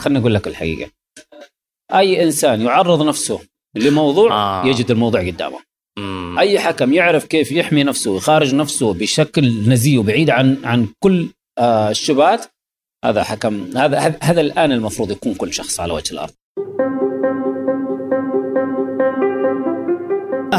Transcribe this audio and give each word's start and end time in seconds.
خليني 0.00 0.18
أقول 0.20 0.34
لك 0.34 0.46
الحقيقة 0.48 0.90
أي 1.94 2.22
إنسان 2.22 2.60
يعرض 2.60 3.02
نفسه 3.06 3.40
لموضوع 3.74 4.32
آه. 4.32 4.66
يجد 4.66 4.90
الموضوع 4.90 5.26
قدامه 5.26 5.58
مم. 5.98 6.36
أي 6.38 6.58
حكم 6.60 6.92
يعرف 6.92 7.24
كيف 7.26 7.52
يحمي 7.52 7.82
نفسه 7.84 8.10
ويخارج 8.10 8.54
نفسه 8.54 8.94
بشكل 8.94 9.68
نزيه 9.68 9.98
وبعيد 9.98 10.30
عن 10.30 10.56
عن 10.64 10.88
كل 11.00 11.28
آه 11.58 11.90
الشبهات 11.90 12.44
هذا 13.04 13.22
حكم 13.22 13.76
هذا 13.76 13.98
هذا- 13.98 14.18
هذا 14.22 14.40
الآن 14.40 14.72
المفروض 14.72 15.10
يكون 15.10 15.34
كل 15.34 15.52
شخص 15.52 15.80
على 15.80 15.92
وجه 15.92 16.12
الأرض 16.12 16.32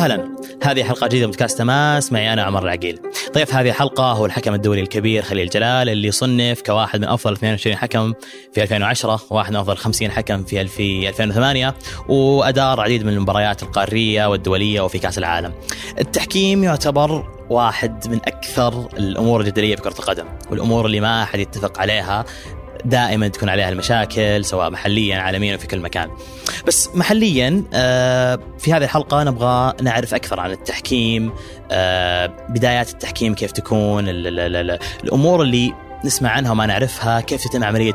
أهلا. 0.02 0.36
هذه 0.64 0.84
حلقة 0.84 1.08
جديدة 1.08 1.26
من 1.26 1.32
بودكاست 1.32 1.58
تماس. 1.58 2.12
معي 2.12 2.34
أنا 2.34 2.44
عمر 2.44 2.64
العقيل. 2.64 3.00
ضيف 3.34 3.56
هذه 3.56 3.70
الحلقة 3.70 4.12
هو 4.12 4.26
الحكم 4.26 4.54
الدولي 4.54 4.82
الكبير 4.82 5.22
خليل 5.22 5.50
جلال 5.50 5.90
اللي 5.90 6.12
صنف 6.12 6.62
كواحد 6.62 7.00
من 7.00 7.08
أفضل 7.08 7.34
22 7.34 7.76
حكم 7.76 8.14
في 8.54 8.64
2010 8.64 9.22
وواحد 9.30 9.52
من 9.52 9.58
أفضل 9.58 9.78
50 9.78 10.12
حكم 10.12 10.44
في 10.44 10.62
2008 10.62 11.76
وادار 12.10 12.82
عديد 12.82 13.06
من 13.06 13.14
المباريات 13.14 13.64
القارية 13.64 14.26
والدولية 14.26 14.82
وفي 14.82 15.00
كأس 15.00 15.18
العالم. 15.18 15.54
التحكيم 16.00 16.64
يعتبر 16.64 17.30
واحد 17.50 18.08
من 18.08 18.18
أكثر 18.18 18.88
الأمور 18.98 19.42
الجدلية 19.42 19.76
في 19.76 19.82
كره 19.82 20.00
القدم 20.00 20.26
والأمور 20.52 20.86
اللي 20.86 21.00
ما 21.00 21.24
أحد 21.24 21.40
يتفق 21.40 21.80
عليها 21.80 22.26
دائما 22.86 23.28
تكون 23.28 23.50
عليها 23.50 23.70
المشاكل 23.70 24.46
سواء 24.46 24.70
محليا 24.70 25.18
عالميا 25.18 25.58
في 25.58 25.68
كل 25.68 25.80
مكان. 25.80 26.10
بس 26.68 26.90
محليا 26.96 27.64
آه، 27.74 28.40
في 28.60 28.74
هذه 28.74 28.84
الحلقة 28.84 29.24
نبغى 29.24 29.74
نعرف 29.82 30.14
أكثر 30.14 30.40
عن 30.40 30.52
التحكيم 30.52 31.34
آه، 31.72 32.26
بدايات 32.50 32.90
التحكيم 32.90 33.36
كيف 33.36 33.52
تكون 33.52 34.10
ال 34.10 34.28
ال 34.28 34.56
ال 34.56 34.80
الأمور 35.04 35.42
اللي 35.42 35.74
نسمع 36.06 36.30
عنها 36.30 36.52
وما 36.52 36.66
نعرفها. 36.66 37.22
كيف 37.22 37.44
تتم 37.44 37.64
عملية 37.64 37.92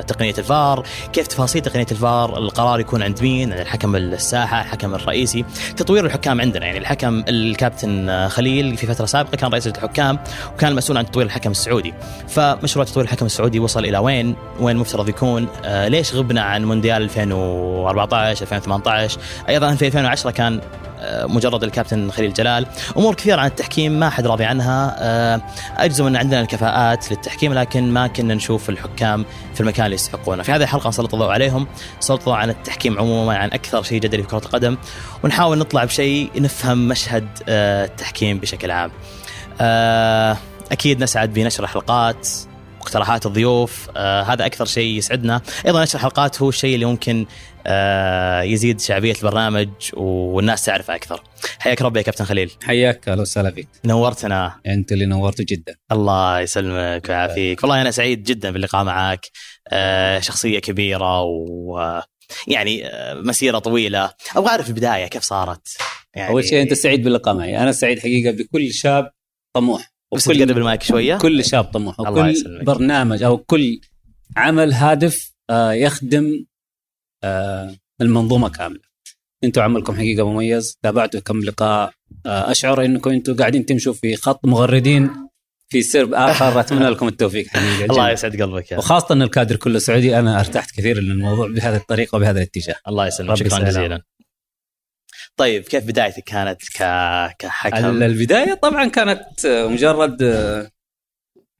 تقنية 0.00 0.34
الفار؟ 0.38 0.86
كيف 1.12 1.26
تفاصيل 1.26 1.62
تقنية 1.62 1.86
الفار؟ 1.92 2.38
القرار 2.38 2.80
يكون 2.80 3.02
عند 3.02 3.22
مين؟ 3.22 3.52
عند 3.52 3.60
الحكم 3.60 3.96
الساحة 3.96 4.60
الحكم 4.60 4.94
الرئيسي. 4.94 5.44
تطوير 5.76 6.06
الحكام 6.06 6.40
عندنا 6.40 6.66
يعني 6.66 6.78
الحكم 6.78 7.24
الكابتن 7.28 8.28
خليل 8.28 8.76
في 8.76 8.86
فترة 8.86 9.06
سابقة 9.06 9.36
كان 9.36 9.50
رئيس 9.50 9.66
الحكام 9.66 10.18
وكان 10.54 10.70
المسؤول 10.70 10.98
عن 10.98 11.10
تطوير 11.10 11.26
الحكم 11.26 11.50
السعودي. 11.50 11.94
فمشروع 12.28 12.84
تطوير 12.84 13.04
الحكم 13.06 13.26
السعودي 13.26 13.58
وصل 13.58 13.84
إلى 13.84 13.98
وين؟ 13.98 14.36
وين 14.60 14.76
مفترض 14.76 15.08
يكون؟ 15.08 15.48
آه 15.64 15.88
ليش 15.88 16.14
غبنا 16.14 16.42
عن 16.42 16.64
مونديال 16.64 17.02
2014 17.02 18.42
2018 18.42 19.18
أيضا 19.48 19.74
في 19.74 19.86
2010 19.86 20.30
كان 20.30 20.60
آه، 21.04 21.26
مجرد 21.26 21.64
الكابتن 21.64 22.10
خليل 22.10 22.32
جلال. 22.32 22.66
أمور 22.96 23.14
كثيرة 23.14 23.40
عن 23.40 23.46
التحكيم 23.46 23.92
ما 23.92 24.10
حد 24.10 24.26
راضي 24.26 24.44
عنها. 24.44 24.96
آه، 24.98 25.40
أجزم 25.76 26.06
أن 26.06 26.16
عندنا 26.16 26.40
الكفاءات 26.40 27.12
للتحكيم 27.24 27.54
لكن 27.54 27.92
ما 27.92 28.06
كنا 28.06 28.34
نشوف 28.34 28.70
الحكام 28.70 29.24
في 29.54 29.60
المكان 29.60 29.84
اللي 29.84 29.94
يستحقونه. 29.94 30.42
في 30.42 30.52
هذه 30.52 30.62
الحلقة 30.62 30.88
نسلط 30.88 31.14
الضوء 31.14 31.30
عليهم 31.30 31.66
نسلط 31.98 32.18
الضوء 32.18 32.34
عن 32.34 32.50
التحكيم 32.50 32.98
عموما 32.98 33.36
عن 33.36 33.48
أكثر 33.52 33.82
شيء 33.82 34.00
جدلي 34.00 34.22
في 34.22 34.28
كرة 34.28 34.38
القدم. 34.38 34.76
ونحاول 35.24 35.58
نطلع 35.58 35.84
بشيء 35.84 36.30
نفهم 36.36 36.88
مشهد 36.88 37.28
آه، 37.48 37.84
التحكيم 37.84 38.38
بشكل 38.38 38.70
عام. 38.70 38.90
آه، 39.60 40.36
أكيد 40.72 41.02
نسعد 41.02 41.32
بنشر 41.32 41.66
حلقات 41.66 42.28
مقترحات 42.80 43.26
الضيوف 43.26 43.88
آه 43.96 44.22
هذا 44.22 44.46
أكثر 44.46 44.64
شيء 44.64 44.98
يسعدنا. 44.98 45.40
أيضا 45.66 45.82
نشر 45.82 45.98
الحلقات 45.98 46.42
هو 46.42 46.48
الشيء 46.48 46.74
اللي 46.74 46.86
ممكن 46.86 47.26
يزيد 48.44 48.80
شعبية 48.80 49.12
البرنامج 49.14 49.68
والناس 49.96 50.64
تعرفه 50.64 50.94
أكثر. 50.94 51.22
حياك 51.58 51.82
ربي 51.82 51.98
يا 51.98 52.04
كابتن 52.04 52.24
خليل. 52.24 52.50
حياك 52.62 53.08
أهلا 53.08 53.22
وسهلا 53.22 53.50
فيك. 53.50 53.68
نورتنا. 53.84 54.60
أنت 54.66 54.92
اللي 54.92 55.06
نورت 55.06 55.42
جدا. 55.42 55.74
الله 55.92 56.40
يسلمك 56.40 57.08
ويعافيك. 57.08 57.62
والله 57.62 57.80
أنا 57.80 57.90
سعيد 57.90 58.22
جدا 58.22 58.50
باللقاء 58.50 58.84
معك 58.84 59.26
آه 59.72 60.20
شخصية 60.20 60.58
كبيرة 60.58 61.22
و 61.22 62.00
يعني 62.48 62.86
آه، 62.86 63.14
مسيرة 63.14 63.58
طويلة. 63.58 64.10
أبغى 64.36 64.48
أعرف 64.50 64.68
البداية 64.68 65.06
كيف 65.06 65.22
صارت؟ 65.22 65.68
يعني 66.14 66.30
أول 66.30 66.44
شيء 66.44 66.62
أنت 66.62 66.72
سعيد 66.74 67.04
باللقاء 67.04 67.34
معي. 67.34 67.58
أنا 67.58 67.72
سعيد 67.72 67.98
حقيقة 67.98 68.30
بكل 68.30 68.72
شاب 68.74 69.10
طموح. 69.56 69.92
بس 70.14 70.24
تقرب 70.24 70.58
المايك 70.58 70.82
شوية؟ 70.82 71.18
كل 71.18 71.44
شاب 71.44 71.64
طموح. 71.64 72.00
الله 72.00 72.10
وكل 72.10 72.28
يسلمك. 72.30 72.64
برنامج 72.64 73.22
أو 73.22 73.36
كل 73.38 73.80
عمل 74.36 74.72
هادف 74.72 75.32
آه، 75.50 75.72
يخدم 75.72 76.24
آه، 76.24 76.53
المنظومة 78.00 78.48
كاملة. 78.48 78.80
أنتم 79.44 79.62
عملكم 79.62 79.96
حقيقة 79.96 80.30
مميز. 80.32 80.78
تابعتوا 80.82 81.20
كم 81.20 81.40
لقاء. 81.40 81.92
آه، 82.26 82.50
أشعر 82.50 82.84
إنكم 82.84 83.10
أنتم 83.10 83.36
قاعدين 83.36 83.66
تمشوا 83.66 83.92
في 83.92 84.16
خط 84.16 84.46
مغردين 84.46 85.10
في 85.68 85.82
سرب 85.82 86.14
آخر. 86.14 86.60
اتمنى 86.60 86.88
لكم 86.88 87.08
التوفيق 87.08 87.46
حقيقه 87.46 87.84
الله. 87.92 88.10
يسعد 88.10 88.42
قلبك 88.42 88.72
يا 88.72 88.78
وخاصة 88.78 89.12
ان 89.14 89.22
الكادر 89.22 89.56
كله 89.56 89.78
سعودي. 89.78 90.18
أنا 90.18 90.40
ارتحت 90.40 90.70
كثير 90.70 90.98
للموضوع 91.00 91.48
بهذه 91.48 91.76
الطريقة 91.76 92.16
وبهذا 92.16 92.38
الاتجاه. 92.38 92.74
الله 92.88 93.06
يسلمك. 93.06 93.36
شكرا. 93.36 93.58
جزيلا. 93.58 94.02
طيب 95.36 95.62
كيف 95.62 95.84
بدايتك 95.84 96.22
كانت 96.24 96.62
ك... 96.62 96.78
كحكم؟ 97.38 97.76
ال- 97.86 98.02
البداية 98.02 98.54
طبعا 98.54 98.88
كانت 98.88 99.44
آه، 99.46 99.66
مجرد 99.68 100.22
آه، 100.22 100.70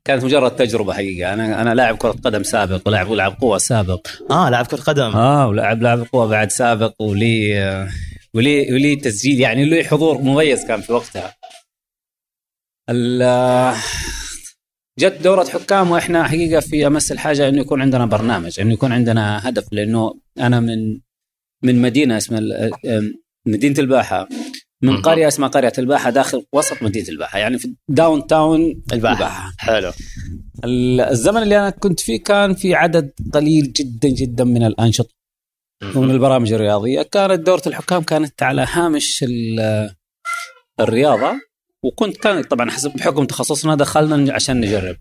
كانت 0.06 0.24
مجرد 0.24 0.56
تجربة 0.56 0.92
حقيقة. 0.92 1.32
أنا 1.32 1.62
أنا 1.62 1.74
لاعب 1.74 1.96
كرة 1.96 2.10
قدم 2.10 2.42
سابق 2.42 2.88
ولاعب 2.88 3.12
لاعب 3.12 3.36
قوة 3.40 3.58
سابق. 3.58 4.06
آه 4.30 4.50
لاعب 4.50 4.66
كرة 4.66 4.80
قدم. 4.80 5.10
آه 5.16 5.48
ولاعب 5.48 5.82
لاعب 5.82 6.06
قوة 6.12 6.26
بعد 6.26 6.50
سابق 6.50 7.02
ولي 7.02 7.88
ولي 8.34 8.72
ولي 8.72 8.96
تسجيل. 8.96 9.40
يعني 9.40 9.64
له 9.64 9.82
حضور 9.82 10.18
مميز 10.18 10.66
كان 10.66 10.80
في 10.80 10.92
وقتها. 10.92 11.34
جت 14.98 15.22
دورة 15.22 15.44
حكام 15.44 15.90
وإحنا 15.90 16.28
حقيقة 16.28 16.60
في 16.60 16.86
أمس 16.86 17.12
الحاجة 17.12 17.48
إنه 17.48 17.60
يكون 17.60 17.82
عندنا 17.82 18.06
برنامج 18.06 18.60
إنه 18.60 18.72
يكون 18.72 18.92
عندنا 18.92 19.48
هدف 19.48 19.64
لأنه 19.72 20.14
أنا 20.38 20.60
من 20.60 21.00
من 21.62 21.82
مدينة 21.82 22.16
اسمها 22.16 22.70
مدينة 23.46 23.78
الباحة. 23.78 24.28
من. 24.92 25.02
قرية 25.02 25.28
اسمها 25.28 25.48
قرية 25.48 25.72
الباحة 25.78 26.10
داخل 26.10 26.46
وسط 26.52 26.82
مدينة 26.82 27.08
الباحة 27.08 27.38
يعني 27.38 27.58
في 27.58 27.74
داون 27.88 28.26
تاون 28.26 28.82
الباحة. 28.92 29.52
حلو. 29.58 29.92
ال- 30.64 31.00
الزمن 31.00 31.42
اللي 31.42 31.58
أنا 31.58 31.70
كنت 31.70 32.00
فيه 32.00 32.22
كان 32.22 32.54
في 32.54 32.74
عدد 32.74 33.12
قليل 33.34 33.72
جدا 33.72 34.08
جدا 34.08 34.44
من 34.44 34.64
الأنشطة. 34.64 35.14
ومن 35.96 36.10
البرامج 36.10 36.52
الرياضية. 36.52 37.02
كانت 37.02 37.40
دورة 37.46 37.62
الحكام 37.66 38.02
كانت 38.02 38.42
على 38.42 38.66
هامش 38.72 39.22
ال- 39.28 39.90
الرياضة. 40.80 41.32
وكنت 41.84 42.16
كان 42.16 42.42
طبعا 42.42 42.70
حسب 42.70 42.90
بحكم 42.92 43.24
تخصصنا 43.24 43.74
دخلنا 43.74 44.32
عشان 44.34 44.60
نجرب. 44.60 44.96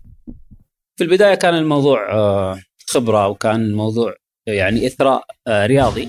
في 0.98 1.04
البداية 1.04 1.34
كان 1.34 1.54
الموضوع 1.54 2.12
آه، 2.12 2.60
خبرة 2.88 3.28
وكان 3.28 3.60
الموضوع 3.60 4.14
يعني 4.46 4.86
إثراء 4.86 5.24
آه، 5.46 5.66
رياضي. 5.66 6.08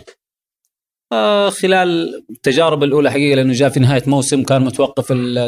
خلال 1.50 2.24
التجارب 2.30 2.84
الأولى 2.84 3.12
حقيقة 3.12 3.36
لأنه 3.36 3.54
جاء 3.54 3.70
في 3.70 3.80
نهاية 3.80 4.04
موسم 4.08 4.44
كان 4.44 4.62
متوقف 4.62 5.08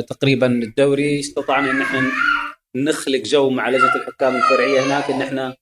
تقريبا 0.09 0.47
الدوري 0.47 1.19
استطعنا 1.19 1.71
إن 1.71 1.81
إحنا 1.81 2.01
نخلق 2.75 3.21
جو 3.25 3.49
مع 3.49 3.69
لجنة 3.69 3.95
الحكام 3.95 4.35
الفرعية 4.35 4.81
هناك 4.85 5.09
إن 5.11 5.21
إحنا 5.21 5.55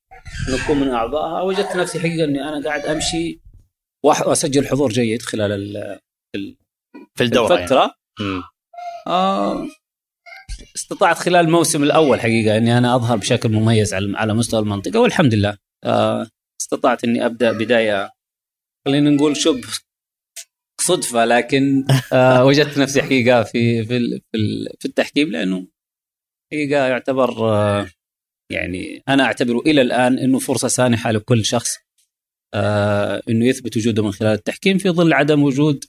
نكون 0.49 0.79
من 0.79 0.89
أعضائها 0.89 1.41
وجدت 1.41 1.75
نفسي 1.75 1.99
حقيقة 1.99 2.23
إني 2.23 2.41
أنا 2.49 2.63
قاعد 2.65 2.81
أمشي 2.85 3.39
وأسجل 4.03 4.67
حضور 4.67 4.91
جيد 4.91 5.21
خلال 5.21 5.51
ال- 5.51 6.55
في 7.15 7.23
الدورة 7.23 7.51
يعني. 7.53 7.63
الفترة 7.63 7.95
مم. 8.19 8.43
آه 9.07 9.67
استطعت 10.75 11.17
خلال 11.19 11.45
الموسم 11.45 11.83
الأول 11.83 12.19
حقيقة 12.19 12.57
إني 12.57 12.77
أنا 12.77 12.95
أظهر 12.95 13.17
بشكل 13.17 13.49
مميز 13.49 13.93
على 13.93 14.17
على 14.17 14.33
مستوى 14.33 14.59
المنطقة 14.59 14.99
والحمد 14.99 15.33
لله 15.33 15.57
آه 15.83 16.27
استطعت 16.61 17.03
إني 17.03 17.25
أبدأ 17.25 17.51
بداية 17.51 18.11
خلينا 18.85 19.09
نقول 19.09 19.37
شبه 19.37 19.67
صدفة 20.85 21.25
لكن 21.25 21.85
آه 22.13 22.45
وجدت 22.45 22.77
نفسي 22.77 23.01
حقيقة 23.01 23.43
في 23.43 23.83
في 23.85 23.87
في, 24.31 24.37
ال- 24.37 24.69
في 24.79 24.85
التحكيم 24.85 25.31
لأنه 25.31 25.67
حقيقة 26.51 26.85
يعتبر 26.87 27.49
آه 27.53 27.87
يعني 28.51 29.03
أنا 29.09 29.23
اعتبره 29.23 29.59
إلى 29.59 29.81
الآن 29.81 30.19
إنه 30.19 30.39
فرصة 30.39 30.67
سانحة 30.67 31.11
لكل 31.11 31.45
شخص 31.45 31.75
آه 32.53 33.21
إنه 33.29 33.45
يثبت 33.45 33.77
وجوده 33.77 34.03
من 34.03 34.11
خلال 34.11 34.31
التحكيم 34.33 34.77
في 34.77 34.89
ظل 34.89 35.13
عدم 35.13 35.43
وجود 35.43 35.83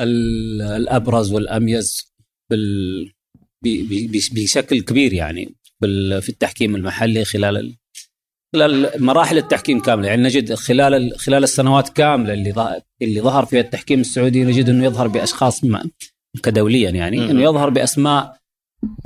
ال- 0.00 0.62
الأبرز 0.62 1.32
والأميز 1.32 2.14
بال 2.50 3.12
بشكل 4.32 4.80
كبير 4.82 5.12
يعني 5.12 5.54
في 6.20 6.28
التحكيم 6.28 6.76
المحلي 6.76 7.24
خلال 7.24 7.56
ال- 7.56 7.76
خلال 8.54 8.90
مراحل 9.04 9.38
التحكيم 9.38 9.80
كاملة 9.80 10.08
يعني 10.08 10.22
نجد 10.22 10.54
خلال 10.54 10.94
ال- 10.94 11.18
خلال 11.18 11.42
السنوات 11.44 11.88
كاملة 11.88 12.32
اللي 12.32 12.52
ظهر 12.52 12.80
اللي 13.02 13.20
ظهر 13.20 13.44
فيها 13.46 13.60
التحكيم 13.60 14.00
السعودي 14.00 14.44
نجد 14.44 14.68
إنه 14.68 14.84
يظهر 14.84 15.08
بأشخاص 15.08 15.64
ما 15.64 15.90
كدوليا 16.42 16.90
يعني. 16.90 17.30
إنه 17.30 17.42
يظهر 17.42 17.70
بأسماء 17.70 18.38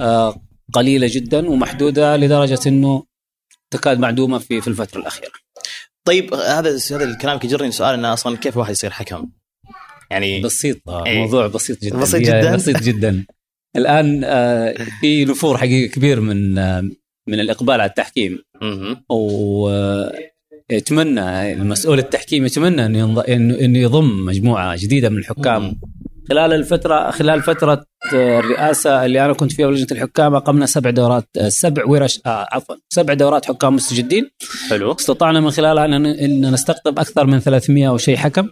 آه، 0.01 0.43
قليلة 0.73 1.09
جدا 1.11 1.49
ومحدودة 1.49 2.17
لدرجة 2.17 2.59
إنه 2.67 3.05
تكاد 3.71 3.99
معدومة 3.99 4.39
في 4.39 4.61
في 4.61 4.69
الفترة 4.69 5.01
الأخيرة. 5.01 5.33
طيب 6.07 6.35
هذا 6.35 6.79
هذا 6.91 7.05
الكلام 7.05 7.39
يجرني 7.45 7.71
سؤال 7.71 7.95
انه 7.95 8.13
أصلا 8.13 8.37
كيف 8.37 8.55
الواحد 8.55 8.71
يصير 8.73 8.91
حكم؟ 8.91 9.31
يعني 10.11 10.41
بسيط 10.41 10.89
آه، 10.89 11.07
إيه. 11.07 11.19
موضوع 11.19 11.47
بسيط 11.47 11.85
جدا 11.85 11.99
بسيط 11.99 12.21
جداً؟ 12.21 12.57
بسيط 12.57 12.83
جدا 12.83 13.25
الآن 13.77 14.21
آه، 14.25 14.75
في 15.01 15.25
نفور 15.25 15.59
حقيقي 15.59 15.89
كبير 15.89 16.21
من 16.21 16.59
آه، 16.59 16.91
من 17.29 17.41
الإقبال 17.41 17.81
على 17.81 17.89
التحكيم. 17.89 18.39
مهم. 18.63 19.05
و 19.11 19.71
يتمنى 20.71 21.53
المسؤول 21.53 21.99
التحكيم 21.99 22.47
يتمنى 22.47 22.87
انه 22.87 22.99
ينض- 22.99 23.31
انه 23.31 23.79
يضم 23.79 24.25
مجموعة 24.27 24.77
جديدة 24.79 25.09
من 25.09 25.19
الحكام. 25.19 25.81
خلال 26.29 26.53
الفترة 26.53 27.11
خلال 27.11 27.43
فترة 27.43 27.85
آه، 28.15 28.39
الرئاسة 28.41 29.05
اللي 29.05 29.25
أنا 29.25 29.33
كنت 29.33 29.53
فيها 29.53 29.67
بلجنه 29.67 29.87
الحكام 29.93 30.35
أقمنا 30.35 30.67
سبع 30.67 30.91
دورات 30.91 31.29
آه، 31.41 31.49
سبع 31.49 31.85
ورش 31.87 32.21
آه 32.27 32.47
عفوا 32.53 32.77
سبع 32.89 33.15
دورات 33.15 33.47
حكام 33.47 33.75
مستجدين. 33.75 34.31
حلو. 34.71 34.93
استطعنا 34.93 35.41
من 35.41 35.51
خلالها 35.51 35.85
أن 35.87 36.51
نستقطب 36.53 36.99
أكثر 36.99 37.27
من 37.27 37.39
300 37.39 37.89
أو 37.89 37.99
شيء 37.99 38.17
حكم. 38.17 38.49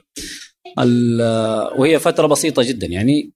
ال- 0.78 1.70
وهي 1.81 1.99
فترة 1.99 2.26
بسيطة 2.26 2.62
جدا. 2.62 2.87
يعني 2.87 3.32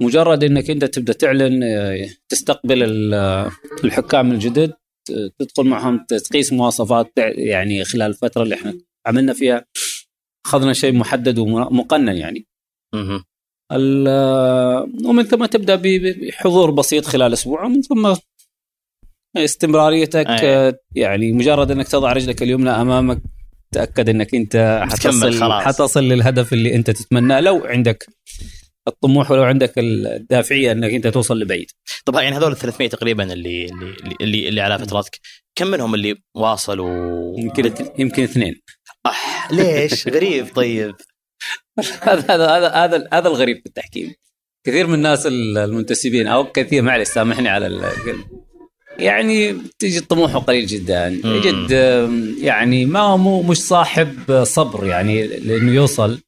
مجرد 0.00 0.44
إنك 0.44 0.70
أنت 0.70 0.84
تبدأ 0.84 1.12
تعلن 1.12 1.62
آه، 1.62 2.06
تستقبل 2.28 2.82
ال- 2.82 3.50
الحكام 3.84 4.32
الجدد 4.32 4.72
ت- 5.08 5.32
تدخل 5.38 5.64
معهم 5.64 6.06
تقيس 6.08 6.52
مواصفات 6.52 7.12
يعني 7.36 7.84
خلال 7.84 8.10
الفترة 8.10 8.42
اللي 8.42 8.54
إحنا 8.54 8.74
عملنا 9.06 9.32
فيها 9.32 9.64
أخذنا 10.46 10.72
شيء 10.72 10.92
محدد 10.94 11.38
ومقنن 11.38 12.16
يعني. 12.16 12.46
ال- 13.72 15.06
ومن 15.06 15.22
ثم 15.22 15.44
تبدأ 15.46 15.74
بحضور 15.84 16.70
بسيط 16.70 17.04
خلال 17.06 17.32
أسبوع 17.32 17.64
ومن 17.64 17.82
ثم 17.82 18.14
استمراريتك 19.36 20.26
أي. 20.26 20.48
آه، 20.56 20.78
يعني 20.94 21.32
مجرد 21.32 21.70
إنك 21.70 21.88
تضع 21.88 22.12
رجلك 22.12 22.42
اليمنى 22.42 22.70
أمامك 22.70 23.18
تأكد 23.74 24.08
إنك 24.08 24.34
أنت 24.34 24.80
حتصل 24.90 25.32
خلاص. 25.34 25.62
حتصل 25.62 26.04
للهدف 26.04 26.52
اللي 26.52 26.74
أنت 26.74 26.90
تتمناه 26.90 27.40
لو 27.40 27.64
عندك 27.64 28.06
الطموح 28.88 29.30
ولو 29.30 29.42
عندك 29.42 29.72
الدافعية 29.78 30.72
إنك 30.72 30.92
أنت 30.94 31.06
توصل 31.06 31.38
لبعيد. 31.38 31.66
طب 32.04 32.14
يعني 32.14 32.36
هذول 32.36 32.52
ال 32.52 32.56
300 32.56 32.88
تقريبا 32.88 33.32
اللي 33.32 33.64
اللي 33.66 34.16
اللي, 34.20 34.48
اللي 34.48 34.60
على 34.60 34.78
فترتك 34.78 35.18
كم 35.54 35.66
منهم 35.66 35.94
اللي 35.94 36.14
واصلوا؟ 36.34 37.40
يمكن 37.40 37.72
يمكن 37.98 38.22
اثنين. 38.22 38.60
أح 39.06 39.52
ليش؟ 39.52 40.08
غريب 40.08 40.46
طيب. 40.54 40.94
هذا 42.00 42.24
هذا 42.34 42.46
هذا 42.46 42.68
هذا 42.68 43.08
هذا 43.12 43.28
الغريب 43.28 43.56
في 43.60 43.66
التحكيم. 43.66 44.14
كثير 44.66 44.86
من 44.86 44.94
الناس 44.94 45.26
المنتسبين 45.26 46.26
أو 46.26 46.44
كثير 46.52 46.82
معلش 46.82 47.08
سامحني 47.08 47.48
على 47.48 47.66
ال- 47.66 47.92
يعني 48.98 49.56
تجد 49.78 50.02
طموحه 50.06 50.38
قليل 50.38 50.66
جدا. 50.66 51.20
يجد 51.24 51.70
يعني 52.40 52.84
ما 52.86 53.00
هو 53.00 53.18
مو 53.18 53.42
مش 53.42 53.56
صاحب 53.56 54.42
صبر 54.44 54.86
يعني 54.86 55.26
لأنه 55.26 55.72
يوصل. 55.72 56.20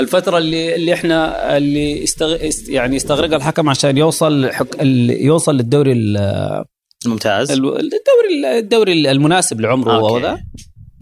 الفترة 0.00 0.38
اللي 0.38 0.74
اللي 0.76 0.94
إحنا 0.94 1.56
اللي 1.56 2.04
استغ... 2.04 2.34
است- 2.48 2.68
يعني 2.68 2.96
استغرقها 2.96 3.36
الحكم 3.36 3.68
عشان 3.68 3.98
يوصل 3.98 4.50
حك... 4.52 4.82
ال- 4.82 5.10
يوصل 5.24 5.56
للدوري 5.56 5.92
ال- 5.92 6.64
ممتاز 7.06 7.50
ال- 7.50 7.64
الدوري 7.76 8.58
الدوري 8.58 9.10
المناسب 9.10 9.60
لعمره. 9.60 9.98
وذا 10.12 10.40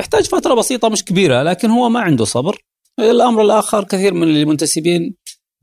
يحتاج 0.00 0.24
فترة 0.24 0.54
بسيطة 0.54 0.88
مش 0.88 1.04
كبيرة 1.04 1.42
لكن 1.42 1.70
هو 1.70 1.88
ما 1.88 2.00
عنده 2.00 2.24
صبر 2.24 2.56
الأمر 2.98 3.42
الآخر 3.42 3.84
كثير 3.84 4.14
من 4.14 4.22
المنتسبين 4.36 5.14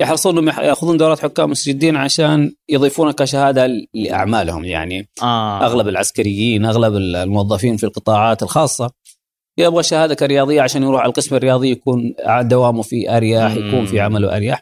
يحرصون 0.02 0.38
إنهم 0.38 0.48
يأخذون 0.66 0.98
دورات 0.98 1.20
حكام 1.20 1.50
مستجدين 1.50 1.96
عشان 1.96 2.52
يضيفونها 2.70 3.12
كشهادة 3.12 3.70
لأعمالهم 3.94 4.66
يعني 4.66 5.10
آه. 5.22 5.66
أغلب 5.66 5.88
العسكريين 5.88 6.66
أغلب 6.66 6.96
الموظفين 6.96 7.78
في 7.78 7.84
القطاعات 7.84 8.44
الخاصة 8.44 8.90
يبغى 9.58 9.84
شهادة 9.84 10.16
كرياضية 10.16 10.62
عشان 10.62 10.84
يروح 10.84 11.02
على 11.02 11.10
القسم 11.10 11.36
الرياضي 11.36 11.70
يكون 11.72 12.14
دوامه 12.42 12.82
فيه 12.82 13.18
اريح 13.18 13.52
مم. 13.52 13.68
يكون 13.68 13.86
في 13.86 14.00
عمله 14.00 14.36
اريح 14.36 14.62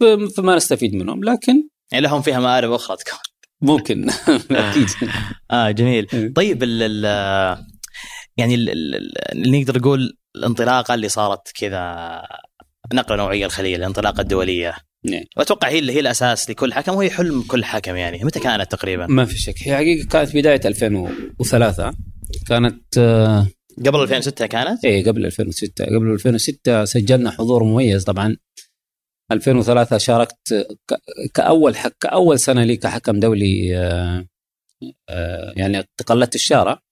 ف- 0.00 0.04
فما 0.36 0.56
نستفيد 0.56 0.94
منهم 0.94 1.24
لكن 1.24 1.68
يعني 1.92 2.04
لهم 2.06 2.22
فيها 2.22 2.40
مآرب 2.40 2.72
أخرى 2.72 2.96
تكون. 2.96 3.18
ممكن. 3.62 4.10
أكيد. 4.50 4.86
آه 5.50 5.70
جميل. 5.70 6.32
طيب 6.36 6.62
ال 6.62 7.04
يعني 8.36 8.54
ال- 8.54 8.70
ال- 8.70 8.94
ال- 8.94 9.32
اللي 9.32 9.60
نقدر 9.62 9.78
نقول 9.78 10.16
الانطلاقة 10.36 10.94
اللي 10.94 11.08
صارت 11.08 11.48
كذا 11.60 12.22
نقلة 12.94 13.16
نوعية 13.16 13.46
الخليل 13.46 13.74
الانطلاقة 13.80 14.20
الدولية. 14.20 14.74
نعم. 15.04 15.22
وأتوقع 15.36 15.68
هي 15.68 15.78
اللي 15.78 15.92
هي 15.92 16.00
الأساس 16.00 16.50
لكل 16.50 16.72
حكم 16.74 16.94
وهي 16.94 17.10
حلم 17.10 17.42
كل 17.42 17.64
حكم 17.64 17.96
يعني. 17.96 18.24
متى 18.24 18.40
كانت 18.40 18.72
تقريبا؟ 18.72 19.06
ما 19.06 19.24
في 19.24 19.38
شك. 19.38 19.54
هي 19.62 19.76
حقيقة 19.76 20.06
كانت 20.08 20.36
بداية 20.36 20.60
2003 20.64 21.92
كانت 22.48 22.98
آه، 22.98 23.46
قبل 23.86 24.02
2006 24.02 24.46
كانت؟ 24.46 24.84
إيه 24.84 25.04
قبل 25.04 25.26
2006 25.26 25.84
قبل 25.84 26.10
2006 26.12 26.84
سجلنا 26.84 27.30
حضور 27.30 27.64
مميز 27.64 28.04
طبعا. 28.04 28.36
2003 29.32 29.98
شاركت 29.98 30.66
كأول 31.34 31.76
حك 31.76 31.96
كأول 32.00 32.38
سنة 32.38 32.64
لي 32.64 32.76
كحكم 32.76 33.20
دولي 33.20 33.78
آه، 33.78 34.26
آه، 35.08 35.52
يعني 35.56 35.84
تقلدت 35.96 36.34
الشاره 36.34 36.82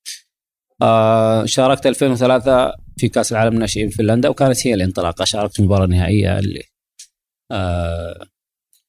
آه، 0.83 1.44
شاركت 1.44 1.87
2003 1.87 2.73
في 2.97 3.09
كأس 3.09 3.33
العالم 3.33 3.55
الناشئين 3.55 3.88
في 3.88 3.97
فنلندا 3.97 4.29
وكانت 4.29 4.67
هي 4.67 4.75
الانطلاقة. 4.75 5.25
شاركت 5.25 5.53
في 5.55 5.61
المباراه 5.61 5.85
النهائيه 5.85 6.38
اللي 6.38 6.62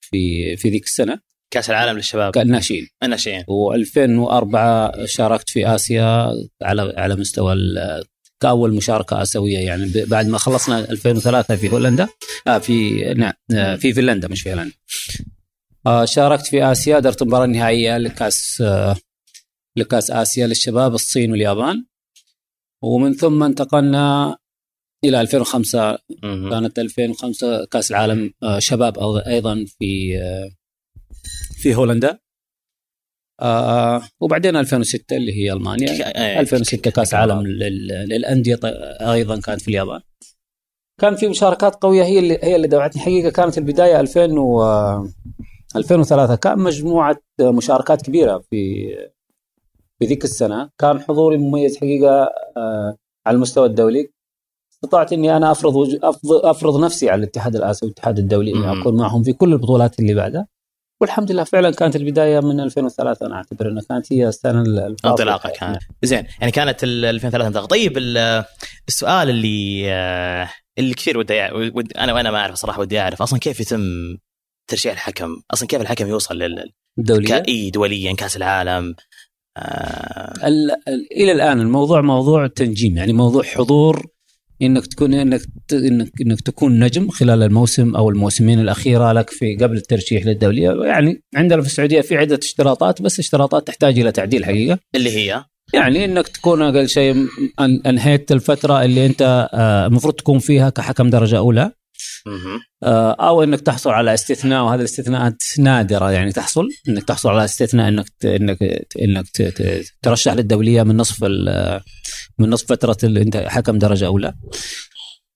في 0.01 0.55
في 0.57 0.69
ذيك 0.69 0.83
السنة. 0.83 1.19
كأس 1.51 1.69
العالم 1.69 1.97
للشباب. 1.97 2.33
كالناشئين 2.33 2.87
الناشئين. 3.03 3.43
و2004 3.43 5.05
شاركت 5.05 5.49
في 5.49 5.75
آسيا 5.75 6.31
على 6.61 6.93
على 6.97 7.15
مستوى 7.15 7.55
كأول 8.39 8.73
مشاركة 8.73 9.21
آسيوية 9.21 9.59
يعني 9.59 9.91
بعد 10.07 10.27
ما 10.27 10.37
خلصنا 10.37 10.79
2003 10.79 11.55
في 11.55 11.69
هولندا. 11.69 12.07
آه 12.47 12.57
في 12.57 13.03
نعم 13.13 13.33
آه 13.51 13.75
في 13.75 13.93
فنلندا 13.93 14.27
مش 14.27 14.41
في 14.41 14.53
هولندا. 14.53 14.73
آه 15.87 16.05
شاركت 16.05 16.47
في 16.47 16.71
آسيا 16.71 16.99
درت 16.99 17.21
المباراه 17.21 17.45
النهائيه 17.45 17.97
لكأس 17.97 18.61
آه 18.61 18.95
لكأس 19.75 20.11
آسيا 20.11 20.47
للشباب 20.47 20.93
الصين 20.93 21.31
واليابان. 21.31 21.85
ومن 22.81 23.13
ثم 23.13 23.43
انتقلنا 23.43 24.37
إلى 25.03 25.21
2005 25.21 25.97
مهم. 26.23 26.49
كانت 26.49 26.79
2005 26.79 27.65
كأس 27.65 27.91
العالم 27.91 28.33
آه، 28.43 28.59
شباب 28.59 28.99
أيضا 29.27 29.65
في 29.79 30.17
آه، 30.17 30.49
في 31.57 31.75
هولندا. 31.75 32.19
آه، 33.41 34.01
وبعدين 34.21 34.55
2006 34.55 35.15
اللي 35.17 35.33
هي 35.33 35.53
ألمانيا. 35.53 35.89
إيه. 35.91 36.39
2006 36.39 36.91
كأس 36.91 37.13
عالم 37.13 37.47
لل- 37.47 37.87
للأندية 38.09 38.59
أيضا 39.13 39.39
كانت 39.39 39.61
في 39.61 39.67
اليابان. 39.67 40.01
كان 41.01 41.15
في 41.15 41.27
مشاركات 41.27 41.75
قوية 41.75 42.03
هي 42.03 42.19
اللي 42.19 42.39
هي 42.43 42.55
اللي 42.55 42.67
دفعتني 42.67 43.01
حقيقة 43.01 43.29
كانت 43.29 43.57
البداية 43.57 43.99
2000 43.99 44.37
و 44.39 44.63
2003 45.75 46.35
كان 46.35 46.59
مجموعة 46.59 47.17
مشاركات 47.41 48.01
كبيرة 48.01 48.37
في 48.49 48.87
في 49.99 50.05
ذيك 50.05 50.23
السنة. 50.23 50.69
كان 50.77 50.99
حضوري 50.99 51.37
مميز 51.37 51.77
حقيقة 51.77 52.29
آه، 52.57 52.97
على 53.27 53.35
المستوى 53.35 53.65
الدولي. 53.65 54.09
استطعت 54.73 55.13
إني 55.13 55.37
أنا 55.37 55.51
أفرض 55.51 55.75
أفرض 56.43 56.83
نفسي 56.83 57.09
على 57.09 57.19
الاتحاد 57.19 57.55
الآسيوي 57.55 57.89
والاتحاد 57.89 58.19
الدولي 58.19 58.51
إني. 58.51 58.81
أكون 58.81 58.95
معهم 58.97 59.23
في 59.23 59.33
كل 59.33 59.53
البطولات 59.53 59.99
اللي 59.99 60.13
بعدها. 60.13 60.47
والحمد 61.01 61.31
لله 61.31 61.43
فعلا 61.43 61.71
كانت 61.71 61.95
البداية 61.95 62.39
من 62.39 62.59
2003 62.59 63.25
أنا 63.25 63.35
أعتبر 63.35 63.67
إنها 63.69 63.83
كانت 63.89 64.13
هي 64.13 64.27
السنة. 64.27 64.95
انطلاقة 65.05 65.49
كانت 65.49 65.81
زين 66.03 66.23
يعني 66.39 66.51
كانت 66.51 66.83
ال 66.83 67.05
2003 67.05 67.47
انطلاقة. 67.47 67.65
طيب 67.67 67.97
ال- 67.97 68.43
السؤال 68.87 69.29
اللي 69.29 69.83
آه، 69.91 70.49
اللي 70.77 70.93
كثير 70.93 71.17
ودي 71.17 71.41
أنا 71.97 72.13
وأنا 72.13 72.31
ما 72.31 72.37
أعرف 72.37 72.55
صراحة 72.55 72.79
ودي 72.81 72.99
أعرف 72.99 73.21
أصلا 73.21 73.39
كيف 73.39 73.59
يتم 73.59 73.81
ترشيح 74.69 74.91
الحكم؟ 74.93 75.29
أصلا 75.53 75.67
كيف 75.67 75.81
الحكم 75.81 76.07
يوصل 76.07 76.37
لل 76.37 76.71
الدوليه 76.99 77.27
كأي 77.27 77.69
دوليا 77.69 78.13
كأس 78.15 78.37
العالم؟ 78.37 78.95
آه. 79.57 80.47
ال... 80.47 80.71
ال... 80.71 81.07
إلى 81.11 81.31
الآن 81.31 81.61
الموضوع 81.61 82.01
موضوع 82.01 82.47
تنجيم 82.47 82.97
يعني 82.97 83.13
موضوع 83.13 83.43
حضور 83.43 84.05
إنك 84.61 84.87
تكون 84.87 85.13
إنك. 85.13 85.41
انك 85.73 86.11
إنك 86.21 86.41
تكون 86.41 86.83
نجم 86.83 87.09
خلال 87.09 87.43
الموسم 87.43 87.95
أو 87.95 88.09
الموسمين 88.09 88.59
الأخيرة 88.59 89.11
لك 89.11 89.29
في 89.29 89.55
قبل 89.55 89.77
الترشيح 89.77 90.25
للدوليه 90.25 90.83
يعني 90.85 91.21
عندنا 91.35 91.61
في 91.61 91.67
السعودية 91.67 92.01
في 92.01 92.17
عدة 92.17 92.39
اشتراطات 92.43 93.01
بس 93.01 93.19
اشتراطات 93.19 93.67
تحتاج 93.67 93.99
إلى 93.99 94.11
تعديل 94.11 94.45
حقيقة 94.45 94.79
اللي 94.95 95.09
هي 95.09 95.43
يعني 95.73 96.05
إنك 96.05 96.27
تكون 96.27 96.61
أقل 96.61 96.89
شيء. 96.89 97.27
أنهيت 97.59 98.31
الفترة 98.31 98.83
اللي 98.85 99.05
أنت 99.05 99.49
آه، 99.53 99.87
المفروض 99.87 100.13
تكون 100.13 100.39
فيها 100.39 100.69
كحكم 100.69 101.09
درجة 101.09 101.37
أولى 101.37 101.71
أو 103.19 103.43
إنك 103.43 103.61
تحصل 103.61 103.89
على 103.89 104.13
استثناء 104.13 104.63
وهذه 104.63 104.79
الاستثناءات 104.79 105.43
نادرة 105.59 106.11
يعني 106.11 106.31
تحصل. 106.31 106.67
إنك 106.89 107.03
تحصل 107.03 107.29
على 107.29 107.45
استثناء 107.45 107.87
إنك 107.87 108.05
إنك 108.25 108.85
إنك 109.01 109.25
ترشح 110.01 110.33
للدولية 110.33 110.83
من 110.83 110.97
نصف 110.97 111.23
من 112.39 112.49
نصف 112.49 112.69
فترة 112.69 112.97
اللي 113.03 113.21
إنت 113.21 113.37
حكم 113.37 113.77
درجة 113.77 114.05
أولى. 114.05 114.33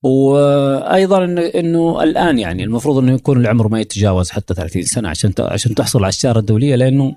وأيضا 0.04 1.24
انه 1.24 1.42
إنه 1.42 2.04
الآن 2.04 2.40
يعني 2.40 2.64
المفروض 2.64 2.98
إنه 2.98 3.14
يكون 3.14 3.38
العمر 3.42 3.68
ما 3.68 3.82
يتجاوز 3.82 4.30
حتى 4.30 4.54
30 4.54 4.82
سنة 4.82 5.10
عشان 5.10 5.34
عشان 5.40 5.76
تحصل 5.76 6.00
على 6.00 6.10
الشاره 6.10 6.40
الدولية 6.40 6.76
لأنه 6.76 7.16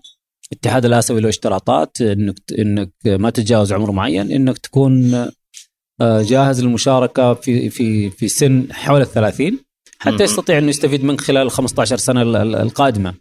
الاتحاد 0.52 0.84
الآسيوي 0.84 1.20
له 1.20 1.28
اشتراطات 1.28 2.00
إنك 2.00 2.36
إنك 2.58 2.92
ما 3.06 3.30
تتجاوز 3.30 3.72
عمر 3.72 3.92
معين 3.92 4.32
إنك 4.32 4.58
تكون 4.58 5.14
آه، 5.14 5.30
جاهز 6.02 6.62
للمشاركة 6.62 7.34
في 7.34 7.70
في 7.70 8.10
في 8.10 8.28
سن 8.28 8.66
حول 8.72 9.00
ال 9.00 9.06
30 9.12 9.50
مم. 9.50 9.58
حتى 9.98 10.24
يستطيع 10.24 10.58
انه 10.58 10.68
يستفيد 10.68 11.04
منك 11.04 11.20
خلال 11.20 11.42
ال 11.46 11.50
15 11.50 11.96
سنة 11.96 12.22
ال- 12.22 12.36
ال- 12.36 12.54
القادمة. 12.56 13.14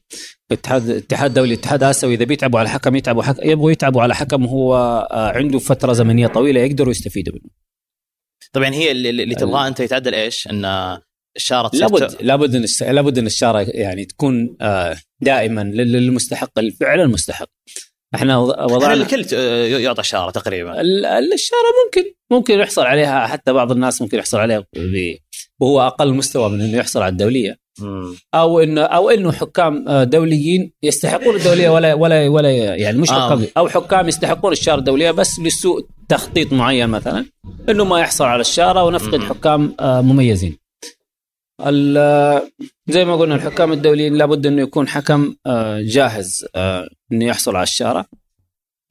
الاتحاد 0.52 0.90
الاتحاد 0.90 1.34
دولي 1.34 1.54
الاتحاد 1.54 1.84
آسيوي 1.84 2.14
إذا 2.14 2.26
بيتعبوا 2.26 2.60
على 2.60 2.70
حكم 2.70 2.96
يتعبوا 2.96 3.24
حك... 3.24 3.36
يبغوا 3.44 3.72
يتعبوا 3.72 4.02
على 4.02 4.16
حكم 4.16 4.46
هو 4.46 4.76
آه، 5.12 5.32
عنده 5.38 5.60
فترة 5.60 5.94
زمنية 5.94 6.28
طويلة 6.28 6.62
يقدروا 6.62 6.92
يستفيدوا 6.92 7.34
منه. 7.34 7.50
طبعا 8.54 8.70
هي 8.70 8.92
اللي, 8.92 9.10
اللي 9.10 9.36
تبغاه 9.36 9.68
أنت 9.68 9.80
يتعدل 9.80 10.14
إيش؟ 10.16 10.48
إن 10.48 10.66
الشارة 11.36 11.68
تصير 11.68 11.82
لابد 11.82 12.22
لابد 12.22 12.56
إن 12.56 12.66
لابد 12.96 13.18
إن 13.18 13.26
الشارة 13.26 13.60
يعني 13.60 14.06
تكون 14.06 14.56
آه، 14.62 14.98
دائما 15.22 15.62
لل- 15.62 15.92
للمستحق 15.92 16.60
الفعل 16.60 17.00
المستحق 17.00 17.50
إحنا 18.16 18.38
وض- 18.38 18.72
وضعنا 18.72 18.94
الكل 18.94 19.26
ت- 19.26 19.34
يعطى 19.82 20.04
شاره 20.04 20.30
تقريبا 20.32 20.82
ال- 20.82 21.06
ال- 21.06 21.34
الشارة 21.34 21.60
ممكن 21.86 22.04
ممكن 22.32 22.60
يحصل 22.60 22.82
عليها 22.82 23.28
حتى 23.28 23.54
بعض 23.54 23.72
الناس 23.72 24.02
ممكن 24.02 24.18
يحصل 24.18 24.38
عليها 24.38 24.64
وهو 25.62 25.82
أقل 25.88 26.14
مستوى 26.14 26.50
من 26.50 26.62
إنه 26.62 26.78
يحصل 26.78 27.02
على 27.02 27.12
الدولية 27.12 27.58
مم. 27.80 28.16
أو 28.36 28.60
إنه 28.60 28.82
أو 28.82 29.10
إنه 29.10 29.32
حكام 29.32 29.88
آه، 29.88 30.04
دوليين 30.04 30.72
يستحقون 30.84 31.36
الدولية 31.36 31.70
ولا 31.70 31.94
ولا 31.94 32.28
ولا 32.30 32.50
يعني 32.52 32.98
مش 32.98 33.12
آه. 33.12 33.30
حكام 33.30 33.46
أو 33.58 33.68
حكام 33.68 34.08
يستحقون 34.08 34.52
الشارة 34.52 34.80
الدولية 34.80 35.12
بس 35.12 35.40
لسوء 35.40 35.86
تخطيط 36.10 36.54
معين 36.54 36.90
مثلا 36.90 37.26
إنه 37.70 37.86
ما 37.86 38.00
يحصل 38.00 38.26
على 38.26 38.42
الشارة 38.42 38.84
ونفقد 38.84 39.16
مم. 39.20 39.26
حكام 39.30 39.76
آه، 39.80 40.02
مميزين. 40.02 40.58
ال- 41.62 42.42
زي 42.90 43.06
ما 43.06 43.16
قلنا 43.16 43.36
الحكام 43.36 43.72
الدوليين 43.72 44.14
لابد 44.16 44.46
إنه 44.48 44.62
يكون 44.62 44.88
حكم 44.88 45.36
آه، 45.48 45.82
جاهز 45.82 46.46
آه، 46.56 46.88
إنه 47.12 47.26
يحصل 47.26 47.56
على 47.56 47.64
الشاره. 47.64 48.06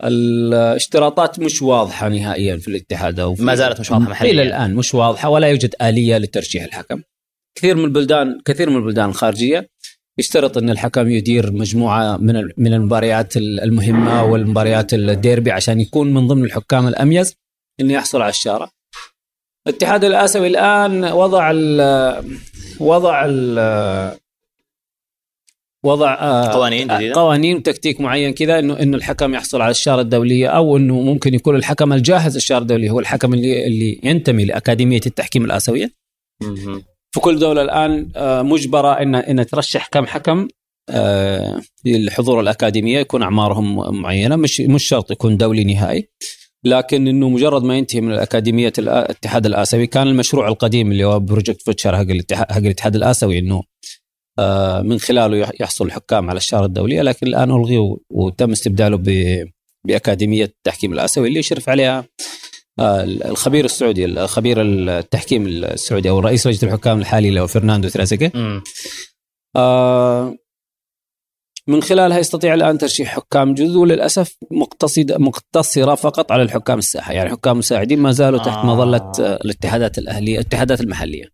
الاشتراطات 0.04 1.38
مش 1.40 1.62
واضحة 1.62 2.08
نهائيا 2.08 2.56
في 2.56 2.68
الاتحاد 2.68 3.20
أو 3.20 3.36
ما 3.38 3.54
زالت 3.54 3.80
مش 3.80 3.90
واضحة 3.90 4.10
محلياً. 4.10 4.30
إلى 4.32 4.42
الآن 4.42 4.74
مش 4.74 4.94
واضحة 4.94 5.28
ولا 5.28 5.46
يوجد 5.48 5.74
آلية 5.82 6.18
لترشيح 6.18 6.64
الحكم. 6.64 7.02
كثير 7.58 7.76
من 7.76 7.84
البلدان 7.84 8.40
كثير 8.44 8.70
من 8.70 8.76
البلدان 8.76 9.08
الخارجية 9.08 9.68
يشترط 10.18 10.58
إن 10.58 10.70
الحكم 10.70 11.08
يدير 11.08 11.52
مجموعة 11.52 12.16
من 12.16 12.48
من 12.56 12.74
المباريات 12.74 13.36
ال- 13.36 13.60
المهمة 13.60 14.24
والمباريات 14.24 14.94
الديربي 14.94 15.50
عشان 15.50 15.80
يكون 15.80 16.14
من 16.14 16.26
ضمن 16.26 16.44
الحكام 16.44 16.88
الأميز 16.88 17.34
إنه 17.80 17.92
يحصل 17.92 18.22
على 18.22 18.30
الشاره. 18.30 18.70
الاتحاد 19.66 20.04
الآسيوي 20.04 20.46
الآن 20.46 21.04
وضع 21.04 21.50
ال 21.54 21.80
وضع 22.80 23.24
ال 23.26 23.58
وضع 25.84 26.14
آه، 26.14 26.52
قوانين 26.52 26.88
جديدة؟ 26.88 27.14
قوانين 27.14 27.56
وتكتيك 27.56 28.00
معين 28.00 28.34
كذا 28.34 28.58
إنه 28.58 28.82
إنه 28.82 28.96
الحكم 28.96 29.34
يحصل 29.34 29.60
على 29.60 29.70
الشارة 29.70 30.00
الدولية 30.00 30.48
أو 30.48 30.76
إنه 30.76 31.00
ممكن 31.00 31.34
يكون 31.34 31.56
الحكم 31.56 31.92
الجاهز 31.92 32.36
الشاره 32.36 32.62
الدولية 32.62 32.90
هو 32.90 33.00
الحكم 33.00 33.34
اللي 33.34 33.66
اللي 33.66 34.00
ينتمي 34.02 34.44
لأكاديمية 34.44 35.00
التحكيم 35.06 35.44
الآسيوية 35.44 35.90
مم. 36.42 36.82
في 37.10 37.20
كل 37.20 37.38
دولة 37.38 37.62
الآن 37.62 38.08
آه، 38.16 38.42
مجبرة 38.42 38.92
ان 38.92 39.14
ان 39.14 39.46
ترشح 39.46 39.88
كم 39.88 40.06
حكم 40.06 40.48
آه، 40.90 41.60
للحضور 41.84 42.40
الأكاديمية 42.40 42.98
يكون 42.98 43.22
أعمارهم 43.22 44.00
معينة 44.00 44.36
مش 44.36 44.60
مش 44.60 44.84
شرط 44.88 45.10
يكون 45.10 45.36
دولي 45.36 45.64
نهائي 45.64 46.08
لكن 46.64 47.08
إنه 47.08 47.28
مجرد 47.28 47.62
ما 47.62 47.76
ينتهي 47.76 48.00
من 48.00 48.12
الأكاديمية 48.12 48.72
الآ- 48.78 48.78
الاتحاد 48.78 49.46
الآسيوي 49.46 49.86
كان 49.86 50.08
المشروع 50.08 50.48
القديم 50.48 50.92
اللي 50.92 51.04
هو 51.04 51.20
Project 51.20 51.62
Future 51.62 51.96
حق 51.96 52.00
الاتحاد 52.02 52.52
حق 52.52 52.56
الاتحاد 52.58 52.96
الآسيوي 52.96 53.38
إنه 53.38 53.62
آه، 54.38 54.82
من 54.82 54.98
خلاله 54.98 55.36
يح- 55.36 55.50
يحصل 55.60 55.86
الحكام 55.86 56.30
على 56.30 56.36
الشاره 56.36 56.64
الدوليه 56.66 57.02
لكن 57.02 57.26
الآن 57.26 57.50
الغي 57.50 57.78
وتم 58.10 58.50
استبداله 58.52 58.96
ب 58.96 59.04
بأكاديمية 59.86 60.44
التحكيم 60.44 60.92
الآسيوي 60.92 61.28
اللي 61.28 61.38
يشرف 61.38 61.68
عليها 61.68 62.04
آه، 62.78 63.04
الخبير 63.04 63.64
السعودي 63.64 64.04
الخبير 64.04 64.62
التحكيم 64.62 65.46
السعودي 65.46 66.10
أو 66.10 66.18
رئيس 66.18 66.46
لجنة 66.46 66.70
الحكام 66.72 66.98
الحالي 67.00 67.28
اللي 67.28 67.40
هو 67.40 67.46
فرناندو. 67.46 67.88
آه، 69.56 70.36
من 71.68 71.82
خلالها 71.82 72.18
يستطيع 72.18 72.54
الآن 72.54 72.78
ترشيح 72.78 73.08
حكام 73.16 73.54
جدد 73.54 73.76
وللأسف 73.76 74.36
مقتصد 74.50 75.12
مقتصرة 75.12 75.94
فقط 75.94 76.32
على 76.32 76.42
الحكام 76.42 76.78
الساحة. 76.78 77.12
يعني 77.12 77.30
حكام 77.30 77.58
مساعدين 77.58 77.98
ما 77.98 78.10
زالوا 78.10 78.38
تحت 78.38 78.58
آه. 78.58 78.66
مظلة 78.66 79.12
آه، 79.20 79.36
الاتحادات 79.44 79.98
الاهليه 79.98 80.34
الاتحادات 80.38 80.80
المحلية. 80.80 81.24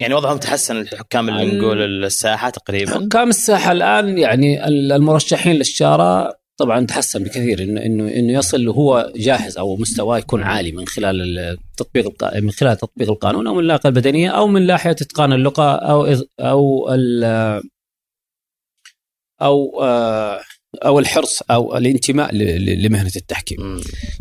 يعني 0.00 0.14
وضعهم 0.14 0.38
تحسن 0.38 0.76
الحكام 0.76 1.28
اللي 1.28 1.42
ال- 1.42 1.58
نقول 1.58 2.04
الساحة 2.04 2.50
تقريبا؟ 2.50 2.90
حكام 2.94 3.28
الساحة 3.28 3.72
الآن 3.72 4.18
يعني 4.18 4.66
ال- 4.68 4.92
المرشحين 4.92 5.56
للشارة 5.56 6.34
طبعا 6.58 6.86
تحسن 6.86 7.22
بكثير 7.24 7.62
انه 7.62 7.80
انه 7.82 8.08
إنه 8.08 8.32
يصل 8.32 8.68
هو 8.68 9.12
جاهز 9.16 9.58
أو 9.58 9.76
مستواه 9.76 10.18
يكون 10.18 10.42
عالي 10.42 10.72
من 10.72 10.86
خلال 10.86 11.38
التطبيق 11.38 12.06
الق- 12.06 12.36
من 12.36 12.50
خلال 12.50 12.76
تطبيق 12.76 13.10
القانون 13.10 13.46
أو 13.46 13.54
من 13.54 13.60
اللياقه 13.60 13.86
البدنيه 13.88 14.30
أو 14.30 14.46
من 14.46 14.66
ناحية 14.66 14.90
إتقان 14.90 15.32
اللغة 15.32 15.72
أو 15.76 16.16
أو 16.40 16.88
أو 19.44 19.82
آه، 19.82 20.40
أو 20.74 20.98
الحرص 20.98 21.42
أو 21.50 21.76
الانتماء 21.76 22.34
لمهنة 22.34 23.10
التحكيم 23.16 23.60
مم. 23.60 23.80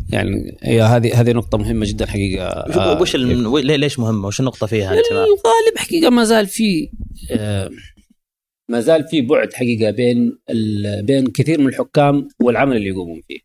يعني 0.10 0.58
هي 0.63 0.82
هذه 0.82 1.22
هذه 1.22 1.32
نقطة 1.32 1.58
مهمة 1.58 1.86
جدا 1.86 2.06
حقيقة 2.06 2.46
آه، 2.46 3.01
وش 3.01 3.15
ليش 3.15 4.00
مهمة؟ 4.00 4.27
وش 4.27 4.39
النقطة 4.39 4.68
فيها 4.68 4.89
انتماء؟ 4.98 5.24
الغالب 5.24 5.77
حقيقة 5.77 6.10
ما 6.10 6.24
زال 6.24 6.48
في 6.48 6.89
آه، 7.32 7.70
ما 8.70 8.80
زال 8.80 9.03
في 9.08 9.22
بعد 9.22 9.53
حقيقة 9.53 9.92
بين 9.92 10.38
ال- 10.50 11.03
بين 11.06 11.27
كثير 11.27 11.60
من 11.62 11.68
الحكام 11.68 12.27
والعمل 12.42 12.77
اللي 12.77 12.88
يقومون 12.89 13.22
فيه 13.27 13.39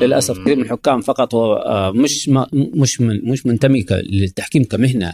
للأسف 0.00 0.38
كثير 0.38 0.56
من 0.56 0.62
الحكام 0.62 1.00
فقط 1.00 1.34
هو 1.34 1.92
مش 1.94 2.28
ما 2.28 2.46
مش 2.52 3.00
من 3.00 3.30
مش 3.30 3.46
منتمي 3.46 3.86
للتحكيم 3.90 4.64
كمهنة 4.64 5.12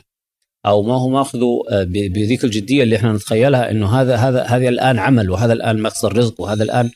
أو 0.66 0.82
ما 0.82 0.94
هو 0.94 1.08
ماخذه 1.08 1.62
آه، 1.70 1.84
بذيك 1.84 2.44
الجدية 2.44 2.82
اللي 2.82 2.96
إحنا 2.96 3.12
نتخيلها 3.12 3.70
إنه 3.70 4.00
هذا 4.00 4.16
هذا 4.16 4.42
هذا 4.42 4.68
الآن 4.68 4.98
عمل 4.98 5.30
وهذا 5.30 5.52
الآن 5.52 5.82
مصدر 5.82 6.16
رزق 6.16 6.40
وهذا 6.40 6.62
الآن 6.62 6.90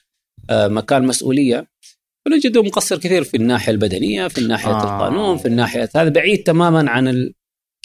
آه، 0.51 0.69
مكان 0.69 1.07
مسؤولية. 1.07 1.67
فنجده 2.25 2.63
مقصر 2.63 2.99
كثير 2.99 3.25
في 3.25 3.37
الناحية 3.37 3.73
البدنية 3.73 4.29
في 4.29 4.39
الناحية 4.39 4.73
آه. 4.73 4.83
القانون 4.83 5.39
في 5.39 5.49
الناحية 5.49 5.89
هذا 5.97 6.09
بعيد 6.09 6.43
تماما 6.43 6.91
عن 6.91 7.09
ال... 7.09 7.35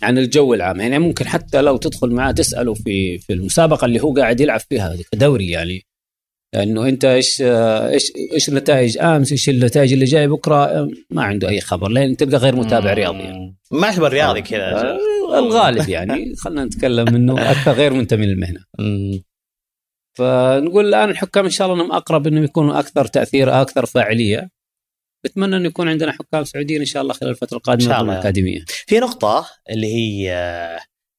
عن 0.03 0.17
الجو 0.17 0.53
العام. 0.53 0.79
يعني 0.79 0.99
ممكن 0.99 1.27
حتى 1.27 1.61
لو 1.61 1.77
تدخل 1.77 2.09
معاه 2.09 2.31
تسأله 2.31 2.73
في 2.73 3.17
في 3.17 3.33
المسابقة 3.33 3.85
اللي 3.85 3.99
هو 3.99 4.13
قاعد 4.13 4.39
يلعب 4.39 4.59
فيها 4.59 4.97
كدوري 5.11 5.49
يعني. 5.49 5.85
إنه 6.55 6.87
أنت 6.87 7.05
إيش 7.05 7.41
آه، 7.41 7.89
إيش 7.89 8.11
إيش 8.33 8.49
النتائج 8.49 8.97
أمس 8.97 9.31
إيش 9.31 9.49
النتائج 9.49 9.93
اللي 9.93 10.05
جاية 10.05 10.27
بكرة؟ 10.27 10.89
ما 11.09 11.23
عنده 11.23 11.49
أي 11.49 11.61
خبر 11.61 11.89
لأن 11.89 12.17
تلقى 12.17 12.37
غير 12.37 12.55
متابع 12.55 12.93
رياضي 12.93 13.19
يعني. 13.19 13.55
ما 13.71 13.87
يعتبر 13.87 14.13
رياضي 14.13 14.41
كذا. 14.41 14.97
الغالب 15.33 15.89
يعني 15.89 16.35
خلينا 16.35 16.65
نتكلم 16.65 17.07
إنه 17.07 17.51
أكثر 17.51 17.71
غير 17.71 17.93
منتمي 17.93 18.25
للمهنة. 18.25 18.59
فنقول 20.17 20.85
الآن 20.85 21.09
الحكام 21.09 21.45
إن 21.45 21.51
شاء 21.51 21.67
الله 21.67 21.83
إنهم 21.83 21.91
أقرب 21.91 22.27
إنهم 22.27 22.43
يكونوا 22.43 22.79
أكثر 22.79 23.05
تأثير 23.05 23.61
أكثر 23.61 23.85
فاعلية 23.85 24.49
بتمنى 25.25 25.57
انه 25.57 25.67
يكون 25.67 25.89
عندنا 25.89 26.11
حكام 26.11 26.43
سعوديين 26.43 26.79
إن 26.79 26.85
شاء 26.85 27.01
الله 27.01 27.13
خلال 27.13 27.31
الفترة 27.31 27.57
القادمة 27.57 27.89
شاء 27.89 27.97
ضمن 27.97 28.01
الله. 28.01 28.13
الاكاديميه 28.13 28.65
في 28.67 28.99
نقطة 28.99 29.49
اللي 29.69 29.87
هي 29.95 30.25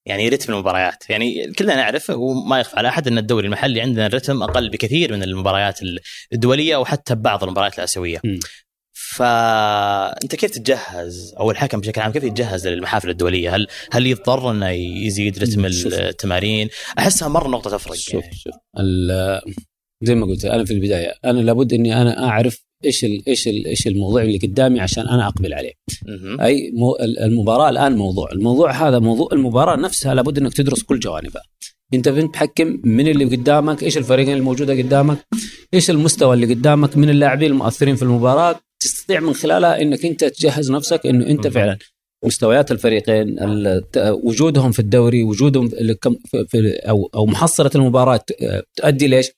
يعني 0.07 0.29
رتم 0.29 0.53
المباريات 0.53 1.11
يعني 1.11 1.53
كلنا 1.53 1.77
نعرف 1.77 2.11
وما 2.11 2.61
يخفى 2.61 2.77
على 2.77 2.89
أحد 2.89 3.09
إن 3.09 3.19
الدوري 3.19 3.47
المحلي 3.47 3.81
عندنا 3.81 4.07
الرتم 4.07 4.43
أقل 4.43 4.71
بكثير 4.71 5.13
من 5.13 5.23
المباريات 5.23 5.81
الدولية 6.33 6.77
وحتى 6.77 7.15
بعض 7.15 7.45
المباريات 7.45 7.79
الآسيوية. 7.79 8.21
م. 8.25 8.39
فأنت 9.17 10.35
كيف 10.37 10.51
تتجهز 10.51 11.35
أو 11.41 11.51
الحكم 11.51 11.81
بشكل 11.81 12.01
عام 12.01 12.13
كيف 12.13 12.25
يتجهز 12.25 12.67
للمحافل 12.67 13.11
الدولية؟ 13.11 13.55
هل 13.57 13.67
هل 13.93 14.07
يضطر 14.07 14.51
إنه 14.51 14.69
يزيد 14.71 15.39
رتم. 15.39 15.65
التمارين؟ 15.67 16.69
أحسها 16.99 17.29
مرة 17.29 17.49
نقطة 17.49 17.71
تفرق 17.71 17.95
شوف 17.95 18.15
يعني. 18.25 18.35
شوف 18.35 18.55
زي 20.03 20.15
ما 20.15 20.27
قلت 20.27 20.45
أنا 20.45 20.65
في 20.65 20.73
البداية 20.73 21.15
أنا 21.25 21.41
لابد 21.41 21.73
إني 21.73 22.03
أنا 22.03 22.25
أعرف 22.29 22.63
إيش 22.85 23.05
ال 23.05 23.23
إيش 23.29 23.49
ال 23.49 23.67
إيش 23.67 23.87
الموضوع 23.87 24.23
اللي 24.23 24.39
قدامي 24.39 24.81
عشان 24.81 25.09
أنا 25.09 25.27
أقبل 25.27 25.55
عليه. 25.55 25.73
أي 26.41 26.71
مو 26.75 26.97
ال- 26.97 27.19
المباراة 27.19 27.69
الآن 27.71 27.97
موضوع 27.97 28.33
الموضوع 28.33 28.89
هذا 28.89 28.99
موضوع 28.99 29.29
المباراة 29.33 29.77
نفسها 29.77 30.15
لابد 30.15 30.39
إنك 30.39 30.53
تدرس 30.55 30.83
كل 30.83 30.99
جوانبها 31.01 31.43
أنت 31.95 32.09
فين 32.09 32.31
تحكم 32.33 32.81
من 32.85 33.09
اللي 33.09 33.25
قدامك 33.25 33.83
إيش 33.83 33.99
الفريقين 33.99 34.37
الموجودة 34.37 34.73
قدامك 34.83 35.19
إيش 35.75 35.91
المستوى 35.91 36.35
اللي 36.35 36.55
قدامك 36.55 36.97
من 36.97 37.11
اللاعبين 37.11 37.51
المؤثرين 37.51 37.97
في 37.97 38.03
المباراة 38.03 38.61
تستطيع 38.93 39.21
من 39.21 39.35
خلالها 39.35 39.83
إنك 39.83 40.05
أنت 40.07 40.25
تجهز 40.25 40.71
نفسك 40.71 41.07
إنه 41.07 41.27
أنت 41.27 41.47
مم. 41.47 41.53
فعلا 41.53 41.79
مستويات 42.25 42.73
الفريقين 42.73 43.37
وجودهم 43.97 44.73
في 44.73 44.79
الدوري 44.79 45.23
وجودهم 45.23 45.69
في 46.49 46.81
أو 46.89 47.11
أو 47.15 47.27
محصلة 47.27 47.71
المباراة 47.75 48.21
تؤدي 48.77 49.07
ليش؟ 49.07 49.31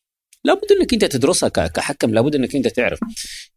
لابد 0.45 0.73
إنك 0.81 0.93
أنت 0.93 1.05
تدرسها 1.05 1.49
كحكم 1.49 2.15
لابد 2.15 2.35
إنك 2.35 2.57
أنت 2.57 2.69
تعرف 2.69 3.01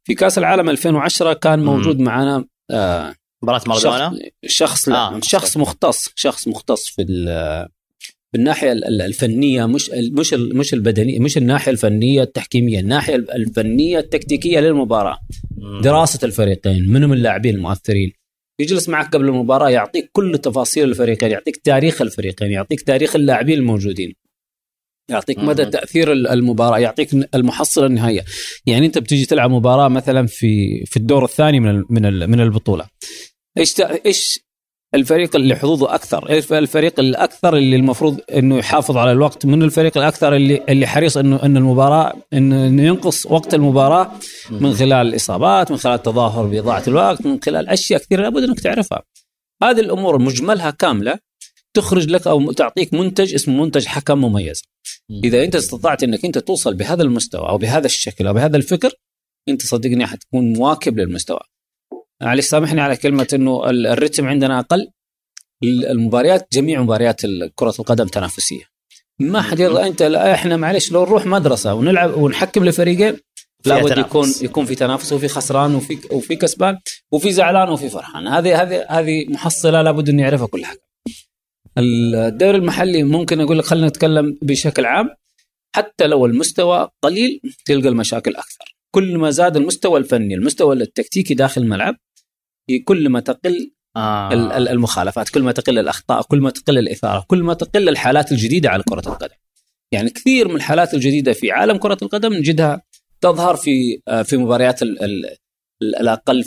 في 0.04 0.16
كأس 0.16 0.38
العالم 0.38 0.70
2010 0.70 1.34
كان 1.34 1.60
مم. 1.60 1.66
موجود 1.66 2.00
معنا 2.00 2.46
آه 2.72 3.16
مباراة 3.44 3.62
مارادونا 3.68 4.20
شخص, 4.46 4.58
شخص 4.58 4.90
لا 4.90 4.96
آه 4.96 5.20
شخص 5.24 5.58
مختص 5.58 6.10
شخص 6.16 6.48
مختص 6.48 6.88
في 6.88 7.02
ال- 8.32 8.38
في 8.38 8.38
الناحيه 8.40 8.72
ال- 8.72 8.86
ال- 8.86 9.02
الفنية 9.02 9.66
مش 9.66 9.90
مش 9.90 10.34
مش 10.34 10.74
البدنية 10.74 11.20
مش 11.20 11.38
الناحية 11.38 11.72
الفنية 11.72 12.22
التحكيمية 12.22 12.80
الناحية 12.80 13.16
الفنية 13.16 14.00
التكتيكية 14.00 14.60
للمباراة. 14.60 15.18
دراسة 15.84 16.20
الفريقين 16.26 16.90
من 16.90 17.04
هم 17.04 17.14
اللاعبين 17.14 17.56
المؤثرين. 17.56 18.12
يجلس 18.62 18.90
معك 18.90 19.14
قبل 19.14 19.26
المباراة 19.26 19.70
يعطيك 19.70 20.10
كل 20.12 20.38
تفاصيل 20.38 20.90
الفريقين 20.90 21.32
يعطيك 21.32 21.58
تاريخ 21.58 22.02
الفريقين 22.02 22.52
يعطيك 22.52 22.82
تاريخ 22.82 23.16
اللاعبين 23.16 23.58
الموجودين. 23.60 24.14
يعطيك 25.10 25.40
مدى. 25.40 25.66
تأثير 25.66 26.12
ال- 26.12 26.28
المباراة 26.28 26.80
يعطيك 26.80 27.10
المحصله 27.36 27.86
النهائيه 27.86 28.26
يعني 28.66 28.86
أنت 28.86 28.98
بتيجي 28.98 29.26
تلعب 29.26 29.52
مباراة 29.52 29.88
مثلا 29.88 30.28
في 30.28 30.84
في 30.86 30.98
الدور 30.98 31.24
الثاني 31.26 31.60
من 31.60 31.84
من 32.30 32.40
البطولة. 32.40 32.88
إيش 33.58 33.82
إيش 34.06 34.40
الفريق 34.96 35.36
اللي 35.36 35.56
حظوظه 35.56 35.96
أكثر 35.96 36.30
إيش 36.30 36.54
الفريق 36.54 37.00
الأكثر 37.00 37.58
اللي 37.58 37.76
المفروض 37.76 38.20
إنه 38.34 38.58
يحافظ 38.58 38.98
على 38.98 39.12
الوقت؟ 39.12 39.46
من 39.46 39.64
الفريق 39.64 39.98
الأكثر 39.98 40.36
اللي 40.36 40.64
اللي 40.70 40.88
حريص 40.88 41.18
إنه 41.18 41.44
ان 41.44 41.58
المباراة 41.58 42.14
إنه 42.34 42.84
ينقص 42.84 43.26
وقت 43.26 43.54
المباراة 43.54 44.12
من 44.52 44.74
خلال 44.74 45.08
الإصابات 45.08 45.72
من 45.72 45.78
خلال 45.78 45.96
التظاهر 45.96 46.46
بإضاعة 46.46 46.84
الوقت 46.88 47.26
من 47.26 47.40
خلال 47.44 47.70
أشياء 47.70 48.00
كثيرة 48.00 48.22
لابد 48.22 48.44
إنك 48.44 48.60
تعرفها. 48.60 49.04
هذه 49.64 49.80
الأمور 49.80 50.18
مجملها 50.18 50.72
كاملة 50.72 51.20
تخرج 51.74 52.08
لك 52.10 52.28
أو 52.28 52.52
تعطيك 52.52 52.94
منتج 52.94 53.34
اسمه 53.34 53.64
منتج 53.64 53.86
حكم 53.86 54.18
مميز. 54.18 54.64
إذا 55.24 55.44
أنت 55.44 55.56
استطعت 55.56 56.04
إنك 56.04 56.26
أنت 56.26 56.38
توصل 56.38 56.74
بهذا 56.74 57.04
المستوى 57.04 57.50
أو 57.50 57.58
بهذا 57.58 57.86
الشكل 57.86 58.28
أو 58.28 58.34
بهذا 58.34 58.58
الفكر 58.58 58.92
أنت 59.50 59.62
صدقني 59.62 60.08
حتكون 60.08 60.54
مواكب 60.54 61.00
للمستوى. 61.00 61.40
معلش 62.22 62.46
سامحني 62.46 62.82
على 62.82 62.98
كلمة 62.98 63.28
إنه 63.34 63.70
الرتم 63.70 64.28
عندنا 64.28 64.60
أقل. 64.60 64.88
المباريات 65.64 66.48
جميع 66.54 66.82
مباريات 66.82 67.22
كرة 67.56 67.74
القدم 67.80 68.08
تنافسية. 68.08 68.64
ما 69.20 69.42
حد 69.42 69.60
يرضى 69.60 69.88
أنت 69.88 70.04
لا 70.04 70.34
إحنا 70.34 70.58
معلش 70.58 70.92
لو 70.92 71.04
نروح 71.04 71.26
مدرسة 71.26 71.74
ونلعب 71.74 72.18
ونحكم 72.18 72.66
لفريقين 72.66 73.18
لابد 73.66 73.98
يكون 73.98 74.34
يكون 74.42 74.66
في 74.66 74.76
تنافس 74.76 75.14
وفي 75.14 75.28
خسران 75.28 75.76
وفي 75.76 75.98
وفي 76.12 76.36
كسبان 76.36 76.78
وفي 77.12 77.32
زعلان 77.32 77.70
وفي 77.70 77.90
فرحان. 77.90 78.28
هذه 78.28 78.62
هذه 78.62 78.86
هذه 78.90 79.26
محصلة 79.30 79.82
لابد 79.82 80.10
انه 80.10 80.24
يعرفها 80.24 80.48
كل 80.48 80.66
حاجة 80.66 80.82
الدوري 81.78 82.58
المحلي 82.58 83.04
ممكن 83.04 83.42
أقول 83.42 83.60
لك 83.60 83.66
خلينا 83.66 83.88
نتكلم 83.88 84.38
بشكل 84.42 84.86
عام 84.86 85.10
حتى 85.76 86.08
لو 86.08 86.26
المستوى 86.26 86.90
قليل 87.02 87.42
تلقى 87.66 87.90
المشاكل 87.90 88.36
أكثر. 88.36 88.76
كل 88.92 89.18
ما 89.18 89.30
زاد 89.30 89.58
المستوى 89.58 90.00
الفني 90.00 90.36
المستوى 90.36 90.76
التكتيكي 90.76 91.34
داخل 91.34 91.62
الملعب 91.62 91.96
كل 92.86 93.10
ما 93.10 93.20
تقل 93.20 93.72
آه. 93.98 94.34
المخالفات 94.58 95.30
كل 95.30 95.44
ما 95.44 95.52
تقل 95.52 95.80
الأخطاء 95.80 96.22
كل 96.22 96.42
ما 96.42 96.50
تقل 96.50 96.78
الإثارة 96.78 97.26
كل 97.28 97.44
ما 97.44 97.54
تقل 97.54 97.90
الحالات 97.90 98.32
الجديدة 98.32 98.70
على 98.70 98.84
كرة 98.84 99.10
القدم 99.10 99.36
يعني 99.92 100.10
كثير 100.10 100.48
من 100.48 100.56
الحالات 100.56 100.94
الجديدة 100.94 101.34
في 101.34 101.52
عالم 101.52 101.78
كرة 101.78 101.98
القدم 102.02 102.34
نجدها 102.34 102.82
تظهر 103.22 103.56
في 103.56 104.02
آه، 104.08 104.22
في 104.22 104.38
مباريات 104.38 104.80
الأقل 105.82 106.46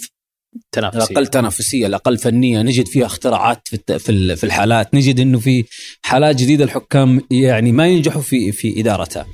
تنافسية. 0.73 0.99
الأقل 0.99 1.27
تنافسية 1.27 1.87
الأقل 1.87 2.19
فنية 2.19 2.63
نجد 2.63 2.87
فيها 2.87 3.07
اختراعات 3.07 3.69
في 3.69 4.37
في 4.37 4.45
الحالات 4.45 4.95
نجد 4.95 5.21
إنه 5.21 5.39
في 5.39 5.65
حالات 6.03 6.37
جديدة 6.37 6.65
الحكام 6.65 7.21
يعني 7.31 7.73
ما 7.73 7.89
ينجحوا 7.89 8.23
في 8.23 8.53
في 8.53 8.81
إدارتها 8.81 9.27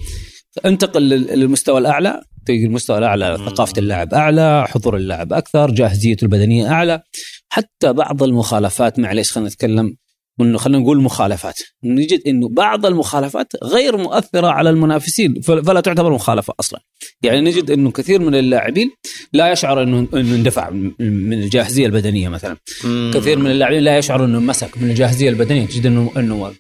انتقل 0.65 1.03
للمستوى 1.03 1.79
الأعلى 1.79 2.23
تلقى 2.47 2.65
المستوى 2.65 2.99
الأعلى 2.99 3.37
ثقافة 3.37 3.73
اللاعب 3.79 4.15
أعلى 4.15 4.67
حضور 4.69 4.97
اللاعب 4.97 5.33
أكثر 5.33 5.71
جاهزيته 5.71 6.25
البدنية 6.25 6.73
أعلى. 6.73 7.03
حتى 7.49 7.93
بعض 7.93 8.23
المخالفات 8.23 8.99
معليش 8.99 9.33
خلينا 9.33 9.49
نتكلم؟ 9.49 9.97
إنه 10.41 10.59
خلينا 10.59 10.79
نقول 10.79 11.03
مخالفات. 11.03 11.59
نجد 11.85 12.23
إنه 12.27 12.49
بعض 12.49 12.87
المخالفات 12.87 13.53
غير 13.65 13.97
مؤثرة 13.97 14.47
على 14.47 14.71
المنافسين 14.71 15.41
فلا 15.41 15.81
تعتبر 15.81 16.13
مخالفة 16.13 16.55
أصلا. 16.61 16.81
يعني 17.23 17.41
نجد 17.41 17.71
إنه 17.71 17.91
كثير 17.91 18.21
من 18.21 18.35
اللاعبين 18.35 18.91
لا 19.33 19.53
يشعر 19.53 19.83
انه 19.83 19.99
إنه 19.99 20.35
اندفع 20.35 20.71
من 21.01 21.33
الجاهزية 21.33 21.87
البدنية 21.87 22.29
مثلا. 22.29 22.57
مم. 22.85 23.11
كثير 23.15 23.39
من 23.39 23.51
اللاعبين 23.51 23.83
لا 23.83 23.99
يشعر 23.99 24.25
إنه 24.25 24.41
مسك 24.41 24.79
من 24.79 24.91
الجاهزية 24.91 25.29
البدنية 25.29 25.67
تجد 25.67 25.87
انه 25.87 26.13
إنه 26.17 26.53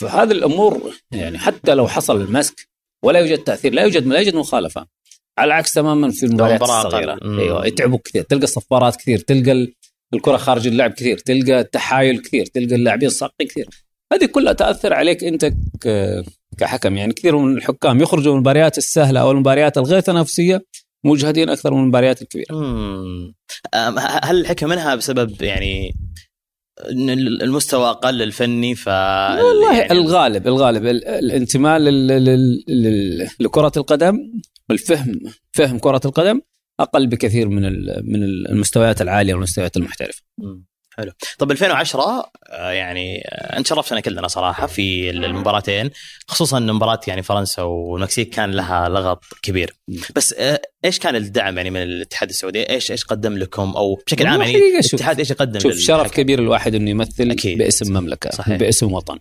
فهذه 0.00 0.32
الأمور 0.32 0.92
يعني 1.12 1.38
حتى 1.38 1.74
لو 1.74 1.88
حصل 1.88 2.20
المسك 2.20 2.69
ولا 3.04 3.18
يوجد 3.18 3.38
تأثير 3.38 3.74
لا 3.74 3.82
يوجد 3.82 4.06
لا 4.06 4.18
يوجد 4.18 4.34
مخالفة. 4.34 4.86
على 5.38 5.46
العكس 5.48 5.72
تماما 5.72 6.10
في 6.10 6.26
المباريات 6.26 6.62
الصغيرة. 6.62 7.18
أيوه 7.22 7.66
يتعبوا 7.66 7.98
كثير 8.04 8.22
تلقى 8.22 8.46
صفارات 8.46 8.96
كثير 8.96 9.18
تلقى 9.18 9.66
الكرة 10.14 10.36
خارج 10.36 10.66
اللعب 10.66 10.90
كثير 10.90 11.18
تلقى 11.18 11.60
التحايل 11.60 12.18
كثير 12.18 12.46
تلقى 12.46 12.74
اللاعبين 12.74 13.08
صاقين 13.08 13.48
كثير. 13.48 13.68
هذه 14.12 14.24
كلها 14.24 14.52
تأثر 14.52 14.92
عليك 14.92 15.24
أنت 15.24 15.52
كحكم. 16.58 16.96
يعني 16.96 17.12
كثير 17.12 17.36
من 17.36 17.56
الحكام 17.56 18.00
يخرجوا 18.00 18.32
من 18.32 18.36
المباريات 18.36 18.78
السهلة 18.78 19.20
أو 19.20 19.30
المباريات 19.30 19.78
الغير 19.78 20.00
تنافسية 20.00 20.64
مجهدين 21.04 21.48
أكثر 21.48 21.74
من 21.74 21.80
المباريات 21.80 22.22
الكبيرة. 22.22 22.54
هل 24.22 24.40
الحكم 24.40 24.68
منها 24.68 24.94
بسبب 24.94 25.42
يعني 25.42 25.94
المستوى 27.42 27.90
أقل 27.90 28.22
الفني 28.22 28.74
ف 28.74 28.88
والله 28.88 29.78
يعني 29.78 29.92
الغالب 29.92 30.46
الغالب 30.46 30.86
الانتماء 30.86 31.78
لكرة 33.40 33.72
القدم 33.76 34.32
والفهم 34.70 35.20
فهم 35.52 35.78
كرة 35.78 36.00
القدم 36.04 36.40
أقل 36.80 37.06
بكثير 37.06 37.48
من 37.48 37.62
من 38.04 38.22
المستويات 38.22 39.02
العالية 39.02 39.34
والمستويات 39.34 39.76
المحترفة. 39.76 40.22
حلو. 40.96 41.12
طب 41.38 41.50
2010 41.50 42.30
آه، 42.50 42.70
يعني 42.70 43.22
آه، 43.28 43.58
انت 43.58 43.66
شرفتنا 43.66 44.00
كلنا 44.00 44.28
صراحة 44.28 44.66
في 44.66 45.10
المباراتين 45.10 45.90
خصوصا 46.26 46.58
إن 46.58 46.72
مباراة 46.72 47.00
يعني 47.06 47.22
فرنسا 47.22 47.62
والمكسيك 47.62 48.30
كان 48.30 48.50
لها 48.50 48.88
لغط 48.88 49.24
كبير. 49.42 49.74
بس 50.16 50.32
آه، 50.32 50.60
إيش 50.84 50.98
كان 50.98 51.16
الدعم 51.16 51.56
يعني 51.56 51.70
من 51.70 51.82
الاتحاد 51.82 52.28
السعودي؟ 52.28 52.70
إيش 52.70 52.90
إيش 52.90 53.04
قدم 53.04 53.38
لكم؟ 53.38 53.72
أو 53.76 53.94
بشكل 54.06 54.26
عام 54.26 54.42
يعني 54.42 54.56
الاتحاد 54.56 55.18
إيش 55.18 55.30
يقدم 55.30 55.60
شوف 55.60 55.74
شرف 55.74 56.10
كبير 56.10 56.38
الواحد 56.38 56.74
إنه 56.74 56.90
يمثل 56.90 57.30
أكيد. 57.30 57.58
باسم 57.58 57.92
مملكة 57.92 58.30
صحيح. 58.30 58.56
باسم 58.56 58.92
وطن. 58.92 59.18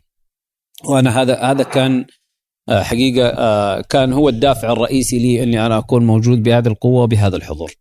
وأنا 0.86 1.22
هذا 1.22 1.36
هذا 1.36 1.64
كان 1.64 2.06
حقيقة 2.70 3.82
كان 3.82 4.14
هو 4.14 4.30
الدافع 4.30 4.72
الرئيسي 4.72 5.20
لي 5.20 5.44
إني 5.44 5.66
أنا 5.66 5.78
أكون 5.78 6.06
موجود 6.06 6.44
بهذه 6.44 6.68
القوة 6.68 7.04
وبهذا 7.04 7.36
الحضور. 7.36 7.72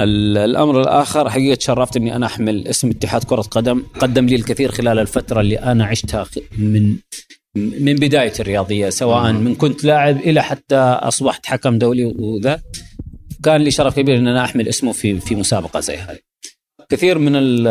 الأمر 0.00 0.80
الآخر 0.80 1.30
حقيقة 1.30 1.54
تشرفت 1.54 1.96
اني 1.96 2.16
أنا 2.16 2.26
أحمل 2.26 2.68
اسم 2.68 2.90
اتحاد 2.90 3.24
كرة 3.24 3.40
قدم. 3.42 3.82
قدم 4.00 4.26
لي 4.26 4.34
الكثير 4.34 4.72
خلال 4.72 4.98
الفترة 4.98 5.40
اللي 5.40 5.58
أنا 5.58 5.84
عشتها 5.84 6.26
من 6.58 6.96
من 7.56 7.94
بداية 7.94 8.32
الرياضية 8.40 8.90
سواء 8.90 9.32
من 9.32 9.54
كنت 9.54 9.84
لاعب 9.84 10.16
إلى 10.16 10.42
حتى 10.42 10.76
أصبحت 10.76 11.46
حكم 11.46 11.78
دولي 11.78 12.04
وذا. 12.04 12.62
كان 13.42 13.60
لي 13.60 13.70
شرف 13.70 13.96
كبير 13.96 14.16
أن 14.18 14.28
أنا 14.28 14.44
أحمل 14.44 14.68
اسمه 14.68 14.92
في 14.92 15.20
في 15.20 15.34
مسابقة 15.34 15.80
زي 15.80 15.96
هذه. 15.96 16.18
كثير 16.88 17.18
من 17.18 17.64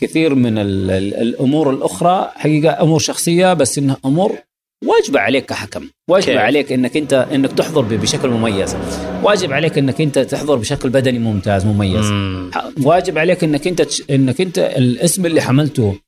كثير 0.00 0.34
من 0.34 0.58
الأمور 0.58 1.70
الأخرى 1.70 2.32
حقيقة 2.34 2.82
أمور 2.82 2.98
شخصية 2.98 3.52
بس 3.52 3.78
إنها 3.78 3.96
أمور 4.04 4.38
واجب 4.84 5.16
عليك 5.16 5.46
كحكم. 5.46 5.88
واجب 6.10 6.26
كيف. 6.26 6.38
عليك 6.38 6.72
إنك 6.72 6.96
انت 6.96 7.12
إنك 7.12 7.52
تحضر 7.52 7.82
بشكل 7.82 8.28
مميز. 8.28 8.76
واجب 9.22 9.52
عليك 9.52 9.78
إنك 9.78 10.00
أنت 10.00 10.18
تحضر 10.18 10.56
بشكل 10.56 10.88
بدني 10.88 11.18
ممتاز 11.18 11.66
مميز. 11.66 12.10
مم. 12.10 12.50
واجب 12.82 13.18
عليك 13.18 13.44
إنك 13.44 13.66
أنت 13.66 13.86
إنك 14.10 14.40
أنت 14.40 14.58
الاسم 14.58 15.26
اللي 15.26 15.40
حملته 15.40 15.98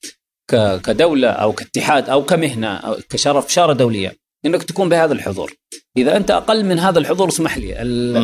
كدولة 0.84 1.28
أو 1.28 1.52
كاتحاد 1.52 2.08
أو 2.08 2.24
كمهنة 2.24 2.76
أو 2.76 2.96
كشرف 3.10 3.52
شارة 3.52 3.72
دولية. 3.72 4.16
إنك 4.46 4.62
تكون 4.62 4.88
بهذا 4.88 5.12
الحضور. 5.12 5.52
إذا 5.96 6.16
أنت 6.16 6.30
أقل 6.30 6.64
من 6.64 6.78
هذا 6.78 6.98
الحضور 6.98 7.28
اسمح 7.28 7.58
لي 7.58 7.74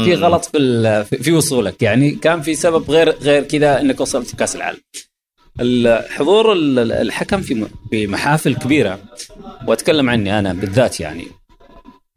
في 0.04 0.14
غلط 0.14 0.44
في 0.44 1.04
في 1.04 1.32
وصولك. 1.32 1.82
يعني 1.82 2.10
كان 2.10 2.42
في 2.42 2.54
سبب 2.54 2.90
غير 2.90 3.10
غير 3.10 3.42
كذا 3.42 3.80
إنك 3.80 4.00
وصلت 4.00 4.36
كاس 4.36 4.56
العالم. 4.56 4.78
الحضور 5.60 6.52
الحكم 6.52 7.40
في 7.40 7.66
في 7.90 8.06
محافل 8.06 8.54
كبيرة 8.54 8.98
وأتكلم 9.66 10.10
عني 10.10 10.38
أنا 10.38 10.52
بالذات 10.52 11.00
يعني. 11.00 11.26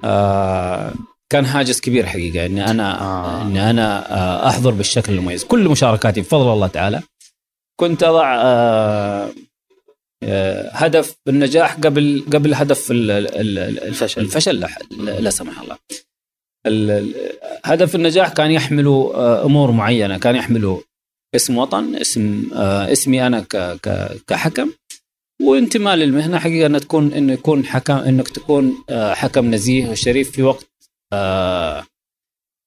آه 0.03 0.93
كان 1.29 1.45
هاجس 1.45 1.81
كبير 1.81 2.05
حقيقة 2.05 2.45
إني 2.45 2.65
أنا 2.71 3.01
آه. 3.01 3.41
إني 3.41 3.69
أنا 3.69 4.13
آه 4.13 4.47
أحضر 4.49 4.71
بالشكل 4.71 5.13
المميز. 5.13 5.43
كل 5.43 5.69
مشاركاتي 5.69 6.21
بفضل 6.21 6.53
الله 6.53 6.67
تعالى. 6.67 7.01
كنت 7.79 8.03
أضع 8.03 8.35
آه 8.35 9.29
آه 10.23 10.69
هدف 10.71 11.15
النجاح 11.27 11.73
قبل 11.75 12.23
قبل 12.33 12.53
هدف 12.53 12.87
الفشل. 12.91 14.21
الفشل 14.21 14.67
لا, 15.19 15.29
سمح 15.29 15.61
الله. 15.61 15.77
هدف 17.65 17.95
النجاح 17.95 18.29
كان 18.33 18.51
يحمل 18.51 18.87
آه، 18.87 19.45
أمور 19.45 19.71
معينة 19.71 20.17
كان 20.17 20.35
يحمل 20.35 20.77
اسم 21.35 21.57
وطن 21.57 21.95
اسم 21.95 22.49
آه 22.53 22.91
اسمي 22.91 23.27
أنا 23.27 23.39
ك 23.39 23.57
ك 23.57 24.17
كحكم. 24.27 24.71
وانتماء 25.41 25.95
للمهنة 25.95 26.39
حقيقة 26.39 26.65
أن 26.65 26.79
تكون 26.79 27.13
انه 27.13 27.33
يكون 27.33 27.65
حكم 27.65 27.93
أنك 27.93 28.27
تكون 28.29 28.83
آه 28.89 29.13
حكم 29.13 29.51
نزيه 29.51 29.89
وشريف 29.89 30.31
في 30.31 30.43
وقت 30.43 30.67
آه 31.13 31.85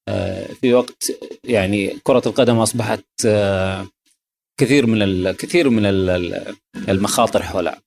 آه 0.09 0.47
في 0.47 0.75
وقت 0.75 1.13
يعني 1.45 1.97
كرة 2.03 2.23
القدم 2.27 2.57
أصبحت 2.59 3.05
آه 3.27 3.87
كثير 4.61 4.87
من 4.87 5.03
الكثير 5.03 5.71
من 5.71 5.83
المخاطر 6.89 7.43
حولها. 7.43 7.83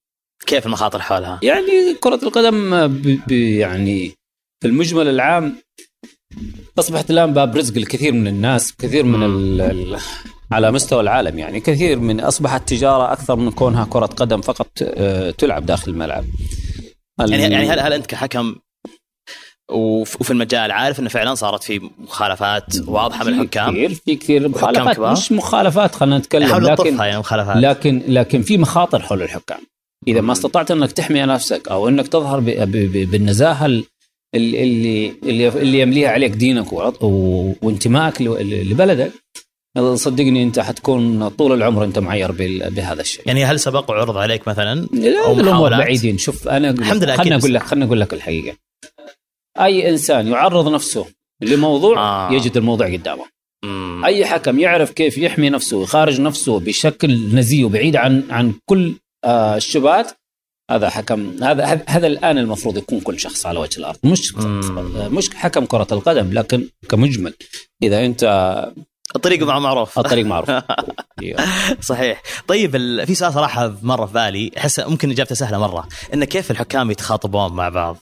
كيف 0.45 0.65
المخاطر 0.65 1.01
حولها؟ 1.01 1.39
يعني 1.43 1.93
كرة 1.99 2.19
القدم 2.23 2.73
يعني 3.31 4.11
في 4.61 4.67
المجمل 4.67 5.07
العام 5.07 5.55
أصبحت 6.79 7.11
الآن 7.11 7.33
باب 7.33 7.55
رزق 7.57 7.77
لكثير 7.77 8.13
من 8.13 8.27
الناس 8.27 8.75
كثير 8.75 9.03
من 9.03 9.23
على 10.51 10.71
مستوى 10.71 11.01
العالم 11.01 11.39
يعني. 11.39 11.59
كثير 11.59 11.99
من 11.99 12.19
أصبحت 12.19 12.69
تجارة 12.69 13.11
أكثر 13.13 13.35
من 13.35 13.51
كونها 13.51 13.85
كرة 13.89 14.05
قدم 14.05 14.41
فقط 14.41 14.67
آه، 14.83 15.31
تلعب 15.31 15.65
داخل 15.65 15.91
الملعب. 15.91 16.25
يعني 17.19 17.41
يعني 17.43 17.69
هل 17.69 17.79
هل 17.79 17.93
أنت 17.93 18.05
كحكم 18.05 18.55
وف- 19.71 20.21
وفي 20.21 20.31
المجال 20.31 20.71
عارف 20.71 20.99
إنه 20.99 21.09
فعلا 21.09 21.35
صارت 21.35 21.63
في 21.63 21.89
مخالفات 21.97 22.63
واضحة 22.87 23.23
من 23.25 23.33
الحكام؟ 23.41 23.71
كثير 23.73 23.93
في 23.93 24.15
كثير 24.15 24.49
مخالفات. 24.49 24.95
كبار؟ 24.95 25.11
مش 25.11 25.31
مخالفات 25.31 25.95
خلينا 25.95 26.17
نتكلم 26.17 26.47
لكن 26.65 26.97
يعني 26.97 27.19
مخالفات. 27.19 27.57
لكن 27.57 28.01
لكن 28.07 28.41
في 28.41 28.57
مخاطر 28.57 28.99
حول 29.01 29.21
الحكام. 29.21 29.59
إذا 30.07 30.21
ما. 30.21 30.31
استطعت 30.33 30.71
إنك 30.71 30.91
تحمي 30.91 31.21
نفسك 31.21 31.67
أو 31.67 31.87
إنك 31.89 32.07
تظهر 32.07 32.39
ب- 32.39 32.45
ب- 32.45 32.71
ب- 32.91 33.11
بالنزاهة 33.11 33.65
ال- 33.65 33.83
اللي 34.35 35.13
اللي 35.23 35.47
اللي, 35.47 35.79
يمليها 35.79 36.09
عليك 36.09 36.31
دينك 36.31 36.73
وانتمائك 36.73 38.21
لبلدك 38.21 39.11
صدقني 39.95 40.43
انت 40.43 40.59
حتكون 40.59 41.29
طول 41.29 41.53
العمر 41.53 41.83
انت 41.83 41.99
معير 41.99 42.31
بهذا 42.69 43.01
الشيء 43.01 43.23
يعني 43.27 43.45
هل 43.45 43.59
سبق 43.59 43.91
وعرض 43.91 44.17
عليك 44.17 44.47
مثلا 44.47 44.87
لا 44.93 45.31
الأمور؟ 45.31 45.69
بعيدين 45.69 46.17
شوف 46.17 46.47
أنا 46.47 46.69
الحمد 46.69 47.03
لله 47.03 47.15
خلنا 47.17 47.35
أقول 47.35 47.53
لك 47.53 47.63
خلنا 47.63 47.85
أقول 47.85 47.99
لك 48.01 48.13
الحقيقة 48.13 48.57
أي 49.59 49.89
إنسان 49.89 50.27
يعرض 50.27 50.67
نفسه 50.73 51.05
لموضوع 51.41 51.97
آه. 51.99 52.31
يجد 52.33 52.57
الموضوع 52.57 52.93
قدامه 52.93 53.23
مم. 53.65 54.01
أي 54.05 54.25
حكم 54.25 54.59
يعرف 54.59 54.91
كيف 54.91 55.17
يحمي 55.17 55.49
نفسه 55.49 55.77
ويخارج 55.77 56.21
نفسه 56.21 56.59
بشكل 56.59 57.35
نزيه 57.35 57.63
وبعيد 57.65 57.95
عن 57.95 58.23
عن 58.29 58.53
كل 58.65 58.93
آه 59.25 59.55
الشبهات 59.57 60.11
هذا 60.71 60.89
حكم 60.89 61.43
هذا- 61.43 61.83
هذا 61.87 62.07
الآن 62.07 62.37
المفروض 62.37 62.77
يكون 62.77 62.99
كل 62.99 63.19
شخص 63.19 63.45
على 63.45 63.59
وجه 63.59 63.79
الأرض 63.79 63.97
مش 64.03 64.35
مم. 64.35 65.15
مش 65.15 65.29
حكم 65.29 65.65
كرة 65.65 65.87
القدم 65.91 66.33
لكن 66.33 66.67
كمجمل 66.89 67.33
إذا 67.83 68.05
أنت 68.05 68.23
الطريق 69.15 69.43
مع 69.43 69.59
معروف. 69.59 69.99
الطريق 69.99 70.25
معروف. 70.25 70.49
أيوه. 71.21 71.39
صحيح. 71.81 72.21
طيب 72.47 72.75
ال... 72.75 73.07
في 73.07 73.15
سؤال 73.15 73.33
صراحة 73.33 73.73
مرة 73.81 74.05
في 74.05 74.13
بالي. 74.13 74.51
أحس 74.57 74.79
ممكن 74.79 75.11
إجابته 75.11 75.35
سهلة 75.35 75.57
مرة. 75.59 75.87
انه 76.13 76.25
كيف 76.25 76.51
الحكام 76.51 76.91
يتخاطبون 76.91 77.53
مع 77.53 77.69
بعض؟ 77.69 77.97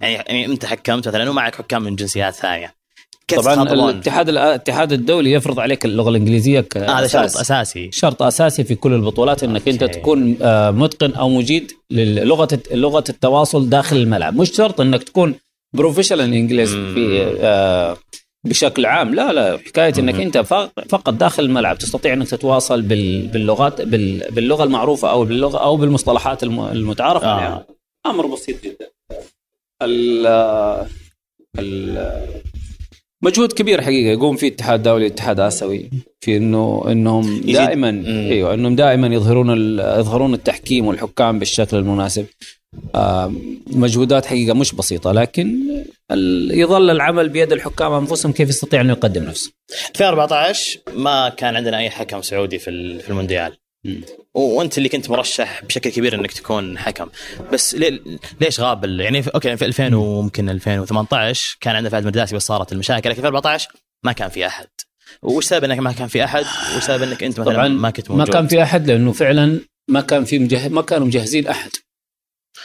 يعني 0.00 0.14
يعني 0.14 0.46
أنت 0.46 0.64
حكمت 0.64 1.08
مثلا 1.08 1.30
ومعك 1.30 1.54
حكام 1.54 1.82
من 1.82 1.96
جنسيات 1.96 2.34
ثانية. 2.34 2.74
كيف 3.28 3.40
طبعا 3.40 3.62
الاتحاد 3.62 4.28
الاتحاد 4.28 4.92
الدولي 4.92 5.32
يفرض 5.32 5.60
عليك 5.60 5.84
اللغة 5.84 6.10
الإنجليزية 6.10 6.66
آه 6.76 6.90
هذا 6.90 7.06
شرط. 7.06 7.36
أساسي. 7.36 7.90
شرط 7.92 8.22
أساسي 8.22 8.64
في 8.64 8.74
كل 8.74 8.92
البطولات 8.92 9.42
إنك 9.44 9.68
أنت. 9.68 9.84
تكون 9.84 10.36
آه، 10.42 10.70
متقن 10.70 11.12
أو 11.14 11.28
مجيد 11.28 11.72
للغة 11.90 12.48
لغة 12.72 13.04
التواصل 13.08 13.68
داخل 13.68 13.96
الملعب. 13.96 14.36
مش 14.36 14.50
شرط 14.52 14.80
إنك 14.80 15.02
تكون 15.02 15.34
professional 15.72 16.20
English 16.34 16.74
مم. 16.74 16.94
في 16.94 17.34
آه، 17.40 17.96
بشكل 18.44 18.86
عام 18.86 19.14
لا 19.14 19.32
لا 19.32 19.58
حكاية 19.66 19.92
إنك. 19.98 20.14
أنت 20.14 20.38
فقط 20.88 21.10
داخل 21.14 21.42
الملعب 21.44 21.78
تستطيع 21.78 22.12
إنك 22.12 22.28
تتواصل 22.28 22.82
بال- 22.82 23.26
باللغات 23.26 23.80
بال- 23.82 24.30
باللغة 24.30 24.64
المعروفة 24.64 25.10
أو 25.10 25.24
باللغة 25.24 25.58
أو 25.58 25.76
بالمصطلحات 25.76 26.42
الم- 26.42 26.60
المتعارف 26.66 27.22
آه. 27.24 27.26
عليها 27.28 27.66
أمر 28.06 28.26
بسيط 28.26 28.64
جدا 28.64 28.88
ال 29.82 30.26
ال 31.58 31.98
مجهود 33.22 33.52
كبير 33.52 33.82
حقيقة 33.82 34.10
يقوم 34.12 34.36
فيه 34.36 34.48
الاتحاد 34.48 34.78
الدولي 34.78 35.06
الاتحاد 35.06 35.40
الاسيوي 35.40 35.90
في 36.20 36.36
انه 36.36 36.84
إنهم 36.88 37.40
دائما. 37.40 38.02
إيوه 38.06 38.54
إنهم 38.54 38.76
دائما 38.76 39.06
يظهرون 39.06 39.78
يظهرون 39.78 40.34
التحكيم 40.34 40.86
والحكام 40.86 41.38
بالشكل 41.38 41.76
المناسب 41.76 42.26
مجهودات 43.66 44.26
حقيقة 44.26 44.54
مش 44.54 44.74
بسيطة 44.74 45.12
لكن 45.12 45.60
يظل 46.50 46.90
العمل 46.90 47.28
بيد 47.28 47.52
الحكام 47.52 47.92
أنفسهم 47.92 48.32
كيف 48.32 48.48
يستطيع 48.48 48.80
انه 48.80 48.92
يقدم 48.92 49.24
نفسه. 49.24 49.52
2014 49.90 50.78
ما 50.94 51.28
كان 51.28 51.56
عندنا 51.56 51.78
أي 51.78 51.90
حكم 51.90 52.22
سعودي 52.22 52.58
في 52.58 52.98
في 52.98 53.10
المونديال. 53.10 53.52
وأنت 54.34 54.78
اللي 54.78 54.88
كنت 54.88 55.10
مرشح 55.10 55.64
بشكل 55.64 55.90
كبير 55.90 56.14
إنك 56.14 56.32
تكون 56.32 56.78
حكم. 56.78 57.08
بس 57.52 57.76
ليش 58.40 58.60
غاب 58.60 58.84
يعني 58.84 59.22
في 59.22 59.30
أوكي 59.34 59.56
في 59.56 59.64
2000 59.64 59.94
وممكن 59.94 60.48
2018 60.48 61.56
كان 61.60 61.76
عندنا 61.76 61.90
فهد 61.90 62.04
مرداسي 62.04 62.36
بس 62.36 62.42
صارت 62.42 62.72
المشاكل 62.72 63.10
لكن 63.10 63.20
في 63.20 63.28
2014 63.28 63.68
ما 64.04 64.12
كان 64.12 64.28
في 64.28 64.46
أحد. 64.46 64.66
وش 65.22 65.44
سبب 65.44 65.64
إنك 65.64 65.78
ما 65.78 65.92
كان 65.92 66.08
في 66.08 66.24
أحد؟ 66.24 66.44
وش 66.76 66.82
سبب 66.82 67.02
إنك 67.02 67.24
أنت 67.24 67.40
مثلا 67.40 67.68
ما 67.68 67.90
كنت 67.90 68.10
ما 68.10 68.16
موجود 68.16 68.32
كان 68.34 68.46
في 68.46 68.62
أحد 68.62 68.90
لأنه 68.90 69.12
فعلا 69.12 69.60
ما 69.88 70.00
كان 70.00 70.24
في 70.24 70.38
مجهز 70.38 70.72
ما 70.72 70.82
كانوا 70.82 71.06
مجهزين 71.06 71.46
أحد. 71.46 71.70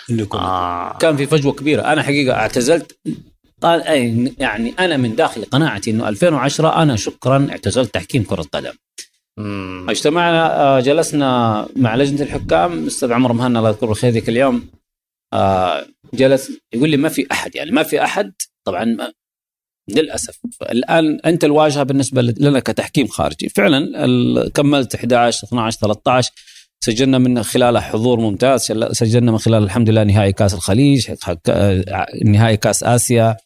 اللي 0.10 0.21
يكون 0.23 0.39
آه. 0.39 0.97
كان 0.97 1.17
في 1.17 1.25
فجوة 1.25 1.54
كبيرة. 1.54 1.82
أنا 1.82 2.04
حقيقة 2.04 2.36
اعتزلت. 2.36 2.99
قال 3.62 3.84
أي 3.84 4.34
يعني 4.39 4.73
أنا 4.80 4.97
من 4.97 5.15
داخل 5.15 5.45
قناعتي 5.45 5.91
إنه 5.91 6.10
2010 6.10 6.82
أنا 6.82 6.95
شكرا 6.95 7.47
اعتزلت 7.52 7.93
تحكيم 7.93 8.23
كرة 8.23 8.41
قدم. 8.41 8.73
اجتمعنا 9.89 10.62
آه، 10.62 10.80
جلسنا 10.80 11.67
مع 11.75 11.95
لجنة 11.95 12.21
الحكام. 12.21 12.73
الاستاذ 12.73 13.12
عمر 13.12 13.34
مهنا 13.34 13.60
الله 13.60 13.69
يذكره 13.69 13.88
بالخير 13.88 14.12
ذيك 14.12 14.30
اليوم 14.30 14.67
آه، 15.34 15.86
جلس 16.13 16.52
يقول 16.73 16.89
لي 16.89 16.97
ما 16.97 17.10
في 17.10 17.28
أحد 17.32 17.56
يعني 17.56 17.71
ما 17.71 17.84
في 17.84 18.04
أحد. 18.04 18.34
طبعا 18.65 18.84
ما 18.86 19.13
للأسف. 19.89 20.39
الآن 20.62 21.19
أنت 21.25 21.43
الواجهة 21.43 21.84
بالنسبة 21.84 22.21
لنا 22.21 22.60
كتحكيم 22.60 23.08
خارجي. 23.08 23.49
فعلا 23.49 24.49
كملت 24.54 24.95
11 24.95 25.47
12 25.47 25.80
13 25.80 26.32
سجلنا 26.81 27.17
من 27.17 27.43
خلالها 27.43 27.81
حضور 27.81 28.19
ممتاز 28.19 28.61
سجلنا 28.91 29.31
من 29.31 29.37
خلال 29.37 29.63
الحمد 29.63 29.89
لله 29.89 30.03
نهائي 30.03 30.33
كاس 30.33 30.53
الخليج 30.53 31.07
نهائي 32.25 32.57
كاس 32.57 32.83
آسيا 32.83 33.37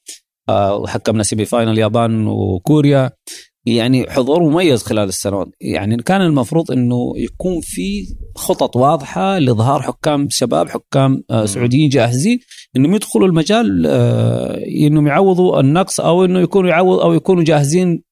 آه، 0.49 0.75
وحكمنا 0.75 1.23
سيمي 1.23 1.45
فاينل 1.45 1.71
اليابان 1.71 2.27
وكوريا 2.27 3.11
يعني 3.65 4.09
حضور 4.09 4.43
مميز 4.43 4.83
خلال 4.83 5.09
السنوات 5.09 5.47
يعني 5.61 5.97
كان 5.97 6.21
المفروض 6.21 6.71
إنه 6.71 7.13
يكون 7.15 7.61
في 7.61 8.15
خطط 8.35 8.75
واضحة 8.75 9.37
لإظهار 9.37 9.81
حكام 9.81 10.27
شباب 10.29 10.69
حكام 10.69 11.23
آه، 11.29 11.45
سعوديين 11.45 11.89
جاهزين 11.89 12.39
إنهم 12.75 12.95
يدخلوا 12.95 13.27
المجال 13.27 13.85
آه، 13.87 14.59
إنهم 14.87 15.07
يعوضوا 15.07 15.59
النقص 15.59 15.99
أو 15.99 16.25
إنه 16.25 16.39
يكونوا 16.39 16.69
يعوض 16.69 16.99
أو 16.99 17.13
يكونوا 17.13 17.43
جاهزين 17.43 18.03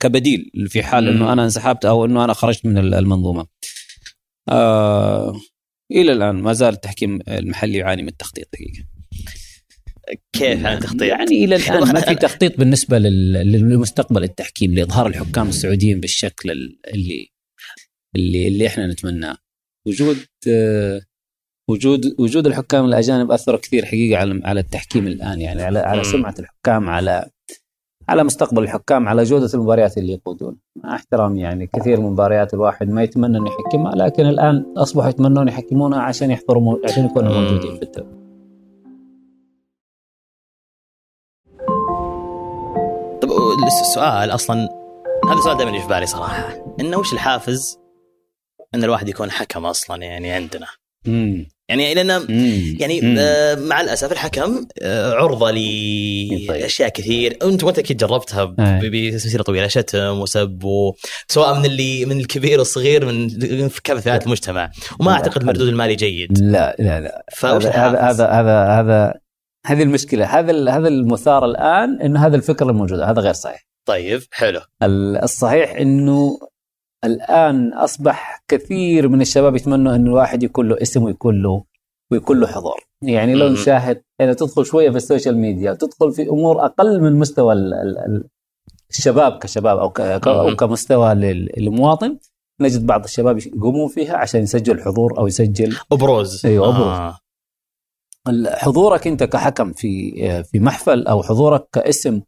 كبديل 0.00 0.50
في 0.68 0.82
حال. 0.82 1.08
إنه 1.08 1.32
أنا 1.32 1.44
انسحبت 1.44 1.84
أو 1.84 2.04
إنه 2.04 2.24
أنا 2.24 2.32
خرجت 2.32 2.66
من 2.66 2.78
المنظومة. 2.94 3.46
آه 4.48 5.40
إلى 5.92 6.12
الآن 6.12 6.34
ما 6.36 6.52
زال 6.52 6.74
التحكيم 6.74 7.18
المحلي 7.28 7.78
يعاني 7.78 8.02
من 8.02 8.08
التخطيط 8.08 8.48
دقيقة. 8.52 8.84
كيف 10.32 10.66
عن 10.66 10.76
التخطيط؟ 10.76 11.02
يعني 11.02 11.44
إلى 11.44 11.56
الآن 11.56 11.92
ما 11.92 12.00
في 12.00 12.14
تخطيط 12.14 12.58
بالنسبة 12.58 12.98
للمستقبل 12.98 14.24
التحكيم 14.24 14.74
لإظهار 14.74 15.06
الحكام 15.06 15.48
السعوديين 15.48 16.00
بالشكل 16.00 16.50
ال- 16.50 16.78
اللي 16.94 17.28
اللي 18.16 18.48
اللي 18.48 18.66
إحنا 18.66 18.86
نتمناه. 18.86 19.36
وجود 19.86 20.16
آه، 20.48 21.00
وجود 21.70 22.14
وجود 22.18 22.46
الحكام 22.46 22.84
الأجانب 22.84 23.30
أثر 23.32 23.56
كثير 23.56 23.84
حقيقة 23.84 24.18
على 24.18 24.40
على 24.44 24.60
التحكيم 24.60 25.06
الآن 25.06 25.40
يعني 25.40 25.62
على 25.62 25.78
على. 25.78 26.04
سمعة 26.04 26.34
الحكام 26.38 26.88
على 26.88 27.30
على 28.08 28.24
مستقبل 28.24 28.62
الحكام 28.62 29.08
على 29.08 29.22
جودة 29.22 29.50
المباريات 29.54 29.98
اللي 29.98 30.12
يقودون 30.12 30.56
مع 30.76 30.94
احترامي 30.94 31.40
يعني 31.40 31.66
كثير 31.66 32.00
من 32.00 32.06
المباريات 32.06 32.54
الواحد 32.54 32.88
ما 32.88 33.02
يتمنى 33.02 33.38
انه 33.38 33.50
يحكمها 33.50 33.92
لكن 33.92 34.26
الآن 34.26 34.64
أصبحوا 34.76 35.08
يتمنون 35.08 35.48
يحكمونها 35.48 36.00
عشان 36.00 36.30
يحضروا 36.30 36.78
عشان 36.84 37.04
يكونوا. 37.04 37.32
موجودين 37.32 37.76
في 37.76 37.82
الدوري. 37.82 38.18
طب 43.22 43.28
السؤال 43.80 44.30
أصلا 44.30 44.68
هذا 45.30 45.40
سؤال 45.44 45.56
دائما 45.56 45.80
في 45.80 45.88
بالي 45.88 46.06
صراحة 46.06 46.74
إنه 46.80 46.98
وش 46.98 47.12
الحافز 47.12 47.78
إن 48.74 48.84
الواحد 48.84 49.08
يكون 49.08 49.30
حكم 49.30 49.66
أصلا 49.66 50.02
يعني 50.02 50.30
عندنا 50.30 50.66
مم. 51.06 51.48
يعني 51.68 51.94
لأن 51.94 52.18
مم. 52.28 52.76
يعني 52.80 53.00
مم. 53.00 53.16
آه 53.18 53.54
مع 53.54 53.80
الأسف 53.80 54.12
الحكم 54.12 54.66
آه 54.82 55.12
عرضة 55.12 55.46
طيب. 55.50 56.50
لاشياء 56.50 56.88
كثير 56.88 57.38
أنت 57.42 57.64
وانت 57.64 57.78
أكيد 57.78 57.96
جربتها. 57.96 58.44
بسلسله 58.92 59.42
طويلة 59.42 59.66
شتم 59.68 60.20
وسب 60.20 60.64
و... 60.64 60.94
سواء 61.28 61.58
من 61.58 61.64
اللي 61.64 62.04
من 62.04 62.20
الكبير 62.20 62.58
والصغير 62.58 63.04
من 63.04 63.28
في 63.68 63.82
كافه 63.84 64.00
فئات 64.00 64.26
المجتمع 64.26 64.70
وما 65.00 65.10
لا. 65.10 65.16
أعتقد 65.16 65.40
المردود 65.40 65.68
المالي 65.68 65.94
جيد 65.94 66.38
لا 66.38 66.76
لا 66.78 67.00
لا 67.00 67.24
هذا 67.44 67.70
هذا؟ 67.70 68.00
هذا 68.00 68.26
هذا 68.26 68.64
هذا 68.80 69.14
هذه 69.66 69.82
المشكلة 69.82 70.24
هذا 70.38 70.70
هذا 70.70 70.88
المثار 70.88 71.44
الآن 71.44 72.00
إنه 72.02 72.26
هذا 72.26 72.36
الفكرة 72.36 72.70
الموجوده 72.70 73.10
هذا 73.10 73.20
غير 73.20 73.32
صحيح 73.32 73.66
طيب 73.88 74.22
حلو 74.30 74.60
ال- 74.82 75.16
الصحيح 75.22 75.72
إنه 75.76 76.38
الآن 77.04 77.72
أصبح 77.74 78.42
كثير 78.48 79.08
من 79.08 79.20
الشباب 79.20 79.56
يتمنوا 79.56 79.94
انه 79.96 80.06
الواحد 80.10 80.42
يكون 80.42 80.68
له 80.68 80.76
اسم 80.82 81.02
ويكون 81.02 81.42
له 81.42 81.64
ويكون 82.12 82.40
له 82.40 82.46
حضور 82.46 82.84
يعني 83.02 83.34
لو. 83.34 83.48
نشاهد 83.48 84.02
يعني 84.18 84.34
تدخل 84.34 84.66
شوية 84.66 84.90
في 84.90 84.96
ال 84.96 85.02
social 85.02 85.36
media 85.38 85.72
تدخل 85.74 86.12
في 86.12 86.28
أمور 86.28 86.64
أقل 86.64 87.00
من 87.00 87.12
مستوى 87.18 87.52
ال- 87.52 87.74
ال- 87.74 87.98
ال- 87.98 88.28
الشباب 88.90 89.38
كشباب 89.38 89.78
أو 89.78 89.92
مم. 90.48 90.56
كمستوى 90.56 91.14
لل- 91.14 91.50
للمواطن 91.56 92.18
نجد 92.60 92.86
بعض 92.86 93.04
الشباب 93.04 93.38
يقومون 93.38 93.88
فيها 93.88 94.16
عشان 94.16 94.42
يسجل 94.42 94.80
حضور 94.80 95.18
أو 95.18 95.26
يسجل 95.26 95.76
أبروز 95.92 96.46
أيوة، 96.46 96.68
أبروز. 96.68 96.86
آه. 96.98 97.18
حضورك 98.56 99.06
أنت 99.06 99.22
كحكم 99.24 99.72
في 99.72 100.12
في 100.42 100.60
محفل 100.60 101.06
أو 101.06 101.22
حضورك 101.22 101.68
كاسم 101.72 102.20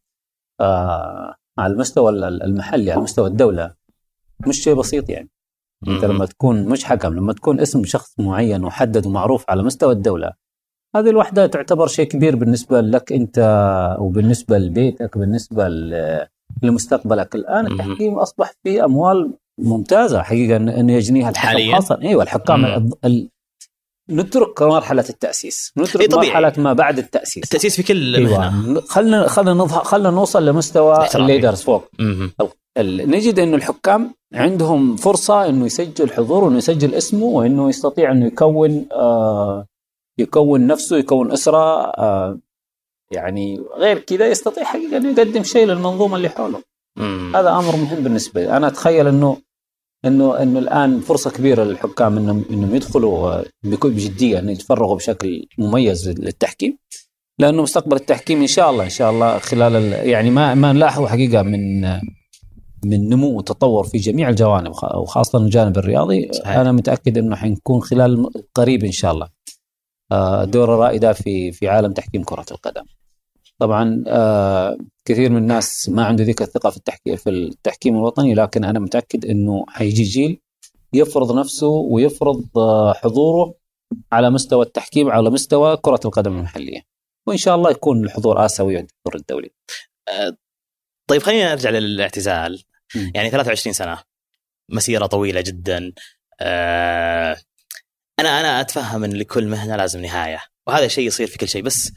آه 0.61 1.35
على 1.59 1.73
المستوى 1.73 2.11
المحلي 2.29 2.93
على 2.93 3.01
مستوى 3.01 3.27
الدولة 3.29 3.75
مش 4.47 4.63
شيء 4.63 4.75
بسيط 4.75 5.11
يعني 5.11 5.29
انت. 5.89 6.05
لما 6.05 6.27
تكون 6.27 6.65
مش 6.65 6.85
حكم 6.85 7.15
لما 7.15 7.33
تكون 7.33 7.61
اسم 7.61 7.85
شخص 7.85 8.21
معين 8.21 8.61
محدد 8.61 9.07
ومعروف 9.07 9.45
على 9.49 9.63
مستوى 9.63 9.93
الدولة 9.93 10.33
هذه 10.97 11.11
الوحدة 11.11 11.47
تعتبر 11.47 11.87
شيء 11.87 12.07
كبير 12.07 12.37
بالنسبة 12.37 12.81
لك 12.81 13.13
انت 13.13 13.39
وبالنسبة 14.01 14.59
لبيتك 14.59 15.19
بالنسبة 15.19 15.69
لمستقبلك 16.63 17.35
الآن. 17.35 17.67
التحكيم 17.67 18.19
أصبح 18.19 18.53
فيه 18.63 18.85
أموال 18.85 19.35
ممتازة 19.59 20.23
حقيقة 20.23 20.57
انه 20.57 20.93
يجنيها 20.93 21.31
الحكم 21.31 21.49
حالياً؟ 21.49 21.75
خاصه 21.75 21.99
إيوه 22.03 22.23
الحكام. 22.23 22.91
نترك 24.11 24.63
مرحله 24.63 25.05
التأسيس 25.11 25.73
نترك 25.79 26.01
إيه 26.03 26.09
طبيعي. 26.09 26.29
مرحلة 26.41 26.63
ما 26.63 26.73
بعد 26.73 26.99
التأسيس 26.99 27.45
التأسيس 27.45 27.77
في 27.77 27.83
كل 27.83 28.17
أيوه 28.17 28.81
خلينا 28.81 29.29
خلينا 29.29 29.53
نظهر 29.53 29.85
خلينا 29.85 30.11
نوصل 30.11 30.47
لمستوى. 30.47 31.07
الليدرز 31.15 31.63
فوق. 31.63 31.85
ال- 32.79 33.11
نجد 33.11 33.39
إنه 33.39 33.57
الحكام 33.57 34.15
عندهم 34.35 34.97
فرصة 34.97 35.47
إنه 35.49 35.67
يسجل 35.67 36.11
حضور 36.13 36.45
وإنه 36.45 36.57
يسجل 36.59 36.95
اسمه 36.95 37.25
وإنه 37.25 37.69
يستطيع 37.69 38.13
إنه 38.13 38.27
يكون 38.27 38.87
آه 38.93 39.67
يكون 40.19 40.67
نفسه 40.67 40.97
يكون 40.97 41.33
أسرة 41.33 41.81
آه 41.91 42.39
يعني 43.13 43.61
غير 43.77 43.99
كذا 43.99 44.27
يستطيع 44.29 44.65
حقيقة 44.65 44.97
إنه 44.97 45.09
يقدم 45.11 45.43
شيء 45.43 45.67
للمنظومة 45.67 46.17
اللي 46.17 46.29
حوله 46.29 46.63
مم. 46.99 47.33
هذا 47.37 47.51
أمر 47.51 47.77
مهم 47.77 48.03
بالنسبة 48.05 48.41
لي 48.45 48.57
أنا 48.57 48.67
أتخيل 48.67 49.07
إنه 49.07 49.37
انه 50.05 50.43
إنه 50.43 50.59
الآن 50.59 51.01
فرصة 51.01 51.31
كبيرة 51.31 51.65
للحكام 51.65 52.17
انهم 52.19 52.45
إنهم 52.51 52.75
يدخلوا 52.75 53.43
بكل 53.65 53.91
بجدية 53.91 54.39
إنه 54.39 54.53
يتفرغوا 54.53 54.97
بشكل 54.97 55.47
مميز 55.59 56.09
للتحكيم 56.09 56.79
لأنه 57.39 57.63
مستقبل 57.63 57.97
التحكيم 57.97 58.41
إن 58.41 58.47
شاء 58.47 58.71
الله 58.71 58.85
إن 58.85 58.91
شاء 58.91 59.11
الله 59.11 59.39
خلال 59.39 59.77
ال- 59.77 60.09
يعني 60.09 60.31
ما 60.31 60.55
ما 60.55 60.73
نلاحظه 60.73 61.07
حقيقة 61.09 61.43
من 61.43 61.81
من 62.85 63.09
نمو 63.09 63.39
وتطور 63.39 63.85
في 63.87 63.99
جميع 63.99 64.29
الجوانب 64.29 64.73
وخاصة 64.95 65.39
الجانب 65.39 65.79
الرياضي 65.79 66.29
صحيح. 66.33 66.57
أنا 66.57 66.73
متأكد 66.73 67.19
إنه 67.19 67.37
حنكون 67.37 67.81
خلال 67.83 68.31
قريب 68.55 68.85
إن 68.85 68.93
شاء 68.93 69.13
الله 69.13 69.29
آه، 70.13 70.45
دورة 70.45 70.77
رائدة 70.77 71.13
في 71.13 71.53
في 71.53 71.69
عالم 71.69 71.93
تحكيم 71.93 72.23
كرة 72.25 72.47
القدم. 72.51 72.83
طبعا 73.59 74.05
آه، 74.07 74.77
كثير 75.11 75.31
من 75.31 75.37
الناس 75.37 75.89
ما 75.89 76.05
عنده 76.05 76.25
ذيك 76.25 76.43
الثقه 76.43 76.71
في 76.71 76.77
التحكيم 76.77 77.17
في 77.17 77.31
التحكيم 77.31 77.97
الوطني 77.97 78.35
لكن 78.35 78.65
أنا 78.65 78.79
متأكد 78.79 79.25
إنه 79.25 79.65
حيجي 79.69 80.03
جيل 80.03 80.41
يفرض 80.93 81.39
نفسه 81.39 81.67
ويفرض 81.67 82.59
آه، 82.59 82.93
حضوره 82.93 83.55
على 84.13 84.31
مستوى 84.31 84.67
التحكيم 84.67 85.11
على 85.11 85.31
مستوى 85.31 85.77
كرة 85.77 86.01
القدم 86.05 86.37
المحلية. 86.37 86.83
وإن 87.27 87.37
شاء 87.37 87.55
الله 87.55 87.71
يكون 87.71 88.05
الحضور 88.05 88.45
اسيوي 88.45 88.77
والحضور 88.77 89.15
الدولي. 89.15 89.51
طيب 91.11 91.23
خلينا 91.23 91.51
نرجع 91.51 91.71
للاعتزال 91.71 92.63
مم. 92.97 93.13
يعني 93.15 93.31
23 93.31 93.73
سنة 93.73 93.99
مسيرة 94.69 95.07
طويلة 95.07 95.41
جدا 95.41 95.93
آه 96.41 97.37
أنا 98.21 98.41
أنا 98.41 98.61
أتفهم 98.61 99.05
إن 99.05 99.13
لكل 99.13 99.47
مهنة 99.49 99.77
لازم 99.77 100.01
نهاية 100.03 100.43
وهذا 100.71 100.89
شيء 100.89 101.07
يصير 101.07 101.27
في 101.27 101.39
كل 101.39 101.49
شيء. 101.49 101.63
بس 101.63 101.93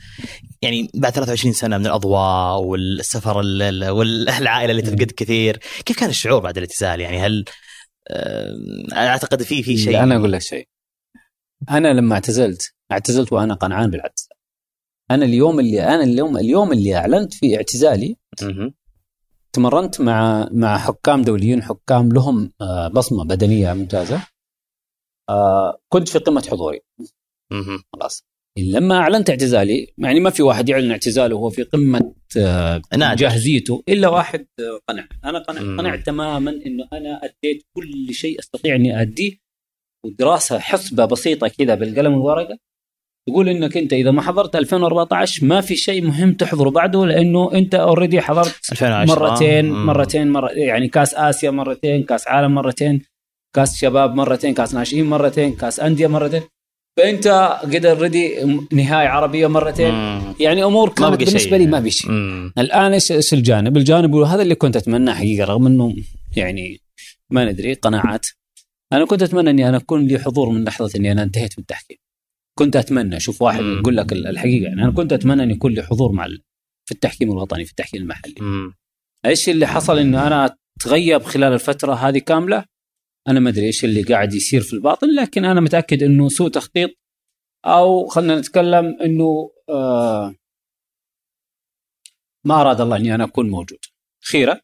يعني 0.62 0.90
بعد 0.94 1.14
23 1.14 1.54
سنة 1.54 1.78
من 1.78 1.86
الأضواء 1.86 2.60
والسفر 2.64 3.40
ال- 3.40 3.62
ال- 3.62 3.90
والعائلة 3.90 4.72
اللي 4.72 4.82
تفقد 4.82 5.12
كثير 5.18 5.58
كيف 5.86 6.00
كان 6.00 6.10
الشعور 6.10 6.40
بعد 6.42 6.58
الاعتزال؟ 6.58 7.00
يعني 7.00 7.20
هل 7.20 7.46
آه 8.08 8.50
أنا 8.92 9.08
أعتقد 9.08 9.44
في 9.44 9.64
في 9.64 9.78
شيء؟ 9.78 10.04
أنا 10.04 10.16
أقول 10.16 10.32
لك 10.32 10.42
شيء. 10.42 10.68
أنا 11.70 11.88
لما 11.94 12.16
اعتزلت 12.16 12.74
اعتزلت 12.92 13.34
وأنا 13.34 13.54
قنعان 13.54 13.90
بالاعتزال 13.90 14.34
أنا 15.12 15.26
اليوم 15.26 15.60
اللي 15.60 15.84
أنا 15.84 16.04
اليوم 16.04 16.38
اليوم 16.38 16.72
اللي 16.72 16.96
أعلنت 16.96 17.34
في 17.34 17.58
اعتزالي. 17.58 18.18
تمرنت 19.54 20.02
مع 20.02 20.48
مع 20.52 20.78
حكام 20.78 21.22
دوليين 21.22 21.64
حكام 21.64 22.10
لهم 22.10 22.52
آه، 22.62 22.88
بصمة 22.88 23.24
بدنية 23.26 23.74
ممتازة. 23.74 24.28
آه، 25.30 25.80
كنت 25.90 26.10
في 26.10 26.20
قمة 26.20 26.44
حضوري. 26.52 26.80
خلاص. 27.94 28.26
لما 28.58 28.98
أعلنت 28.98 29.30
اعتزالي 29.30 29.88
يعني 29.98 30.20
ما 30.20 30.30
في 30.30 30.44
واحد 30.44 30.70
يعلن 30.70 30.92
اعتزاله 30.92 31.36
وهو 31.36 31.50
في 31.50 31.64
قمة 31.64 32.14
آه،. 32.38 32.82
جاهزيته 32.94 33.84
إلا 33.90 34.08
واحد 34.08 34.48
آه، 34.60 34.80
قنع 34.90 35.08
أنا 35.26 35.40
قنع. 35.40 35.60
قنعت 35.60 36.06
تماما 36.06 36.52
إنه 36.52 36.88
أنا 36.94 37.22
أديت 37.24 37.64
كل 37.76 38.14
شيء 38.14 38.40
أستطيع 38.40 38.76
إني 38.76 39.02
أديه 39.02 39.38
ودراسة 40.06 40.60
حسبة 40.60 41.06
بسيطة 41.06 41.48
كذا 41.48 41.76
بالقلم 41.76 42.14
والورقة 42.14 42.58
تقول 43.30 43.50
إنك 43.50 43.78
أنت 43.78 43.94
إذا 43.94 44.12
ما 44.12 44.22
حضرت 44.22 44.56
2014 44.56 45.46
ما 45.46 45.62
في 45.62 45.76
شيء 45.76 46.06
مهم 46.06 46.34
تحضره 46.34 46.70
بعده 46.70 47.06
لأنه 47.06 47.54
أنت 47.54 47.76
اوريدي 47.76 48.22
حضرت 48.22 48.60
2010 48.72 49.20
مرتين 49.20 49.66
مم. 49.66 49.86
مرتين 49.86 50.32
مرة 50.32 50.50
يعني 50.50 50.88
كاس 50.88 51.16
آسيا 51.16 51.52
مرتين 51.52 52.04
كاس 52.04 52.28
عالم 52.28 52.56
مرتين 52.56 53.02
كاس 53.56 53.78
شباب 53.78 54.16
مرتين 54.16 54.54
كاس 54.54 54.74
ناشئين 54.74 55.06
مرتين 55.06 55.56
كاس 55.56 55.80
أندية 55.80 56.08
مرتين 56.08 56.42
فأنت 56.98 57.28
قد 57.64 57.86
already 57.86 58.44
نهاية 58.72 59.08
عربية 59.08 59.48
مرتين 59.48 59.94
مم. 59.94 60.34
يعني 60.40 60.64
أمور 60.64 60.90
كانت 60.90 61.18
بالنسبة 61.20 61.40
شيء. 61.40 61.58
لي 61.58 61.68
ما 61.68 61.82
في 61.82 61.92
شيء 61.92 62.12
مم. 62.12 62.54
الآن 62.58 62.94
إيش 62.94 63.34
الجانب؟ 63.34 63.78
الجانب 63.78 64.14
وهذا 64.14 64.42
اللي 64.42 64.56
كنت 64.56 64.76
اتمناه 64.78 65.14
حقيقة 65.14 65.46
رغم 65.46 65.68
إنه 65.68 65.96
يعني 66.38 66.82
ما 67.30 67.46
ندري 67.52 67.74
قناعات 67.74 68.26
أنا 68.94 69.06
كنت 69.06 69.24
أتمنى 69.24 69.50
إني 69.50 69.70
أنا 69.70 69.78
أكون 69.78 70.08
لي 70.08 70.20
حضور 70.20 70.50
من 70.50 70.64
لحظة 70.64 71.00
إني 71.00 71.12
أنا 71.12 71.24
انتهيت 71.24 71.54
من 71.58 71.62
التحكيم 71.62 71.98
كنت 72.60 72.76
أتمنى 72.76 73.18
أشوف 73.18 73.42
واحد 73.42 73.62
مم. 73.62 73.80
يقول 73.80 73.98
لك 73.98 74.12
الحقيقة 74.14 74.64
يعني 74.64 74.84
أنا 74.84 74.92
كنت 74.92 75.14
أتمنى 75.14 75.44
ان 75.44 75.52
يكون 75.52 75.74
لي 75.74 75.84
حضور 75.84 76.12
مع 76.12 76.26
ال- 76.26 76.42
في 76.86 76.92
التحكيم 76.92 77.32
الوطني 77.32 77.66
في 77.66 77.72
التحكيم 77.72 78.02
المحلي 78.02 78.36
مم. 78.40 78.74
إيش 79.26 79.50
اللي 79.50 79.68
حصل 79.68 79.98
إنه 80.00 80.28
أنا 80.28 80.56
تغيب 80.80 81.24
خلال 81.24 81.54
الفترة 81.54 81.94
هذه 81.94 82.18
كاملة 82.18 82.66
أنا 83.28 83.40
ما 83.40 83.50
أدري 83.50 83.66
إيش 83.66 83.86
اللي 83.86 84.02
قاعد 84.02 84.34
يصير 84.34 84.62
في 84.62 84.74
الباطن 84.74 85.08
لكن 85.16 85.46
أنا 85.46 85.62
متأكد 85.62 86.04
إنه 86.04 86.30
سوء 86.30 86.50
تخطيط 86.50 86.90
أو 87.66 88.08
خلينا 88.08 88.40
نتكلم 88.40 88.98
إنه 89.02 89.52
آه 89.70 90.36
ما 92.46 92.62
أراد 92.62 92.82
الله 92.82 92.98
إني 92.98 93.16
أنا 93.16 93.24
أكون 93.24 93.50
موجود 93.50 93.80
خيرة. 94.32 94.62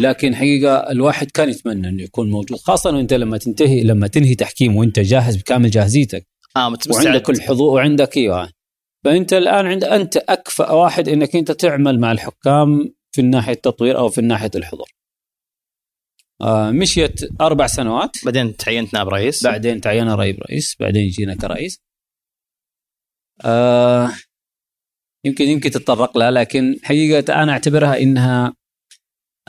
لكن 0.00 0.34
حقيقة 0.34 0.74
الواحد 0.90 1.30
كان 1.30 1.48
يتمنى 1.48 1.88
إنه 1.88 2.02
يكون 2.02 2.30
موجود 2.30 2.58
خاصة 2.58 2.90
وانت 2.90 3.14
لما 3.14 3.38
تنتهي 3.38 3.84
لما 3.84 4.06
تنهي 4.06 4.34
تحكيم 4.34 4.76
وأنت 4.76 5.00
جاهز 5.00 5.36
بكامل 5.36 5.70
جاهزيتك 5.70 6.26
آه 6.56 6.68
متستعد. 6.68 7.06
وعندك 7.06 7.30
الحضور 7.30 7.74
وعندك 7.74 8.16
أيوه 8.16 8.50
فأنت 9.04 9.32
الآن 9.32 9.66
عند 9.66 9.84
أنت 9.84 10.16
أكفأ 10.16 10.70
واحد 10.70 11.08
إنك 11.08 11.36
أنت 11.36 11.52
تعمل 11.52 12.00
مع 12.00 12.12
الحكام 12.12 12.94
في 13.12 13.22
ناحية 13.22 13.52
التطوير 13.52 13.98
أو 13.98 14.08
في 14.08 14.20
ناحية 14.20 14.50
الحضور. 14.54 14.88
آه 16.44 16.70
مشيت 16.70 17.40
أربع 17.40 17.66
سنوات 17.66 18.16
بعدين 18.24 18.56
تعينت 18.56 18.94
نائب 18.94 19.08
رئيس 19.08 19.44
بعدين 19.44 19.80
تعينا 19.80 20.14
رئيس 20.14 20.36
رئيس 20.38 20.76
بعدين 20.80 21.08
جينا 21.08 21.34
كرئيس. 21.34 21.80
آه 23.44 24.12
يمكن 25.24 25.44
يمكن 25.44 25.70
تتطرق 25.70 26.18
لها 26.18 26.30
لكن 26.30 26.76
حقيقة 26.82 27.42
أنا 27.42 27.52
أعتبرها 27.52 27.98
إنها 27.98 28.54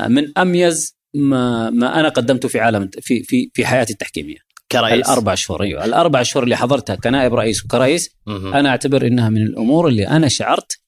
من 0.08 0.38
أميز 0.38 0.98
ما 1.16 1.70
ما 1.70 2.00
أنا 2.00 2.10
قدمته 2.10 2.48
في 2.48 2.60
عالم 2.60 2.90
في 3.02 3.24
في 3.24 3.52
في 3.54 3.66
حياتي 3.66 3.94
التحكيمية. 3.94 4.38
كرئيس 4.72 5.06
الأربع 5.06 5.36
شهور 5.36 5.64
أيوه 5.64 5.86
الأربع 5.86 6.24
شهور 6.24 6.44
اللي 6.44 6.58
حضرتها 6.58 6.96
كنائب 6.96 7.34
رئيس 7.34 7.66
وكرئيس. 7.66 8.10
أنا 8.28 8.70
أعتبر 8.70 9.08
إنها 9.08 9.30
من 9.30 9.42
الأمور 9.42 9.88
اللي 9.88 10.08
أنا 10.08 10.28
شعرت 10.28 10.80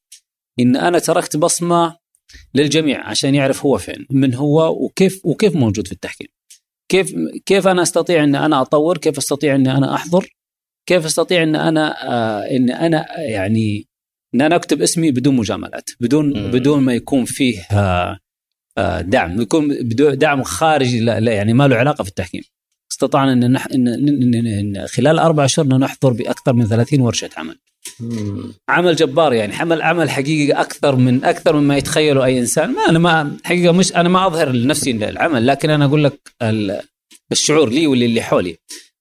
إن 0.59 0.75
أنا 0.75 0.99
تركت 0.99 1.37
بصمة 1.37 1.97
للجميع 2.53 3.09
عشان 3.09 3.35
يعرف 3.35 3.65
هو 3.65 3.77
فين 3.77 4.05
من 4.11 4.33
هو 4.33 4.85
وكيف 4.85 5.25
وكيف 5.25 5.55
موجود 5.55 5.87
في 5.87 5.93
التحكيم 5.93 6.27
كيف 6.89 7.15
كيف 7.45 7.67
أنا 7.67 7.81
أستطيع 7.81 8.23
ان 8.23 8.35
أنا 8.35 8.61
أطور 8.61 8.97
كيف 8.97 9.17
أستطيع 9.17 9.55
ان 9.55 9.67
أنا 9.67 9.95
أحضر 9.95 10.29
كيف 10.85 11.05
أستطيع 11.05 11.43
ان 11.43 11.55
أنا 11.55 12.07
آه 12.09 12.55
ان 12.55 12.69
أنا 12.69 13.19
يعني 13.19 13.87
إن 14.35 14.41
أنا 14.41 14.55
أكتب 14.55 14.81
اسمي 14.81 15.11
بدون 15.11 15.35
مجاملات 15.35 15.89
بدون 15.99 16.39
مم. 16.39 16.51
بدون 16.51 16.83
ما 16.83 16.93
يكون 16.93 17.25
فيه 17.25 17.61
آه 17.71 18.19
آه 18.77 19.01
دعم 19.01 19.41
يكون 19.41 19.87
دعم 20.17 20.43
خارجي 20.43 20.99
لا, 20.99 21.19
لا 21.19 21.31
يعني 21.31 21.53
ما 21.53 21.67
له 21.67 21.75
علاقة 21.75 22.03
في 22.03 22.09
التحكيم 22.09 22.43
استطعنا 22.91 23.33
إن, 23.33 23.51
نح... 23.51 23.67
إن, 23.73 23.87
إن, 23.87 24.33
إن, 24.33 24.47
إن 24.47 24.87
خلال 24.87 25.19
أربع 25.19 25.45
شهور 25.45 25.67
نحضر 25.67 26.13
بأكثر 26.13 26.53
من 26.53 26.65
30 26.65 27.01
ورشة 27.01 27.29
عمل. 27.37 27.59
عمل 28.69 28.95
جبار 28.95 29.33
يعني 29.33 29.55
عمل 29.55 29.81
عمل 29.81 30.09
حقيقي 30.09 30.51
أكثر 30.61 30.95
من 30.95 31.23
أكثر 31.23 31.55
مما 31.55 31.77
يتخيله 31.77 32.25
أي 32.25 32.39
إنسان. 32.39 32.71
ما 32.73 32.81
أنا 32.89 32.99
ما 32.99 33.37
حقيقة 33.43 33.71
مش 33.73 33.95
أنا 33.95 34.09
ما 34.09 34.27
أظهر 34.27 34.49
لنفسي 34.49 34.91
العمل 34.91 35.47
لكن 35.47 35.69
أنا 35.69 35.85
أقول 35.85 36.03
لك 36.03 36.19
ال- 36.41 36.81
الشعور 37.31 37.69
لي 37.69 37.87
واللي 37.87 38.05
اللي 38.05 38.21
حولي. 38.21 38.55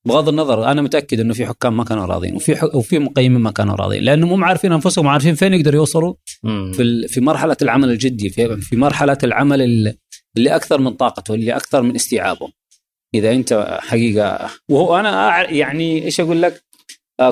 بغض 0.07 0.29
النظر 0.29 0.65
أنا 0.71 0.83
متأكد 0.83 1.21
إنه 1.21 1.35
في 1.35 1.47
حكام 1.47 1.77
ما 1.77 1.85
كانوا 1.85 2.07
راضيين 2.07 2.35
وفي 2.35 2.71
وفي 2.75 2.99
مقيمين 2.99 3.41
ما 3.41 3.51
كانوا 3.51 3.75
راضيين 3.75 4.03
لانهم 4.03 4.33
هم 4.33 4.45
عارفين 4.45 4.73
أنفسهم 4.73 5.09
عارفين 5.09 5.35
فين 5.35 5.55
يقدروا 5.55 5.77
يوصلوا؟ 5.81 6.15
مم. 6.43 6.73
في 6.73 7.09
في 7.09 7.21
مرحلة 7.21 7.57
العمل 7.63 7.91
الجدي 7.91 8.31
في 8.31 8.57
في 8.61 8.77
مرحلة 8.77 9.19
العمل 9.25 9.63
ال- 9.63 9.95
اللي 10.37 10.57
أكثر 10.57 10.81
من 10.81 10.91
طاقته 10.91 11.35
اللي 11.35 11.57
أكثر 11.57 11.83
من 11.83 11.95
استيعابه. 11.95 12.49
إذا 13.15 13.33
أنت 13.33 13.79
حقيقة 13.81 14.51
وهو 14.71 14.97
أنا 15.01 15.43
يعني 15.51 16.05
إيش 16.05 16.21
أقول 16.21 16.43
لك؟ 16.43 16.63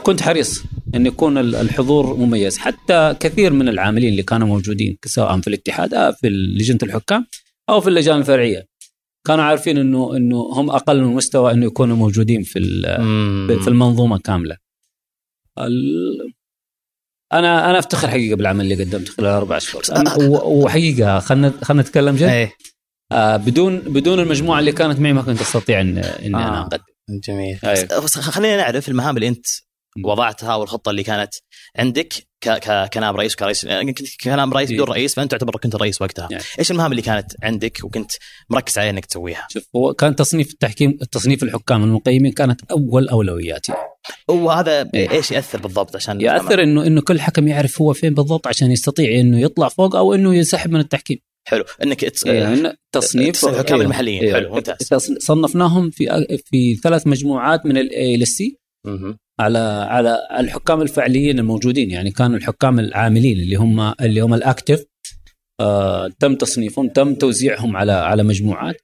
كنت 0.02 0.22
حريص 0.22 0.62
إن 0.94 1.06
يكون 1.06 1.38
ال- 1.38 1.54
الحضور 1.54 2.16
مميز. 2.16 2.58
حتى 2.58 3.14
كثير 3.20 3.52
من 3.52 3.68
العاملين 3.68 4.08
اللي 4.12 4.22
كانوا 4.22 4.46
موجودين 4.48 4.98
سواء 5.04 5.40
في 5.40 5.48
الاتحاد 5.48 5.94
آه، 5.94 6.10
في 6.10 6.28
لجنة 6.28 6.78
الحكام 6.82 7.26
أو 7.68 7.80
في 7.80 7.88
اللجان 7.88 8.18
الفرعية 8.18 8.66
كانوا 9.26 9.44
عارفين 9.44 9.78
انه 9.78 10.16
إنه 10.16 10.36
هم 10.36 10.70
أقل 10.70 11.00
من 11.02 11.14
مستوى 11.14 11.52
إنه 11.52 11.66
يكونوا 11.66 11.96
موجودين 11.96 12.42
في. 12.42 12.58
في 13.62 13.68
المنظومة 13.68 14.18
كاملة. 14.18 14.56
أنا 17.32 17.70
أنا 17.70 17.78
أفتخر 17.78 18.08
حقيقة 18.08 18.36
بالعمل 18.36 18.72
اللي 18.72 18.84
قدمته 18.84 19.12
خلال 19.12 19.26
أربع 19.30 19.56
اشهر 19.56 19.82
و- 20.30 20.64
وحقيقة 20.64 21.18
خلينا 21.18 21.52
خلينا 21.62 21.82
نتكلم 21.82 22.16
جد. 22.16 22.22
إيه. 22.22 22.52
آه 23.12 23.36
بدون 23.36 23.78
بدون 23.78 24.20
المجموعة 24.20 24.60
اللي 24.60 24.72
كانت 24.72 25.00
معي 25.00 25.12
ما 25.12 25.22
كنت 25.22 25.40
أستطيع 25.40 25.80
ان 25.80 25.98
إني 25.98 26.36
آه. 26.36 26.48
أنا 26.48 26.60
أقدم. 26.62 26.82
جميل. 27.28 27.58
أيوة. 27.64 28.00
بس 28.04 28.18
خلينا 28.18 28.56
نعرف 28.56 28.88
المهام 28.88 29.16
اللي 29.16 29.28
أنت 29.28 29.46
وضعتها 30.04 30.54
والخطة 30.57 30.90
اللي 30.90 31.02
كانت 31.02 31.35
عندك 31.78 32.12
ك... 32.40 32.48
ك... 32.48 32.90
كنائب 32.94 33.16
رئيس 33.16 33.35
وكرئيس 33.35 33.64
يعني 33.64 33.92
كنت 33.92 34.09
كنائب 34.20 34.54
رئيس 34.54 34.72
بدون 34.72 34.88
رئيس 34.88 35.14
فأنت 35.14 35.30
تعتبر 35.30 35.57
كنت 35.57 35.74
الرئيس 35.74 36.02
وقتها 36.02 36.28
يعني. 36.30 36.44
إيش 36.59 36.70
المهام 36.70 36.90
اللي 36.90 37.02
كانت 37.02 37.33
عندك 37.42 37.85
وكنت 37.85 38.12
مركز 38.50 38.78
عليها 38.78 38.90
إنك 38.90 39.07
تسويها 39.07 39.46
شوف 39.50 39.68
هو 39.76 39.94
كان 39.94 40.16
تصنيف 40.16 40.50
التحكيم 40.50 40.96
تصنيف 41.12 41.42
الحكام 41.42 41.85
المقيمين 41.85 42.33
كانت 42.33 42.61
أول 42.70 43.09
أولوياتي 43.09 43.72
وهذا 44.28 44.90
إيه. 44.94 45.11
إيش 45.11 45.30
يأثر 45.30 45.59
بالضبط 45.59 45.96
عشان 45.96 46.20
ياثر 46.20 46.62
إنه 46.62 46.87
إنه 46.87 47.00
كل 47.00 47.20
حكم 47.20 47.48
يعرف 47.48 47.83
هو 47.83 47.92
فين 47.92 48.14
بالضبط 48.14 48.46
عشان 48.46 48.70
يستطيع 48.70 49.20
إنه 49.20 49.40
يطلع 49.40 49.68
فوق 49.68 49.96
أو 49.96 50.14
إنه 50.14 50.35
ينسحب 50.35 50.70
من 50.70 50.80
التحكيم 50.80 51.18
حلو 51.48 51.64
إنك 51.83 52.00
تص... 52.00 52.26
يعني 52.26 52.78
تصنيف 52.92 53.44
الحكام 53.44 53.74
أيوة. 53.74 53.85
المحليين 53.85 54.22
أيوة. 54.22 54.35
حلو 54.35 54.54
ممتاز 54.54 54.76
صنفناهم 55.18 55.90
في 55.90 56.26
في 56.44 56.74
ثلاث 56.74 57.07
مجموعات 57.07 57.66
من 57.66 57.78
ال 57.78 58.16
A 58.16 58.27
لل 58.27 58.48
C 58.48 58.58
مهم. 58.87 59.18
على 59.40 59.58
على 59.90 60.18
الحكام 60.38 60.82
الفعليين 60.82 61.38
الموجودين 61.38 61.90
يعني 61.90 62.10
كانوا 62.10 62.36
الحكام 62.36 62.78
العاملين 62.78 63.40
اللي 63.40 63.56
هم 63.56 63.80
اللي 64.00 64.20
هم 64.20 64.34
ال 64.34 64.41
active. 64.41 64.84
آه 65.60 66.08
تم 66.20 66.34
تصنيفهم 66.34 66.88
تم 66.88 67.14
توزيعهم 67.14 67.76
على 67.76 67.92
على 67.92 68.22
مجموعات. 68.22 68.76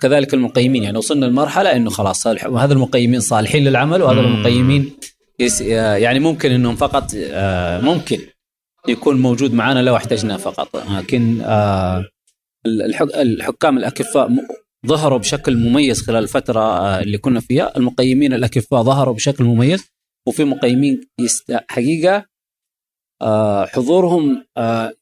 كذلك 0.00 0.34
المقيمين 0.34 0.82
يعني 0.82 0.98
وصلنا 0.98 1.26
لمرحلة 1.26 1.76
إنه 1.76 1.90
خلاص 1.90 2.26
هذا 2.26 2.72
المقيمين 2.72 3.20
صالحين 3.20 3.64
للعمل 3.64 4.02
وهذا. 4.02 4.20
المقيمين 4.20 4.90
yes 5.40 5.60
يعني 5.60 6.18
ممكن 6.20 6.50
إنهم 6.50 6.76
فقط 6.76 7.10
آه 7.30 7.80
ممكن 7.80 8.18
يكون 8.88 9.20
موجود 9.20 9.54
معنا 9.54 9.82
لو 9.82 9.96
احتجناه 9.96 10.36
فقط. 10.36 10.76
لكن 10.90 11.40
آه 11.40 12.04
الحك- 12.66 13.14
الحكام 13.14 13.78
الأكفاء 13.78 14.30
ظهروا 14.86 15.18
بشكل 15.18 15.56
مميز 15.56 16.02
خلال 16.02 16.22
الفترة 16.22 16.60
آه، 16.60 17.00
اللي 17.00 17.18
كنا 17.18 17.40
فيها 17.40 17.76
المقيمين 17.76 18.32
الأكفاء 18.32 18.82
ظهروا 18.82 19.14
بشكل 19.14 19.44
مميز 19.44 19.84
وفي 20.28 20.44
مقيمين. 20.44 21.00
حقيقة 21.68 22.26
آه، 23.22 23.66
حضورهم 23.66 24.44
آه، 24.56 24.92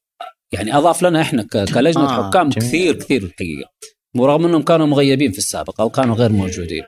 يعني 0.53 0.77
أضاف 0.77 1.03
لنا 1.03 1.21
إحنا 1.21 1.43
كلجنة 1.43 2.03
آه، 2.03 2.29
حكام 2.29 2.49
جميل. 2.49 2.67
كثير 2.67 2.95
كثير 2.95 3.23
الحقيقة 3.23 3.69
ورغم 4.17 4.45
إنهم 4.45 4.61
كانوا 4.61 4.85
مغيبين 4.85 5.31
في 5.31 5.37
السابق 5.37 5.81
أو 5.81 5.89
كانوا 5.89 6.15
غير 6.15 6.31
موجودين 6.31 6.83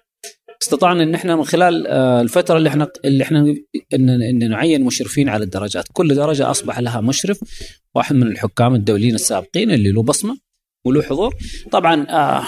استطعنا 0.61 1.03
إن 1.03 1.15
إحنا 1.15 1.35
من 1.35 1.43
خلال 1.43 1.87
الفترة 1.87 2.57
اللي 2.57 2.69
إحنا 2.69 2.87
اللي 3.05 3.23
إحنا 3.23 3.55
ان, 3.93 4.09
إن 4.09 4.49
نعين 4.49 4.83
مشرفين 4.83 5.29
على 5.29 5.43
الدرجات 5.43 5.85
كل 5.93 6.15
درجة 6.15 6.51
أصبح 6.51 6.79
لها 6.79 7.01
مشرف 7.01 7.39
واحد 7.95 8.15
من 8.15 8.27
الحكام 8.27 8.75
الدوليين 8.75 9.15
السابقين 9.15 9.71
اللي 9.71 9.91
له 9.91 10.03
بصمة 10.03 10.37
وله 10.85 11.01
حضور 11.01 11.35
طبعا 11.71 12.05
آه، 12.09 12.43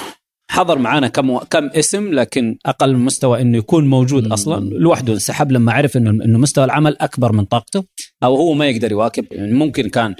حضر 0.52 0.78
معنا 0.80 1.08
كم 1.08 1.38
كم 1.38 1.70
اسم 1.76 2.14
لكن 2.14 2.58
أقل 2.66 2.94
من 2.96 3.06
مستوى 3.06 3.42
إنه 3.42 3.58
يكون 3.58 3.88
موجود. 3.88 4.32
أصلا. 4.32 4.70
لوحده 4.70 5.14
انسحب 5.14 5.52
لما 5.52 5.72
عرف 5.74 5.98
انه 5.98 6.10
إنه 6.10 6.38
مستوى 6.40 6.66
العمل 6.66 6.96
أكبر 7.02 7.32
من 7.32 7.46
طاقته. 7.46 7.84
أو 8.24 8.36
هو 8.36 8.54
ما 8.54 8.66
يقدر 8.68 8.92
يواكب. 8.92 9.26
يعني 9.32 9.54
ممكن 9.54 9.90
كان 9.90 10.16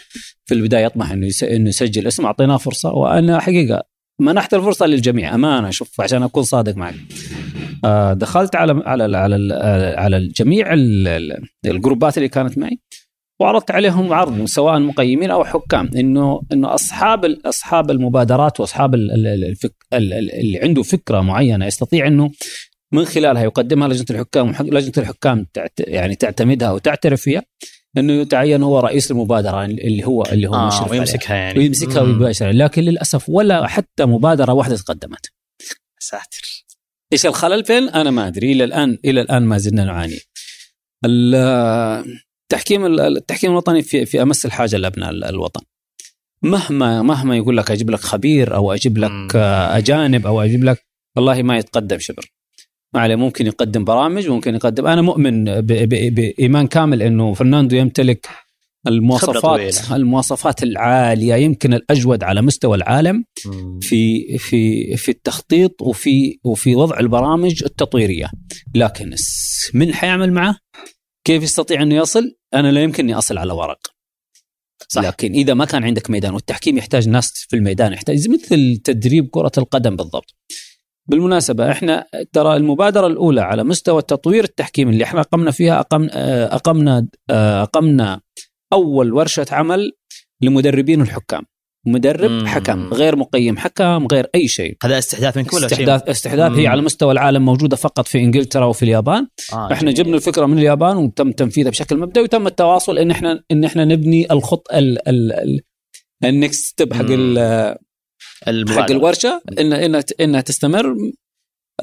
في 0.46 0.54
البداية 0.54 0.86
يطمح 0.86 1.12
إنه 1.12 1.28
يس- 1.28 1.44
إنه 1.44 1.70
يسجل 1.70 2.08
اسم 2.08 2.26
أعطيناه 2.26 2.58
فرصة. 2.58 2.92
وأنا 2.94 3.40
حقيقة 3.40 3.84
منحت 4.22 4.54
الفرصة 4.54 4.86
للجميع. 4.86 5.36
أمانة 5.36 5.70
شوف 5.70 6.02
عشان 6.02 6.24
أكون 6.24 6.44
صادق 6.44 6.78
معك. 6.78 6.96
آه، 7.86 8.14
دخلت 8.14 8.56
على 8.56 8.84
على 8.86 9.18
على 9.18 9.54
على 9.98 10.18
الجميع 10.18 10.74
ال- 10.74 11.08
ال- 11.08 11.44
الجروبات 11.66 12.18
اللي 12.18 12.30
كانت 12.30 12.58
معي. 12.58 12.80
وعرضت 13.40 13.72
عليهم 13.72 14.14
عرض 14.14 14.46
سواء 14.46 14.80
مقيمين 14.80 15.32
أو 15.32 15.46
حكام 15.46 15.90
إنه 15.96 16.42
إنه 16.54 16.74
أصحاب 16.74 17.26
أصحاب 17.26 17.92
المبادرات 17.92 18.60
وأصحاب 18.60 18.96
الفك 18.96 19.74
اللي 19.94 20.60
عنده 20.64 20.84
فكرة 20.84 21.22
معينة 21.22 21.66
يستطيع 21.66 22.08
إنه 22.08 22.32
من 22.92 23.06
خلالها 23.06 23.44
يقدمها 23.44 23.88
لجنة 23.88 24.06
الحكام 24.10 24.56
لجنة 24.60 24.94
الحكام 24.98 25.48
يعني 25.80 26.16
تعتمدها 26.16 26.72
وتعترف 26.72 27.22
فيها 27.22 27.44
إنه 27.98 28.14
يتعين 28.14 28.64
هو 28.64 28.80
رئيس 28.80 29.12
المبادرة 29.12 29.66
اللي 29.66 30.06
هو 30.06 30.24
اللي 30.24 30.48
هو 30.48 30.54
آه 30.54 30.68
مشرف 30.68 30.82
عليها. 30.82 30.92
ويمسكها 30.92 31.36
يعني 31.36 31.60
ويمسكها 31.60 32.04
مم. 32.04 32.10
ويباشرها 32.12 32.52
لكن 32.52 32.82
للأسف 32.82 33.30
ولا 33.30 33.68
حتى 33.68 34.06
مبادرة 34.06 34.54
واحدة 34.54 34.76
تقدمت 34.76 35.26
ساتر 36.00 36.66
إيش 37.14 37.26
الخلل 37.26 37.66
فين؟ 37.66 37.90
أنا 37.90 38.12
ما 38.12 38.28
أدري 38.28 38.52
إلى 38.52 38.64
الآن 38.64 38.98
إلى 39.06 39.22
الآن 39.22 39.44
ما 39.44 39.58
زلنا 39.58 39.84
نعاني. 39.84 40.20
ال- 42.54 42.54
التحكيم 42.54 42.86
التحكيم 42.86 43.52
الوطني 43.52 43.82
في 43.82 44.06
في 44.06 44.22
أمس 44.22 44.46
الحاجة 44.46 44.76
لأبناء 44.78 45.10
الوطن. 45.10 45.62
مهما 46.44 47.02
مهما 47.02 47.38
يقول 47.38 47.58
لك 47.58 47.72
أجيب 47.72 47.90
لك 47.90 48.00
خبير 48.00 48.56
أو 48.56 48.74
أجيب. 48.74 48.98
لك 48.98 49.36
آه، 49.36 49.78
أجانب 49.78 50.28
أو 50.28 50.42
أجيب 50.42 50.64
لك 50.64 50.86
والله 51.16 51.42
ما 51.42 51.58
يتقدم 51.58 52.00
شبر. 52.00 52.32
ما 52.94 53.02
عليه 53.02 53.16
ممكن 53.16 53.46
يقدم 53.48 53.84
برامج 53.84 54.28
ممكن 54.28 54.56
يقدم 54.56 54.88
أنا 54.88 55.02
مؤمن 55.02 55.44
بإيمان 55.62 56.68
كامل 56.68 57.02
إنه 57.02 57.34
فرناندو 57.34 57.76
يمتلك 57.76 58.28
المواصفات. 58.88 59.92
المواصفات 59.92 60.64
العالية 60.64 61.34
يمكن 61.36 61.74
الأجود 61.74 62.24
على 62.24 62.42
مستوى 62.42 62.78
العالم. 62.78 63.26
في 63.82 64.38
في 64.38 64.96
في 64.98 65.10
التخطيط 65.10 65.82
وفي 65.82 66.40
وفي 66.44 66.76
وضع 66.76 67.00
البرامج 67.00 67.64
التطويرية 67.64 68.32
لكن 68.76 69.16
من 69.74 69.94
حيعمل 69.94 70.34
معه 70.34 70.58
كيف 71.30 71.44
يستطيع 71.44 71.82
إنه 71.82 71.96
يصل؟ 71.96 72.36
أنا 72.54 72.72
لا 72.72 72.84
يمكن 72.84 73.04
اني 73.04 73.14
أصل 73.14 73.38
على 73.38 73.54
ورق. 73.54 73.80
صح. 74.88 75.02
لكن 75.02 75.32
إذا 75.32 75.54
ما 75.54 75.66
كان 75.66 75.84
عندك 75.84 76.10
ميدان 76.10 76.34
والتحكيم 76.34 76.78
يحتاج 76.78 77.10
ناس 77.10 77.46
في 77.50 77.56
الميدان 77.56 77.94
يحتاج 77.94 78.30
مثل 78.30 78.82
تدريب 78.84 79.30
كرة 79.32 79.52
القدم 79.58 79.96
بالضبط. 79.96 80.36
بالمناسبة 81.06 81.72
إحنا 81.72 82.06
ترى 82.34 82.56
المبادرة 82.56 83.08
الأولى 83.08 83.42
على 83.42 83.64
مستوى 83.64 84.00
التطوير 84.00 84.44
التحكيم 84.44 84.90
اللي 84.90 85.04
إحنا 85.04 85.22
أقمنا 85.22 85.52
فيها 85.52 85.80
أقم 85.80 86.10
أقمنا 86.14 87.08
آه، 87.30 87.64
أقمنا 87.64 88.22
أول 88.74 89.14
ورشة 89.14 89.46
عمل 89.52 89.92
لمدربين 90.42 91.02
الحكام. 91.02 91.44
مدرب 91.88 92.32
مم. 92.32 92.48
حكم 92.48 92.94
غير 92.94 93.16
مقيم 93.16 93.58
حكم 93.58 94.08
غير 94.12 94.28
أي 94.36 94.48
شيء 94.48 94.78
هذا 94.84 94.98
استحداث 94.98 95.38
منك 95.38 95.54
ولا 95.54 95.68
شيء؟ 95.68 95.72
استحداث 95.78 96.10
استحداث 96.10 96.52
هي 96.52 96.62
مم. 96.66 96.68
على 96.68 96.82
مستوى 96.82 97.12
العالم 97.12 97.46
موجودة 97.46 97.76
فقط 97.76 98.08
في 98.08 98.18
إنجلترا 98.20 98.66
وفي 98.66 98.84
اليابان 98.84 99.28
آه 99.54 99.74
إحنا 99.74 99.92
جميل. 99.92 99.94
جبنا 99.94 100.16
الفكرة 100.16 100.46
من 100.46 100.58
اليابان 100.58 100.98
وتم 100.98 101.32
تنفيذها 101.32 101.70
بشكل 101.72 101.98
مبدئي 101.98 102.24
وتم 102.24 102.48
التواصل 102.48 102.98
إن 102.98 103.12
إحنا 103.12 103.44
إن 103.52 103.64
إحنا 103.64 103.86
نبني 103.86 104.32
الخط 104.32 104.68
ال 104.74 105.10
ال 105.10 105.32
ال 105.34 105.60
ال 106.24 106.32
next 106.32 106.66
step 106.66 106.94
حق 106.94 107.06
ال- 107.10 107.78
حق. 108.70 108.92
الورشة 108.92 109.42
ان 109.60 109.74
انها 109.74 110.04
إنها 110.22 110.42
تستمر 110.42 110.96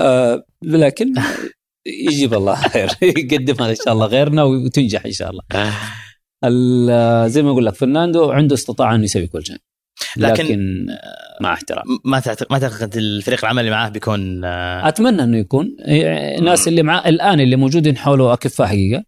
آه 0.00 0.44
لكن 0.62 1.14
يجيب 2.08 2.34
الله 2.34 2.54
خير 2.54 2.88
يقدمها 3.02 3.70
إن 3.70 3.74
شاء 3.74 3.92
الله 3.94 4.06
غيرنا 4.06 4.42
وتنجح 4.42 5.06
إن 5.06 5.12
شاء 5.12 5.30
الله 5.30 5.42
ال- 6.44 7.30
زي 7.30 7.42
ما 7.42 7.50
أقول 7.50 7.66
لك 7.66 7.74
فرناندو 7.74 8.30
عنده 8.30 8.54
استطاعة 8.54 8.94
إنه 8.94 9.04
يسوي 9.04 9.26
كل 9.26 9.46
شيء 9.46 9.56
لكن- 10.16 10.44
لكن 10.44 10.86
مع 11.40 11.52
احترام. 11.52 11.82
ما 12.04 12.20
تعتقد 12.20 12.46
ما 12.52 12.58
تعتقد 12.58 12.96
الفريق 12.96 13.44
العمل 13.44 13.58
اللي 13.60 13.70
معاه 13.70 13.88
بيكون 13.88 14.44
آه، 14.44 14.88
أتمنى 14.88 15.22
إنه 15.22 15.38
يكون. 15.38 15.76
الناس 16.38 16.68
اللي 16.68 16.82
معاه 16.82 17.08
الآن 17.08 17.40
اللي 17.40 17.56
موجودين 17.56 17.96
حوله 17.96 18.32
أكفاء 18.32 18.66
حقيقة. 18.66 19.04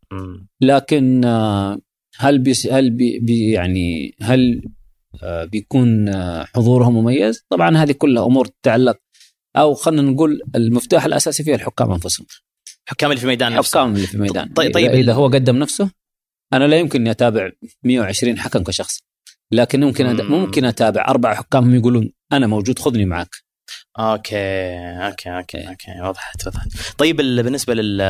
لكن 0.61 1.25
آه، 1.25 1.79
هل 2.19 2.39
بيس 2.39 2.67
هل 2.67 2.91
بي 2.91 3.19
بي 3.19 3.51
يعني 3.51 4.15
هل 4.23 4.63
آه، 5.23 5.45
بيكون 5.45 6.11
حضورهم 6.45 6.95
مميز؟ 6.95 7.45
طبعا 7.51 7.77
هذه 7.77 7.93
كلها 7.93 8.25
أمور 8.27 8.47
تتعلق. 8.47 8.97
أو 9.57 9.75
خلينا 9.75 10.03
نقول 10.03 10.41
المفتاح 10.57 11.05
الأساسي 11.05 11.45
فيها 11.45 11.55
الحكام 11.55 11.93
أنفسهم، 11.93 12.27
حكام 12.89 13.11
اللي 13.11 13.21
في 13.21 13.27
ميدان 13.27 13.53
نفسه. 13.53 13.79
الحكام 13.79 13.95
اللي 13.95 14.07
في 14.07 14.15
الميدان 14.15 14.49
طيب- 14.49 14.75
طيب. 14.75 14.91
إذا 14.91 15.13
هو 15.13 15.27
قدم 15.29 15.57
نفسه 15.57 15.91
أنا 16.53 16.65
لا 16.65 16.77
يمكن 16.79 17.01
إني 17.01 17.11
أتابع 17.11 17.51
120 17.85 18.39
حكم 18.39 18.63
كشخص. 18.63 18.99
لكن 19.53 19.81
ممكن 19.81 20.17
أد- 20.17 20.21
مم. 20.23 20.31
ممكن 20.41 20.65
أتابع. 20.65 21.05
أربع 21.09 21.35
حكام 21.35 21.65
هم 21.65 21.75
يقولون 21.75 22.13
أنا 22.33 22.47
موجود 22.47 22.79
خذني 22.79 23.05
معك 23.05 23.29
okay 23.99 24.37
okay 25.07 25.31
okay 25.31 25.69
okay 25.69 26.01
وضحت 26.03 26.47
وضحت 26.47 26.69
طيب 26.99 27.21
ال- 27.21 27.43
بالنسبة 27.43 27.75
لل 27.75 28.01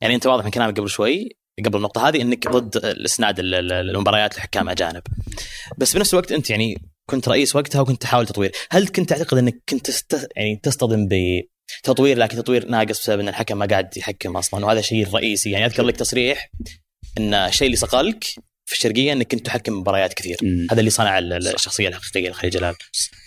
يعني 0.00 0.14
أنت 0.14 0.26
واضح 0.26 0.44
من 0.44 0.50
كلامك 0.50 0.78
قبل 0.78 0.88
شوي 0.88 1.36
قبل 1.64 1.76
النقطة 1.76 2.08
هذه 2.08 2.22
إنك 2.22 2.48
ضد 2.48 2.76
الإسناد 2.76 3.38
ال- 3.38 3.54
ال- 3.54 3.72
المباريات 3.72 4.36
لحكام 4.36 4.68
أجانب. 4.68 5.02
بس 5.78 5.96
بنفس 5.96 6.14
الوقت 6.14 6.32
أنت 6.32 6.50
يعني 6.50 6.82
كنت 7.10 7.28
رئيس 7.28 7.56
وقتها 7.56 7.80
وكنت 7.80 8.02
تحاول 8.02 8.26
تطوير. 8.26 8.52
هل 8.70 8.88
كنت 8.88 9.08
تعتقد 9.10 9.38
إنك 9.38 9.62
كنت 9.68 9.86
تست... 9.86 10.28
يعني 10.36 10.56
تصطدم 10.62 11.08
بتطوير 11.82 12.18
لكن 12.18 12.36
تطوير 12.36 12.68
ناقص 12.68 13.00
بسبب 13.00 13.20
إن 13.20 13.28
الحكم 13.28 13.58
ما 13.58 13.66
قاعد 13.66 13.96
يحكم 13.96 14.36
أصلا؟ 14.36 14.66
وهذا 14.66 14.80
شيء 14.80 15.02
الرئيسي 15.06 15.50
يعني 15.50 15.66
أذكر 15.66 15.82
لك 15.82 15.96
تصريح 15.96 16.50
إن 17.18 17.34
الشيء 17.34 17.66
اللي 17.66 17.76
صقلك 17.76 18.24
في 18.68 18.74
الشرقية 18.74 19.12
إنك 19.12 19.26
كنت 19.30 19.46
تحكم 19.46 19.72
مباريات 19.72 20.14
كثير. 20.14 20.36
مم. 20.42 20.66
هذا 20.70 20.80
اللي 20.80 20.90
صنع 20.90 21.18
ال- 21.18 21.32
ال- 21.32 21.54
الشخصية 21.54 21.88
الحقيقية 21.88 22.30
لخليل 22.30 22.52
جلال. 22.52 22.74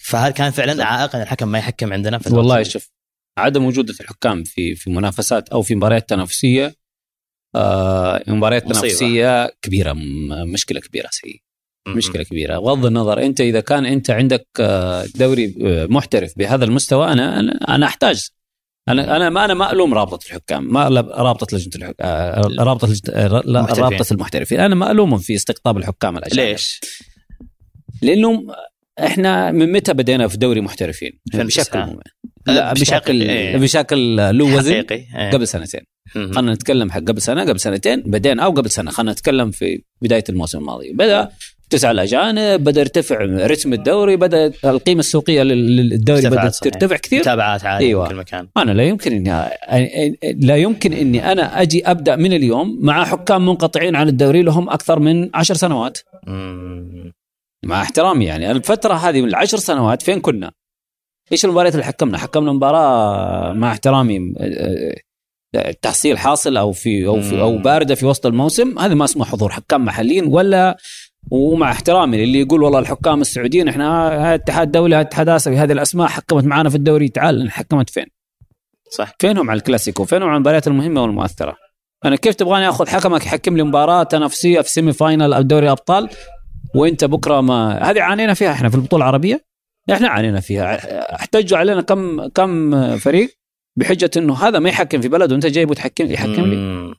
فهل 0.04 0.32
كان 0.32 0.52
فعلا 0.52 0.86
عائق 0.86 1.16
إن 1.16 1.22
الحكم 1.22 1.48
ما 1.48 1.58
يحكم 1.58 1.94
عندنا 1.94 2.18
في 2.20 2.34
والله 2.34 2.64
شوف 2.64 2.89
عدم 3.38 3.66
وجود 3.66 3.89
الحكام 3.89 4.44
في 4.44 4.76
في 4.76 4.89
منافسات 4.89 5.50
أو 5.50 5.62
في 5.62 5.76
مباريات 5.76 6.10
تنافسية 6.10 6.76
آه 7.56 8.24
مباريات. 8.28 8.64
تنافسية 8.64 9.56
كبيرة 9.62 9.94
مشكلة 10.54 10.80
كبيرة 10.80 11.10
سي 11.12 11.44
مشكلة 11.88 12.24
كبيرة. 12.24 12.60
بغض 12.60 12.86
النظر 12.86 13.22
أنت 13.26 13.42
إذا 13.42 13.60
كان 13.60 13.86
أنت 13.86 14.10
عندك 14.12 14.48
آه، 14.60 15.06
دوري 15.16 15.56
آه، 15.66 15.86
محترف 15.86 16.38
بهذا 16.38 16.66
المستوى 16.66 17.12
أنا 17.12 17.39
أنا, 17.39 17.76
أنا 17.76 17.86
أحتاج 17.86 18.28
أنا 18.89 19.15
أنا 19.15 19.29
ما 19.29 19.45
أنا 19.45 19.53
ما 19.53 19.71
ألوم 19.71 19.93
رابطة 19.93 20.25
الحكام 20.25 20.73
ما 20.73 20.88
رابطة 21.17 21.57
لجنة 21.57 21.71
الحكام 21.75 22.59
رابطة 22.59 22.88
لجنة 22.88 23.15
آه،. 23.15 23.41
رابطة 23.79 24.13
المحترفين 24.13 24.59
أنا 24.59 24.75
ما 24.75 24.91
ألومهم 24.91 25.19
في 25.19 25.36
استقطاب 25.36 25.77
الحكام 25.77 26.17
الاجانب 26.17 26.49
ليش؟ 26.49 26.79
لأنه 28.01 28.43
إحنا 28.99 29.51
من 29.51 29.71
متى 29.71 29.93
بدينا 29.93 30.27
في 30.27 30.38
دوري 30.38 30.61
محترفين؟ 30.61 31.11
2009. 31.34 31.86
بشكل 31.86 31.93
مم- 31.93 31.99
لا 32.47 32.73
بشكل- 32.73 32.82
بشكل 32.82 33.21
إيه. 33.21 33.57
بشكل 33.57 34.15
له 34.15 34.45
وزن 34.55 34.71
حقيقي 34.73 34.95
إيه. 34.95 35.32
قبل 35.32 35.47
سنتين. 35.47 35.82
خلينا 36.13 36.53
نتكلم 36.53 36.91
حق 36.91 36.99
قبل 36.99 37.21
سنة 37.21 37.41
قبل 37.41 37.59
سنتين 37.59 38.01
بدينا 38.01 38.43
أو 38.43 38.51
قبل 38.51 38.69
سنة 38.71 38.91
خلينا 38.91 39.11
نتكلم 39.11 39.51
في 39.51 39.84
بداية 40.01 40.23
الموسم 40.29 40.57
الماضي 40.57 40.93
بدأ 40.93 41.29
تسعة 41.72 41.91
الأجانب 41.91 42.63
بدأ 42.63 42.80
يرتفع 42.82 43.17
رتم 43.22 43.74
الدوري 43.74 44.15
بدأ 44.17 44.53
القيمة 44.65 44.99
السوقية 44.99 45.43
لل- 45.43 45.89
للدوري 45.89 46.22
بدأت. 46.30 46.55
ترتفع 46.55 46.97
كثير 46.97 47.19
متابعات 47.19 47.65
عالية 47.65 47.88
أيوة. 47.88 48.03
في 48.05 48.09
كل 48.13 48.15
مكان 48.19 48.47
أنا 48.57 48.72
لا 48.72 48.84
يمكن 48.84 49.11
إني 49.13 49.49
لا 50.47 50.57
يمكن 50.57 50.93
إني 50.93 51.32
أنا 51.32 51.61
أجي 51.61 51.91
أبدأ 51.91 52.15
من 52.15 52.34
اليوم 52.34 52.78
مع 52.82 53.05
حكام 53.05 53.45
منقطعين 53.45 53.95
عن 53.95 54.07
الدوري 54.07 54.41
لهم 54.41 54.69
أكثر 54.69 54.99
من 54.99 55.30
عشر 55.34 55.53
سنوات 55.53 55.97
مم. 56.28 57.13
مع 57.65 57.82
احترامي 57.82 58.26
يعني 58.26 58.51
الفترة 58.51 58.93
هذه 58.93 59.22
من 59.22 59.28
العشر 59.28 59.57
سنوات 59.57 60.01
فين 60.01 60.19
كنا؟ 60.22 60.51
إيش 61.32 61.45
المباريات 61.45 61.74
اللي 61.74 61.86
حكمنا؟ 61.86 62.17
حكمنا 62.17 62.51
مباراة 62.51 63.53
مع 63.53 63.72
احترامي 63.72 64.34
تحصيل 65.82 66.17
حاصل 66.17 66.57
أو 66.57 66.72
في 66.72 67.07
أو 67.07 67.22
في 67.22 67.41
أو. 67.41 67.57
باردة 67.57 67.95
في 67.95 68.05
وسط 68.05 68.26
الموسم 68.26 68.80
هذا 68.80 68.93
ما 68.93 69.05
اسمه 69.05 69.26
حضور 69.26 69.49
حكام 69.51 69.86
محليين 69.86 70.26
ولا 70.26 70.78
ومع 71.32 71.72
احترامي 71.72 72.24
اللي 72.24 72.41
يقول 72.41 72.63
والله 72.63 72.80
الحكام 72.80 73.22
السعوديين 73.22 73.67
إحنا 73.67 74.36
اتحاد 74.36 74.72
دولي 74.72 75.01
اتحاد 75.01 75.30
آسيوي 75.30 75.57
هذه 75.57 75.72
الأسماء 75.72 76.07
حكمت 76.07 76.43
معنا 76.43 76.69
في 76.69 76.76
الدوري 76.76 77.09
تعال 77.09 77.51
حكمت 77.51 77.89
فين؟ 77.89 78.05
صح 78.91 79.13
فينهم 79.19 79.49
على 79.49 79.57
الكلاسيكو؟ 79.57 80.05
فينهم 80.05 80.28
على 80.30 80.36
المباريات 80.36 80.67
المهمة 80.67 81.01
والمؤثرة؟ 81.01 81.55
أنا 82.05 82.15
كيف 82.15 82.36
تبغاني 82.36 82.69
آخذ 82.69 82.88
حكمك 82.88 83.26
يحكم 83.26 83.57
لي 83.57 83.63
مباراة 83.63 84.03
تنافسيه 84.03 84.61
في 84.61 84.69
سيمي 84.69 84.93
فاينل 84.93 85.34
أو 85.34 85.41
دوري 85.41 85.72
أبطال 85.72 86.09
وأنت 86.76 87.05
بكرة 87.05 87.41
ما 87.41 87.84
هذه 87.91 88.01
عانينا 88.01 88.34
فيها 88.34 88.51
إحنا 88.51 88.69
في 88.69 88.76
البطولة 88.76 89.03
العربية 89.03 89.45
إحنا 89.91 90.07
عانينا 90.09 90.39
فيها 90.39 90.76
احتجوا 91.15 91.57
علينا 91.57 91.82
كم 91.82 92.28
كم 92.28 92.97
فريق 92.97 93.30
بحجة 93.76 94.11
إنه 94.17 94.34
هذا 94.34 94.59
ما 94.59 94.69
يحكم 94.69 95.01
في 95.01 95.07
بلده 95.07 95.34
وانت 95.34 95.45
جايبه 95.45 95.74
تحكم 95.74 96.05
يحكم 96.05 96.41
لي. 96.45 96.93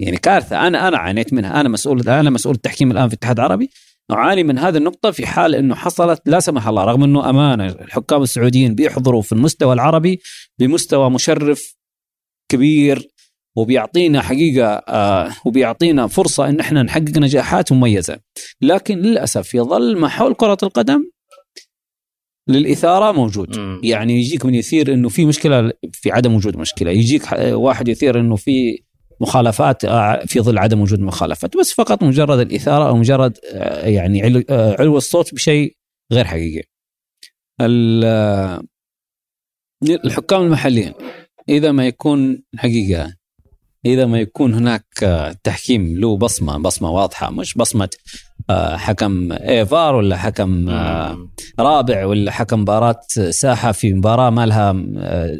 يعني 0.00 0.16
كارثة. 0.16 0.66
أنا 0.66 0.88
أنا 0.88 0.98
عانيت 0.98 1.32
منها. 1.32 1.60
أنا 1.60 1.68
مسؤول 1.68 2.08
أنا 2.08 2.30
مسؤول 2.30 2.54
التحكيم 2.54 2.90
الآن 2.90 3.08
في 3.08 3.14
الاتحاد 3.14 3.38
العربي. 3.38 3.70
اعاني 4.10 4.42
من 4.44 4.58
هذه 4.58 4.76
النقطة 4.76 5.10
في 5.10 5.26
حال 5.26 5.54
إنه 5.54 5.74
حصلت 5.74 6.22
لا 6.26 6.40
سمح 6.40 6.68
الله 6.68 6.84
رغم 6.84 7.04
إنه 7.04 7.30
أمانة 7.30 7.66
الحكام 7.66 8.22
السعوديين 8.22 8.74
بيحضروا 8.74 9.22
في 9.22 9.32
المستوى 9.32 9.72
العربي 9.72 10.20
بمستوى 10.58 11.10
مشرف 11.10 11.74
كبير 12.48 13.08
وبيعطينا 13.56 14.22
حقيقة 14.22 14.66
آه 14.66 15.32
وبيعطينا 15.44 16.06
فرصة 16.06 16.48
إن 16.48 16.60
إحنا 16.60 16.82
نحقق 16.82 17.18
نجاحات 17.18 17.72
مميزة. 17.72 18.18
لكن 18.62 18.98
للأسف 18.98 19.54
يظل 19.54 19.98
ما 19.98 20.08
حول 20.08 20.34
كرة 20.34 20.58
القدم 20.62 21.10
للإثارة 22.48 23.12
موجود. 23.12 23.58
مم. 23.58 23.80
يعني 23.84 24.18
يجيك 24.18 24.46
من 24.46 24.54
يثير 24.54 24.94
إنه 24.94 25.08
في 25.08 25.24
مشكلة 25.24 25.72
في 25.92 26.12
عدم 26.12 26.34
وجود 26.34 26.56
مشكلة. 26.56 26.90
يجيك 26.90 27.22
واحد 27.52 27.88
يثير 27.88 28.20
إنه 28.20 28.36
في 28.36 28.82
مخالفات 29.20 29.84
آه، 29.84 30.24
في 30.26 30.40
ظل 30.40 30.58
عدم 30.58 30.80
وجود 30.80 31.00
مخالفات 31.00 31.56
بس 31.56 31.72
فقط 31.72 32.02
مجرد 32.02 32.38
الإثارة 32.38 32.88
أو 32.88 32.96
مجرد 32.96 33.38
آه، 33.52 33.86
يعني 33.86 34.22
علو, 34.22 34.42
آه، 34.50 34.76
علو 34.78 34.96
الصوت 34.96 35.34
بشيء 35.34 35.76
غير 36.12 36.24
حقيقي 36.24 36.62
ال- 37.60 38.62
الحكام 40.04 40.42
المحليين 40.42 40.92
إذا 41.48 41.72
ما 41.72 41.86
يكون 41.86 42.42
حقيقة 42.56 43.14
إذا 43.86 44.06
ما 44.06 44.18
يكون 44.20 44.54
هناك 44.54 44.84
تحكيم 45.44 45.98
له 46.00 46.16
بصمة 46.16 46.58
بصمة 46.58 46.90
واضحة 46.90 47.30
مش 47.30 47.54
بصمة 47.54 47.88
آه، 48.50 48.76
حكم 48.76 49.32
إيفار 49.32 49.94
ولا 49.94 50.16
حكم. 50.16 50.68
رابع 51.60 52.06
ولا 52.06 52.30
حكم 52.30 52.60
مباراة 52.60 53.00
ساحة 53.30 53.72
في 53.72 53.92
مباراة 53.92 54.30
ما 54.30 54.46
لها 54.46 54.72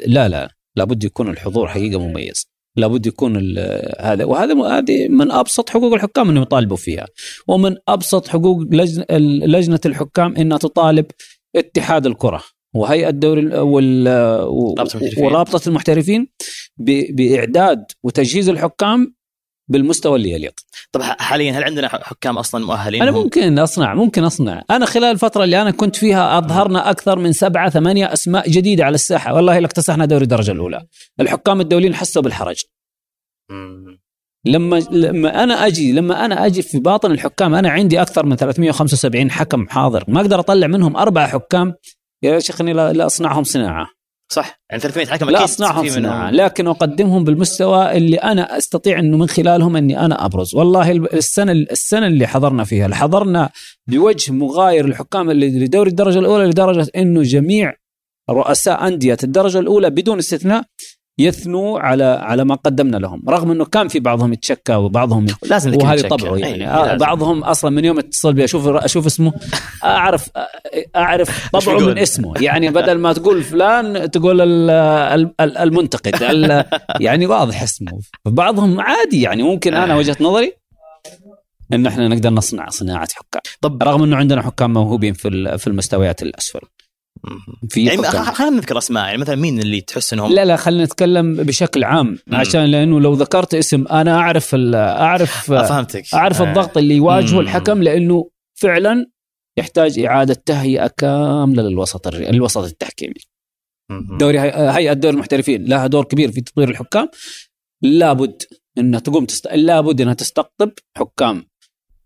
لا 0.07 0.29
لا 0.29 0.55
لابد 0.77 1.05
يكون 1.05 1.29
الحضور 1.29 1.69
حقيقة 1.69 2.01
مميز 2.01 2.48
لابد 2.79 3.07
يكون 3.07 3.59
هذا. 4.01 4.25
وهذا 4.25 4.65
هذه 4.65 5.09
من 5.09 5.31
أبسط 5.31 5.71
حقوق 5.71 5.95
الحكام 5.95 6.31
إنهم 6.31 6.43
يطالبوا 6.43 6.77
فيها. 6.77 7.07
ومن 7.49 7.77
أبسط 7.89 8.29
حقوق 8.29 8.63
لجنه 8.71 9.05
لجنة 9.47 9.81
الحكام 9.87 10.37
إنها 10.37 10.59
تطالب 10.59 11.07
اتحاد 11.57 12.07
الكرة. 12.07 12.43
وهيئة 12.75 13.09
الدوري 13.09 13.47
وال. 13.47 14.09
ورابطة 15.19 15.69
المحترفين 15.69 16.29
بإعداد 17.11 17.85
وتجهيز 18.03 18.49
الحكام 18.49 19.15
بالمستوى 19.69 20.17
اللي 20.17 20.31
يليق. 20.31 20.55
طب 20.93 21.03
حاليا 21.03 21.53
هل 21.53 21.65
عندنا 21.65 21.89
حكام 21.89 22.39
أصلا 22.39 22.67
مؤهلين؟ 22.67 23.03
أنا 23.03 23.11
ممكن 23.11 23.59
أصنع 23.59 23.95
ممكن 23.95 24.25
أصنع. 24.25 24.63
أنا 24.71 24.87
خلال 24.87 25.11
الفترة 25.11 25.45
اللي 25.45 25.63
أنا 25.63 25.71
كنت 25.71 25.97
فيها 25.97 26.39
أظهرنا 26.39 26.91
أكثر 26.91 27.19
من 27.19 27.33
سبعة 27.33 27.71
ثمانية 27.71 28.13
أسماء 28.13 28.51
جديدة 28.51 28.85
على 28.85 28.95
الساحة. 28.95 29.35
والله 29.35 29.65
اكتسحنا 29.65 30.05
دوري 30.05 30.23
الدرجة 30.23 30.53
الأولى. 30.53 30.87
الحكام 31.21 31.61
الدوليين 31.61 31.95
حسوا 31.95 32.23
بالحرج. 32.23 32.65
مم. 33.51 34.01
لما 34.45 34.77
لما 34.91 35.43
أنا 35.43 35.67
أجي 35.67 35.93
لما 35.93 36.25
أنا 36.25 36.47
أجي 36.47 36.63
في 36.63 36.79
باطن 36.79 37.11
الحكام 37.11 37.55
أنا 37.55 37.71
عندي 37.71 38.03
أكثر 38.03 38.27
من 38.27 38.37
375 38.37 39.31
حكم 39.31 39.69
حاضر. 39.69 40.05
ما 40.09 40.21
أقدر 40.21 40.41
أطلع 40.41 40.67
منهم 40.67 40.97
أربعة 40.97 41.27
حكام. 41.27 41.75
يا 42.23 42.39
شيخ 42.39 42.61
إني 42.61 42.73
لا, 42.73 42.93
لا 42.93 43.07
أصنعهم 43.07 43.45
صناعة. 43.45 43.98
صح؟ 44.29 44.61
يعني 44.71 44.83
300 44.83 45.07
حكم 45.07 45.31
لا 45.31 45.45
اصنعهم 45.45 45.89
صناعه 45.89 46.31
لكن 46.31 46.67
أقدمهم 46.67 47.25
بالمستوى 47.25 47.97
اللي 47.97 48.17
أنا 48.17 48.59
أستطيع 48.59 48.99
إنه 48.99 49.17
من 49.17 49.29
خلالهم 49.29 49.77
إني 49.77 50.01
أنا 50.01 50.25
أبرز. 50.25 50.55
والله 50.55 50.91
السنة 50.93 51.53
السنة 51.53 52.07
اللي 52.07 52.27
حضرنا 52.27 52.65
فيها 52.65 52.85
اللي 52.85 52.97
حضرنا 52.97 53.51
بوجه 53.87 54.33
مغاير 54.33 54.85
الحكام 54.85 55.31
اللي 55.31 55.65
لدوري 55.65 55.91
الدرجة 55.91 56.19
الأولى 56.19 56.45
لدرجة 56.45 56.91
إنه 56.97 57.23
جميع 57.23 57.75
رؤساء 58.31 58.87
أندية 58.87 59.17
الدرجة 59.25 59.59
الأولى 59.59 59.91
بدون 59.91 60.19
استثناء 60.19 60.65
يثنوا 61.19 61.81
على 61.81 62.05
على 62.05 62.45
ما 62.45 62.55
قدمنا 62.55 62.97
لهم 62.97 63.23
رغم 63.29 63.51
إنه 63.51 63.65
كان 63.65 63.89
في 63.89 64.01
بعضهم 64.01 64.33
يتشكى 64.33 64.75
وبعضهم 64.75 65.27
لازم 65.43 65.75
يتشكى. 65.75 66.09
طبعه 66.09 66.35
أي، 66.37 66.41
يعني. 66.41 66.69
آه 66.69 66.95
بعضهم 66.97 67.45
أصلا 67.45 67.71
من 67.71 67.85
يوم 67.85 67.99
اتصل 67.99 68.33
بي 68.33 68.45
أشوف 68.45 68.69
أشوف 68.69 69.07
اسمه 69.07 69.33
اعرف 69.85 70.31
أعرف 70.97 71.49
طبعه؟ 71.53 71.79
من 71.87 71.99
اسمه 71.99 72.35
يعني 72.41 72.71
بدل 72.71 72.99
ما 72.99 73.13
تقول 73.13 73.43
فلان 73.43 74.11
تقول 74.11 74.41
ال- 74.41 74.71
ال- 75.21 75.35
ال- 75.41 75.59
المنتقد 75.59 76.23
ال- 76.23 76.65
يعني 77.07 77.27
واضح 77.27 77.63
اسمه 77.63 77.99
بعضهم 78.27 78.81
عادي 78.81 79.23
يعني 79.23 79.43
ممكن 79.43 79.75
أنا 79.75 79.97
وجهة 79.97 80.17
نظري 80.21 80.53
إن 81.73 81.87
إحنا 81.87 82.09
نقدر 82.09 82.31
نصنع 82.31 82.69
صناعة 82.69 83.09
حكام 83.15 83.43
طب 83.61 83.83
رغم 83.83 84.03
إنه 84.03 84.17
عندنا 84.17 84.43
حكام 84.43 84.73
موهوبين 84.73 85.13
في 85.15 85.59
في 85.59 85.67
المستويات 85.67 86.23
الأسفل. 86.23 86.61
في 87.71 87.85
يعني 87.85 88.03
خلينا 88.03 88.57
نذكر 88.57 88.79
أسماء 88.79 89.05
يعني 89.05 89.19
مثلا 89.19 89.37
مين 89.37 89.59
اللي 89.59 89.81
تحس 89.81 90.13
إنهم 90.13 90.33
لا 90.33 90.45
لا 90.45 90.57
خلينا 90.57 90.85
نتكلم 90.85 91.37
بشكل 91.37 91.85
عام 91.85 92.19
مم. 92.27 92.37
عشان 92.37 92.65
لأنه 92.65 93.01
لو 93.01 93.13
ذكرت 93.13 93.55
اسم 93.55 93.87
أنا 93.87 94.15
أعرف 94.19 94.55
ال- 94.55 94.75
أعرف 94.75 95.53
آه، 95.53 95.63
فهمتك 95.67 96.05
أعرف 96.15 96.43
آه. 96.43 96.49
الضغط 96.49 96.77
اللي 96.79 96.95
يواجهه 96.97 97.35
مم. 97.35 97.41
الحكم 97.41 97.83
لأنه 97.83 98.31
فعلا 98.61 99.07
يحتاج 99.59 99.99
إعادة 99.99 100.43
تهيئة 100.47 100.87
كاملة 100.87 101.63
للوسط 101.63 102.07
الري... 102.07 102.31
الوسط 102.31 102.65
التحكيمي 102.65 103.15
مم. 103.91 104.19
دوري 104.19 104.41
هي- 104.41 104.71
هيئة 104.77 104.93
دوري 104.93 105.15
المحترفين 105.15 105.65
لها 105.65 105.87
دور 105.87 106.05
كبير 106.05 106.33
في 106.33 106.41
تطوير 106.41 106.69
الحكام 106.71 107.09
لابد 107.83 108.43
إنها 108.79 109.01
تقوم 109.01 109.25
تست... 109.25 109.47
لابد 109.47 110.01
إنها 110.01 110.15
تستقطب 110.15 110.73
حكام. 110.97 111.45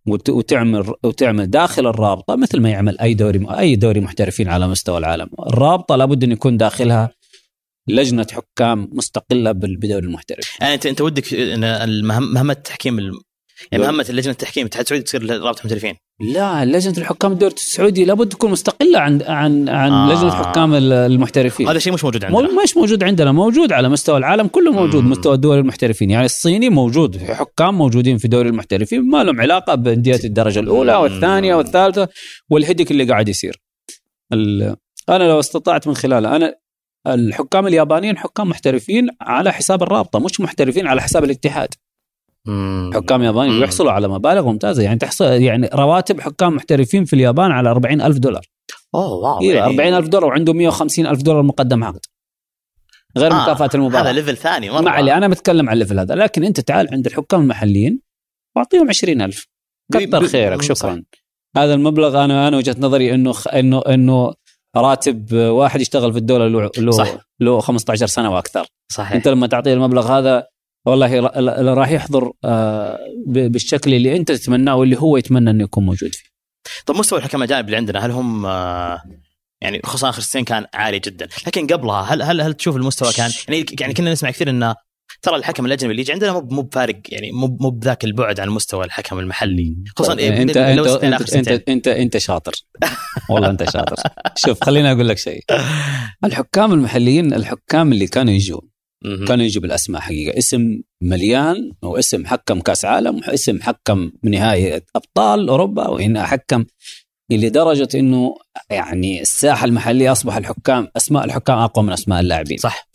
وتعمل 0.07 0.92
وتعمل 1.05 1.50
داخل 1.50 1.86
الرابطة 1.86 2.36
مثل 2.36 2.61
ما 2.61 2.70
يعمل 2.70 2.98
أي 3.00 3.14
دوري 3.14 3.46
أي 3.59 3.76
دوري 3.76 4.00
محترفين 4.00 4.48
على 4.48 4.68
مستوى 4.68 4.98
العالم. 4.98 5.28
الرابطة 5.46 5.96
لابد 5.96 6.24
أن 6.24 6.32
يكون 6.32 6.57
داخلها 6.57 7.11
لجنة 7.88 8.26
حكام 8.32 8.88
مستقلة 8.92 9.53
بال- 9.53 9.76
بدوري 9.76 10.07
المحترف. 10.07 10.61
يعني 10.61 10.74
انت 10.74 10.86
أنت 10.86 11.00
ودك 11.00 11.34
إن 11.34 12.05
مهمة 12.05 12.53
التحكيم 12.53 12.98
الم... 12.98 13.20
يعني. 13.72 13.84
مهمة 13.84 14.06
لجنه 14.10 14.32
التحكيم 14.32 14.62
الاتحاد 14.62 14.82
السعودي 14.84 15.02
تصير 15.04 15.30
رابطه 15.44 15.62
محترفين 15.64 15.94
لا 16.20 16.64
لجنة 16.64 16.94
الحكام 16.98 17.32
الدوري 17.32 17.54
السعودي 17.54 18.04
لابد 18.04 18.28
تكون 18.28 18.50
مستقلة 18.50 18.98
عن 18.98 19.22
عن 19.22 19.68
عن 19.68 19.92
آه. 19.92 20.12
لجنة 20.12 20.30
حكام 20.30 20.74
ال- 20.74 20.92
المحترفين 20.92 21.68
هذا 21.68 21.78
شيء 21.78 21.92
مش 21.92 22.04
موجود 22.04 22.24
مو 22.24 22.38
عندنا 22.40 22.62
مش 22.62 22.76
موجود 22.76 23.04
عندنا 23.04 23.32
موجود 23.32 23.72
على 23.72 23.88
مستوى 23.88 24.16
العالم 24.18 24.46
كله 24.46 24.72
موجود 24.72 25.02
مم. 25.04 25.10
مستوى 25.10 25.34
الدول 25.34 25.58
المحترفين 25.58 26.10
يعني 26.10 26.24
الصيني 26.26 26.68
موجود 26.68 27.18
حكام 27.22 27.78
موجودين 27.78 28.18
في 28.18 28.28
دوري 28.28 28.48
المحترفين 28.48 29.10
ما 29.10 29.24
لهم 29.24 29.40
علاقة 29.40 29.74
بانديه 29.74 30.20
الدرجة 30.24 30.60
الأولى. 30.60 30.94
والثانية 30.96 31.54
والثالثة 31.54 32.08
والهدك 32.50 32.90
اللي 32.90 33.04
قاعد 33.04 33.28
يصير 33.28 33.60
أنا 35.08 35.24
لو 35.24 35.40
استطعت 35.40 35.88
من 35.88 35.94
خلاله 35.94 36.36
أنا 36.36 36.54
الحكام 37.06 37.66
اليابانيين 37.66 38.18
حكام 38.18 38.48
محترفين 38.48 39.08
على 39.20 39.52
حساب 39.52 39.82
الرابطة 39.82 40.18
مش 40.18 40.40
محترفين 40.40 40.86
على 40.86 41.02
حساب 41.02 41.24
الاتحاد. 41.24 41.68
حكام 42.95 43.22
يابانيين 43.22 43.57
مم. 43.57 43.62
يحصلوا 43.64 43.93
على 43.93 44.09
مبالغ 44.09 44.47
ممتازة. 44.47 44.82
يعني 44.82 44.99
تحصل 44.99 45.24
يعني 45.24 45.70
رواتب 45.74 46.20
حكام 46.20 46.55
محترفين 46.57 47.05
في 47.05 47.12
اليابان 47.12 47.51
على 47.51 47.70
40 47.70 48.01
ألف 48.01 48.18
دولار. 48.18 48.47
oh 48.95 49.12
wow. 49.12 49.40
أيوه 49.40 49.55
يعني 49.55 49.66
40 49.66 49.95
ألف 49.95 50.09
دولار 50.09 50.28
وعنده 50.28 50.53
150 50.53 51.07
ألف 51.07 51.22
دولار 51.22 51.43
مقدم 51.43 51.84
عقد 51.84 52.01
غير 53.18 53.32
آه، 53.32 53.43
مكافاه 53.43 53.70
المباراة. 53.74 54.03
هذا 54.03 54.12
level 54.12 54.36
ثاني 54.36 54.70
مرة. 54.70 54.80
ما 54.80 54.90
علي 54.90 55.14
أنا 55.14 55.28
متكلم 55.28 55.68
عن 55.68 55.74
ال 55.74 55.78
level 55.78 55.99
هذا. 55.99 56.14
لكن 56.14 56.45
أنت 56.45 56.61
تعال 56.61 56.88
عند 56.93 57.07
الحكام 57.07 57.40
المحليين 57.43 58.01
واعطيهم 58.57 58.88
20000 58.88 59.47
بي- 59.93 60.07
كثر 60.07 60.26
خيرك. 60.26 60.62
شكرا. 60.62 61.03
هذا 61.57 61.74
المبلغ 61.74 62.24
أنا 62.24 62.49
أنا 62.49 62.57
وجهة 62.57 62.76
نظري 62.78 63.14
إنه 63.14 63.32
خ... 63.32 63.49
انه 63.49 63.82
إنه 63.88 64.34
راتب 64.76 65.32
واحد 65.32 65.80
يشتغل 65.80 66.12
في 66.12 66.18
الدولة. 66.18 66.47
له 66.49 66.70
له 67.40 67.61
15 67.61 68.07
سنة 68.07 68.30
وأكثر. 68.34 68.66
صحيح. 68.93 69.12
أنت 69.12 69.28
لما 69.28 69.47
تعطيه 69.47 69.74
المبلغ 69.74 70.18
هذا 70.18 70.47
والله 70.87 71.20
راح 71.74 71.91
يحضر 71.91 72.33
آه، 72.45 72.99
بالشكل 73.26 73.95
اللي 73.95 74.16
انت 74.16 74.33
تتمناه 74.33 74.76
واللي 74.76 74.97
هو 74.97 75.16
يتمنى 75.16 75.51
انه 75.51 75.64
يكون 75.64 75.87
موجود 75.87 76.14
فيه. 76.14 76.33
طب 76.87 76.97
مستوى 76.97 77.18
الحكام 77.18 77.43
الاجانب 77.43 77.66
اللي 77.66 77.76
عندنا 77.76 78.07
هل 78.07 78.11
هم 78.11 78.47
آه، 78.47 79.03
يعني 79.62 79.80
خصوصا 79.85 80.09
آخر 80.09 80.22
سنين 80.22 80.45
كان 80.45 80.66
عالي 80.74 80.99
جدا 80.99 81.28
لكن 81.47 81.66
قبلها 81.66 82.01
هل 82.01 82.22
هل 82.22 82.41
هل 82.41 82.55
تشوف 82.55 82.76
المستوى 82.76 83.12
كان 83.12 83.30
يعني 83.49 83.66
يعني 83.80 83.95
كنا 83.95 84.12
نسمع 84.12 84.30
كثير 84.30 84.51
إنه 84.51 84.74
ترى 85.22 85.37
الحكم 85.37 85.66
الأجنبي 85.66 85.91
اللي 85.91 86.03
يجي 86.03 86.12
عندنا 86.12 86.33
مو 86.33 86.41
مو 86.41 86.62
بفارق 86.62 87.01
يعني 87.09 87.33
مو 87.33 87.57
مو 87.61 87.70
بذاك 87.70 88.05
البعد 88.05 88.41
عن 88.41 88.49
مستوى 88.49 88.85
الحكم 88.85 89.18
المحلي. 89.18 89.76
خصوصا 89.97 90.18
إيه 90.18 90.43
انت 90.43 90.57
انت 90.57 90.87
انت 90.87 91.05
انت, 91.05 91.30
سنتين. 91.30 91.61
انت, 91.68 91.89
أنت 91.89 92.18
شاطر. 92.18 92.53
والله 93.30 93.51
أنت 93.51 93.70
شاطر. 93.70 93.97
شوف 94.47 94.64
خليني 94.64 94.93
أقول 94.93 95.09
لك 95.09 95.18
شيء. 95.18 95.45
الحكام 96.24 96.72
المحليين 96.72 97.35
الحكام 97.35 97.93
اللي 97.93 98.07
كانوا 98.07 98.33
يجوا 98.33 98.61
مهم. 99.05 99.24
كانوا 99.24 99.44
يجوا 99.44 99.62
بالاسماء 99.62 100.00
حقيقة. 100.00 100.38
اسم 100.38 100.80
مليان 101.03 101.72
واسم 101.82 102.26
حكم 102.26 102.61
كأس 102.61 102.84
عالم 102.84 103.16
واسم 103.16 103.62
حكم 103.62 104.12
نهائي 104.22 104.80
أبطال 104.96 105.48
أوروبا 105.48 105.88
وهنا 105.88 106.26
حكم 106.26 106.64
لدرجة 107.30 107.88
إنه 107.94 108.34
يعني 108.70 109.20
الساحة 109.20 109.64
المحلية 109.64 110.12
أصبح 110.12 110.36
الحكام 110.36 110.88
أسماء 110.96 111.24
الحكام 111.24 111.59
أقوى 111.59 111.84
من 111.84 111.92
أسماء 111.92 112.20
اللاعبين. 112.20 112.59
صح. 112.59 112.88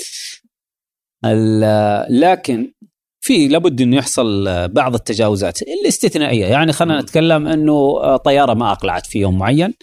لكن 2.09 2.71
في 3.21 3.47
لابد 3.47 3.81
إنه 3.81 3.97
يحصل 3.97 4.45
بعض 4.67 4.93
التجاوزات 4.93 5.61
الاستثنائية. 5.61 6.45
يعني 6.45 6.73
خلينا 6.73 7.01
نتكلم 7.01 7.47
إنه 7.47 8.17
طيارة 8.17 8.53
ما 8.53 8.71
أقلعت 8.71 9.05
في 9.05 9.19
يوم 9.19 9.37
معين 9.37 9.73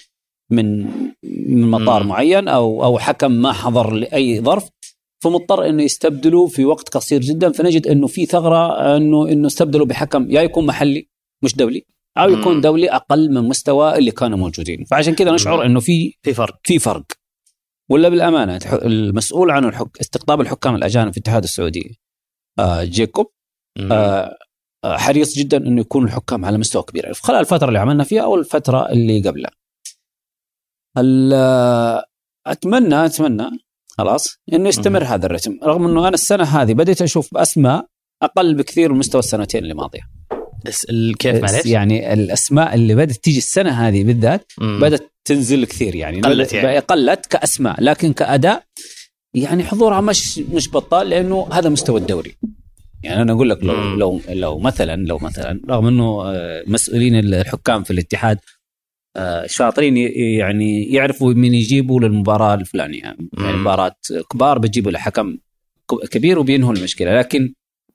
من 0.51 0.87
من 1.23 1.71
مطار 1.71 2.03
مم. 2.03 2.09
معين 2.09 2.49
أو 2.49 2.85
أو 2.85 2.99
حكم 2.99 3.31
ما 3.31 3.53
حضر 3.53 3.91
لأي 3.91 4.41
ظرف. 4.41 4.69
فمضطر 5.25 5.69
إنه 5.69 5.83
يستبدلوا 5.83 6.49
في 6.49 6.65
وقت 6.65 6.89
قصير 6.89 7.21
جدا. 7.21 7.53
فنجد 7.53 7.87
إنه 7.87 8.07
في 8.07 8.27
ثغرة 8.27 8.97
إنه 8.97 9.29
إنه 9.29 9.47
استبدلوا 9.47 9.87
بحكم 9.87 10.31
يا 10.31 10.43
يكون 10.43 10.67
محلي 10.67 11.09
مش 11.45 11.57
دولي 11.57 11.87
أو 12.19 12.29
يكون. 12.31 12.61
دولي 12.61 12.91
أقل 12.91 13.35
من 13.35 13.49
مستوى 13.49 13.99
اللي 13.99 14.11
كانوا 14.11 14.39
موجودين. 14.39 14.85
فعشان 14.85 15.15
كذا 15.15 15.33
نشعر 15.33 15.67
إنه 15.67 15.81
في 15.81 16.15
في 16.23 16.35
فرق. 16.35 16.59
في 16.63 16.79
فرق. 16.79 17.05
ولا 17.91 18.09
بالأمانة 18.09 18.61
المسؤول 18.73 19.51
عن 19.51 19.65
الحك... 19.65 19.99
استقطاب 20.01 20.41
الحكام 20.41 20.75
الأجانب 20.75 21.11
في 21.13 21.17
الاتحاد 21.17 21.43
السعودي 21.43 22.01
آه 22.59 22.85
جيكوب. 22.85 23.31
آه 23.93 24.37
آه، 24.85 24.97
حريص 24.97 25.39
جدا 25.39 25.57
إنه 25.57 25.81
يكون 25.81 26.05
الحكام 26.05 26.45
على 26.45 26.59
مستوى 26.59 26.83
كبير. 26.83 27.15
خلال 27.15 27.41
الفترة 27.41 27.69
اللي 27.69 27.79
عملنا 27.79 28.05
فيها 28.05 28.23
أو 28.23 28.35
الفترة 28.35 28.89
اللي 28.91 29.21
قبلها. 29.29 29.51
آه، 30.97 32.05
أتمنى 32.47 33.05
أتمنى 33.05 33.51
خلاص 33.99 34.39
إنه 34.53 34.69
يستمر 34.69 35.05
هذا 35.05 35.27
الرتم 35.27 35.59
رغم 35.65 35.87
إنه 35.87 36.01
أنا 36.01 36.15
السنة 36.15 36.45
هذه 36.45 36.75
بديت 36.75 37.03
أشوف 37.03 37.37
أسماء 37.37 37.87
أقل 38.23 38.55
بكثير 38.55 38.93
من 38.93 38.99
مستوى 38.99 39.19
السنتين 39.19 39.63
اللي 39.63 39.75
ماضية 39.75 40.01
كيف 41.19 41.43
معلش؟ 41.43 41.67
يعني 41.67 42.13
الأسماء 42.13 42.75
اللي 42.75 42.95
بدأت 42.95 43.17
تيجي 43.17 43.39
السنة 43.39 43.71
هذه 43.71 44.05
بالذات. 44.05 44.53
بدأت 44.61 45.13
تنزل 45.25 45.65
كثير 45.65 45.95
يعني 45.95 46.21
قلت 46.21 46.53
يعني. 46.53 46.79
قلت 46.79 47.27
كأسماء 47.27 47.83
لكن 47.83 48.13
كأداء 48.13 48.65
يعني 49.35 49.65
حضورها 49.65 50.01
مش 50.01 50.39
مش 50.39 50.71
بطال 50.71 51.11
لأنه 51.11 51.49
هذا 51.53 51.69
مستوى 51.69 52.01
الدوري 52.01 52.37
يعني 53.03 53.23
أنا 53.23 53.33
أقول 53.33 53.51
لك 53.51 53.65
لو. 53.65 53.95
لو 53.95 54.21
لو 54.29 54.59
مثلا 54.59 55.07
لو 55.07 55.19
مثلا 55.19 55.61
رغم 55.71 55.87
إنه 55.87 56.23
آه، 56.27 56.65
مسؤولين 56.67 57.19
الحكام 57.19 57.83
في 57.83 57.91
الاتحاد 57.91 58.39
شاطرين 59.47 59.97
ي- 59.97 60.37
يعني 60.37 60.85
يعرفوا 60.85 61.35
مين 61.35 61.55
يجيبوا 61.55 62.01
للمباراة 62.01 62.55
الفلانية. 62.55 63.03
يعني. 63.03 63.29
مباراة 63.39 63.97
كبار 64.31 64.59
بيجيبوا 64.59 64.91
له 64.93 64.99
حكم 64.99 65.37
كبير 66.11 66.39
وبينهوا 66.39 66.73
المشكلة. 66.73 67.19
لكن 67.19 67.55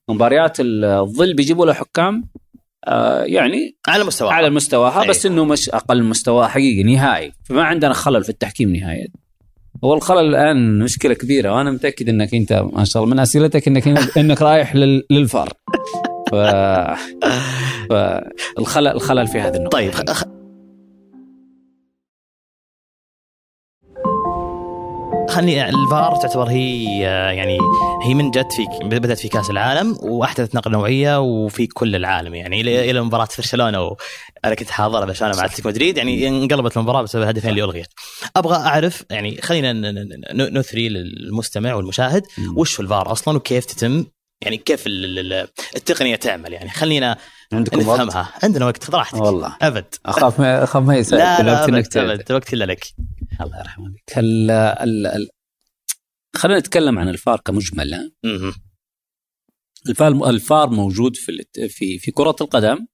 مباريات 0.10 0.58
الظل 0.60 1.34
بيجيبوا 1.34 1.66
له 1.66 1.74
حكام 1.74 2.24
آه، 2.88 3.24
يعني 3.24 3.76
على 3.88 4.04
مستوى. 4.04 4.30
على 4.32 4.50
مستواها 4.50 5.02
أي. 5.04 5.08
بس 5.08 5.26
إنه 5.26 5.46
مش 5.46 5.70
أقل 5.70 6.04
مستوى 6.04 6.48
حقيقي 6.48 6.84
نهائي. 6.84 7.32
فما 7.44 7.64
عندنا 7.64 7.94
خلل 7.94 8.24
في 8.24 8.30
التحكيم 8.30 8.76
نهائيا 8.76 9.08
هو 9.84 9.94
الخلل 9.94 10.30
الآن 10.36 10.80
مشكلة 10.80 11.14
كبيرة 11.14 11.54
وأنا 11.56 11.72
متأكد 11.72 12.10
إنك 12.10 12.34
أنت 12.36 12.54
ما 12.74 12.84
شاء 12.86 13.04
الله 13.04 13.14
من 13.16 13.20
أسئلتك 13.20 13.68
إنك 13.68 13.88
إنك 14.18 14.42
رايح 14.50 14.76
لل- 14.76 15.04
للفار. 15.12 15.54
ف... 16.32 16.36
فالخلل 17.90 18.88
الخلل 18.88 19.28
في 19.28 19.40
هذه 19.40 19.56
النقطة. 19.56 19.78
طيب 19.78 19.92
خلني 25.30 25.70
الفار 25.70 26.16
تعتبر 26.16 26.50
هي 26.50 27.00
يعني 27.36 27.58
هي 28.04 28.14
من 28.14 28.32
جت 28.32 28.54
في 28.54 28.68
بدأت 28.84 29.20
في 29.20 29.28
كأس 29.28 29.50
العالم 29.50 29.98
واحدثت 30.02 30.56
نقلة 30.56 30.74
نوعية 30.74 31.20
وفي 31.22 31.68
كل 31.68 31.96
العالم 31.96 32.36
يعني 32.36 32.62
إلى 32.62 32.92
إلى 32.92 33.02
مباراة 33.02 33.28
برشلونة 33.38 33.82
وأنا 33.82 34.56
كنت 34.56 34.70
حاضر 34.70 35.10
عشان 35.10 35.32
مع 35.38 35.46
أتلتيكو 35.46 35.70
مدريد 35.70 35.98
يعني 35.98 36.28
انقلبت 36.28 36.78
المباراة 36.78 37.02
بسبب 37.02 37.24
الهدفين 37.24 37.50
اللي 37.50 37.64
ألغيت. 37.64 37.88
أبغى 38.36 38.56
أعرف 38.56 39.04
يعني 39.10 39.42
خلينا 39.42 39.74
نثري 40.34 40.90
للمستمع 40.90 41.74
والمشاهد 41.74 42.24
وش 42.56 42.74
في 42.74 42.80
الفار 42.80 43.12
أصلا 43.12 43.38
وكيف 43.38 43.66
تتم 43.66 44.06
يعني 44.42 44.58
كيف 44.58 44.88
ال- 44.88 45.20
ال- 45.34 45.48
التقنية 45.76 46.16
تعمل 46.16 46.54
يعني. 46.54 46.70
خلينا 46.70 47.18
عندكم 47.54 47.88
وقت؟ 47.88 48.00
نفهمها. 48.00 48.34
عندنا 48.44 48.66
وقت 48.66 48.84
خذ 48.84 48.94
راحتك. 48.96 49.22
والله. 49.22 49.58
أبد. 49.62 49.96
أخاف 50.06 50.40
ما 50.40 50.64
أخاف 50.64 50.84
ما 50.84 50.98
يساعد. 50.98 51.20
لا 51.22 51.52
لا 51.52 51.66
الوقت 51.66 51.70
إنك 51.70 51.98
أبد. 51.98 52.30
الوقت 52.30 52.50
كله 52.50 52.66
لك. 52.66 52.86
الله 53.42 53.60
يرحمه 53.60 53.96
ال... 54.18 54.52
ال... 54.52 55.08
ال... 55.08 55.30
خلينا 56.36 56.60
نتكلم 56.60 57.00
عن 57.00 57.10
الفار 57.10 57.40
كمجمل. 57.40 58.12
الفار 59.90 60.30
الفار 60.30 60.70
موجود 60.70 61.16
في 61.16 61.46
في 61.70 62.00
في 62.00 62.12
كرة 62.12 62.36
القدم 62.42 62.88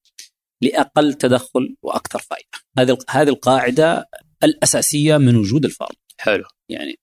لأقل 0.61 1.13
تدخل 1.13 1.75
وأكثر 1.81 2.19
فائدة. 2.19 2.47
هذه 2.77 2.97
هذه 3.09 3.29
القاعدة 3.29 4.09
الأساسية 4.43 5.17
من 5.17 5.35
وجود 5.35 5.65
الفار. 5.65 5.91
حلو. 6.17 6.43
يعني 6.69 6.99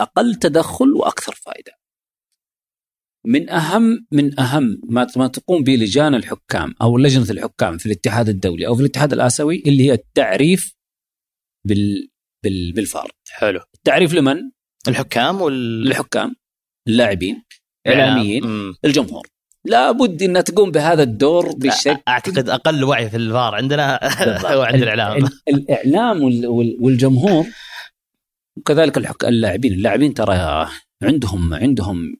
أقل 0.00 0.34
تدخل 0.34 0.92
وأكثر 0.92 1.34
فائدة. 1.34 1.72
من 3.26 3.50
أهم 3.50 4.06
من 4.12 4.40
أهم 4.40 4.80
ما 4.88 5.06
ما 5.16 5.26
تقوم 5.26 5.62
به 5.64 5.72
لجان 5.72 6.14
الحكام 6.14 6.74
أو 6.82 6.98
لجنة 6.98 7.30
الحكام 7.30 7.78
في 7.78 7.86
الاتحاد 7.86 8.28
الدولي 8.28 8.66
أو 8.66 8.74
في 8.74 8.80
الاتحاد 8.80 9.12
الآسيوي 9.12 9.62
اللي 9.66 9.84
هي 9.86 9.92
التعريف 9.92 10.74
بال 11.66 12.08
بال 12.44 12.72
بالفار 12.72 13.10
حلو 13.30 13.60
التعريف 13.74 14.14
لمن؟ 14.14 14.36
الحكام 14.88 15.40
وال 15.40 15.84
للحكام 15.84 16.34
اللاعبين 16.88 17.42
إعلاميين 17.86 18.46
مم. 18.46 18.74
الجمهور 18.84 19.26
لابد 19.64 20.22
إن 20.22 20.44
تقوم 20.44 20.70
بهذا 20.70 21.02
الدور 21.02 21.52
بالشكل 21.56 22.00
أعتقد 22.08 22.48
أقل 22.48 22.84
وعي 22.84 23.10
في 23.10 23.16
الفار 23.16 23.54
عندنا 23.54 24.00
هو 24.54 24.62
عند 24.62 24.82
الإعلام 24.82 25.24
ال- 25.24 25.30
الإعلام 25.48 26.22
وال- 26.22 26.46
وال- 26.46 26.76
والجمهور 26.80 27.46
وكذلك. 28.56 29.24
اللاعبين 29.24 29.72
اللاعبين 29.72 30.14
ترى 30.14 30.68
عندهم 31.02 31.54
عندهم 31.54 32.16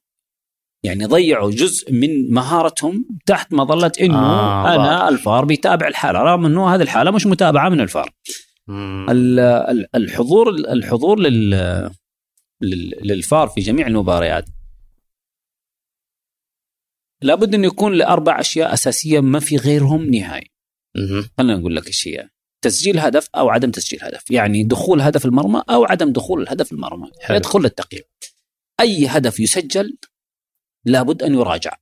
يعني 0.83 1.05
ضيعوا 1.05 1.51
جزء 1.51 1.93
من 1.93 2.31
مهارتهم 2.31 3.09
تحت 3.27 3.53
مظلة 3.53 3.93
إنه 4.01 4.19
آه، 4.19 4.75
أنا 4.75 4.99
فار. 4.99 5.09
الفار 5.09 5.45
بيتابع 5.45 5.89
الحالة 5.89 6.19
رغم 6.23 6.47
إنه 6.47 6.75
هذه 6.75 6.83
الحالة 6.83 7.11
مش 7.11 7.27
متابعة 7.27 7.69
من 7.69 7.81
الفار 7.81 8.11
الحضور 9.95 10.49
الحضور 10.49 11.19
لل 11.21 11.51
لل- 12.63 12.95
للفار 13.03 13.49
في 13.49 13.61
جميع 13.61 13.87
المباريات 13.87 14.45
لابد 17.23 17.55
انه 17.55 17.67
يكون 17.67 17.93
لأربع 17.95 18.41
أشياء 18.41 18.73
أساسية 18.75 19.21
ما 19.21 19.41
في 19.41 19.57
غيرهم 19.57 20.11
نهائي. 20.11 20.51
خلينا 21.39 21.57
نقول 21.57 21.77
لك 21.77 21.87
إيش 21.87 22.09
هي 22.09 22.29
تسجيل 22.65 22.99
هدف 22.99 23.29
أو 23.37 23.49
عدم 23.49 23.71
تسجيل 23.71 23.99
هدف 24.05 24.31
يعني 24.31 24.65
دخول 24.65 25.01
هدف 25.01 25.27
المرمى 25.27 25.63
أو 25.71 25.85
عدم 25.85 26.13
دخول 26.13 26.43
الهدف 26.43 26.73
المرمى 26.73 27.11
حلو. 27.21 27.37
يدخل 27.37 27.61
للتقييم 27.61 28.03
أي 28.81 29.07
هدف 29.07 29.41
يسجل 29.41 29.97
لابد 30.85 31.23
أن 31.23 31.35
يراجع 31.35 31.77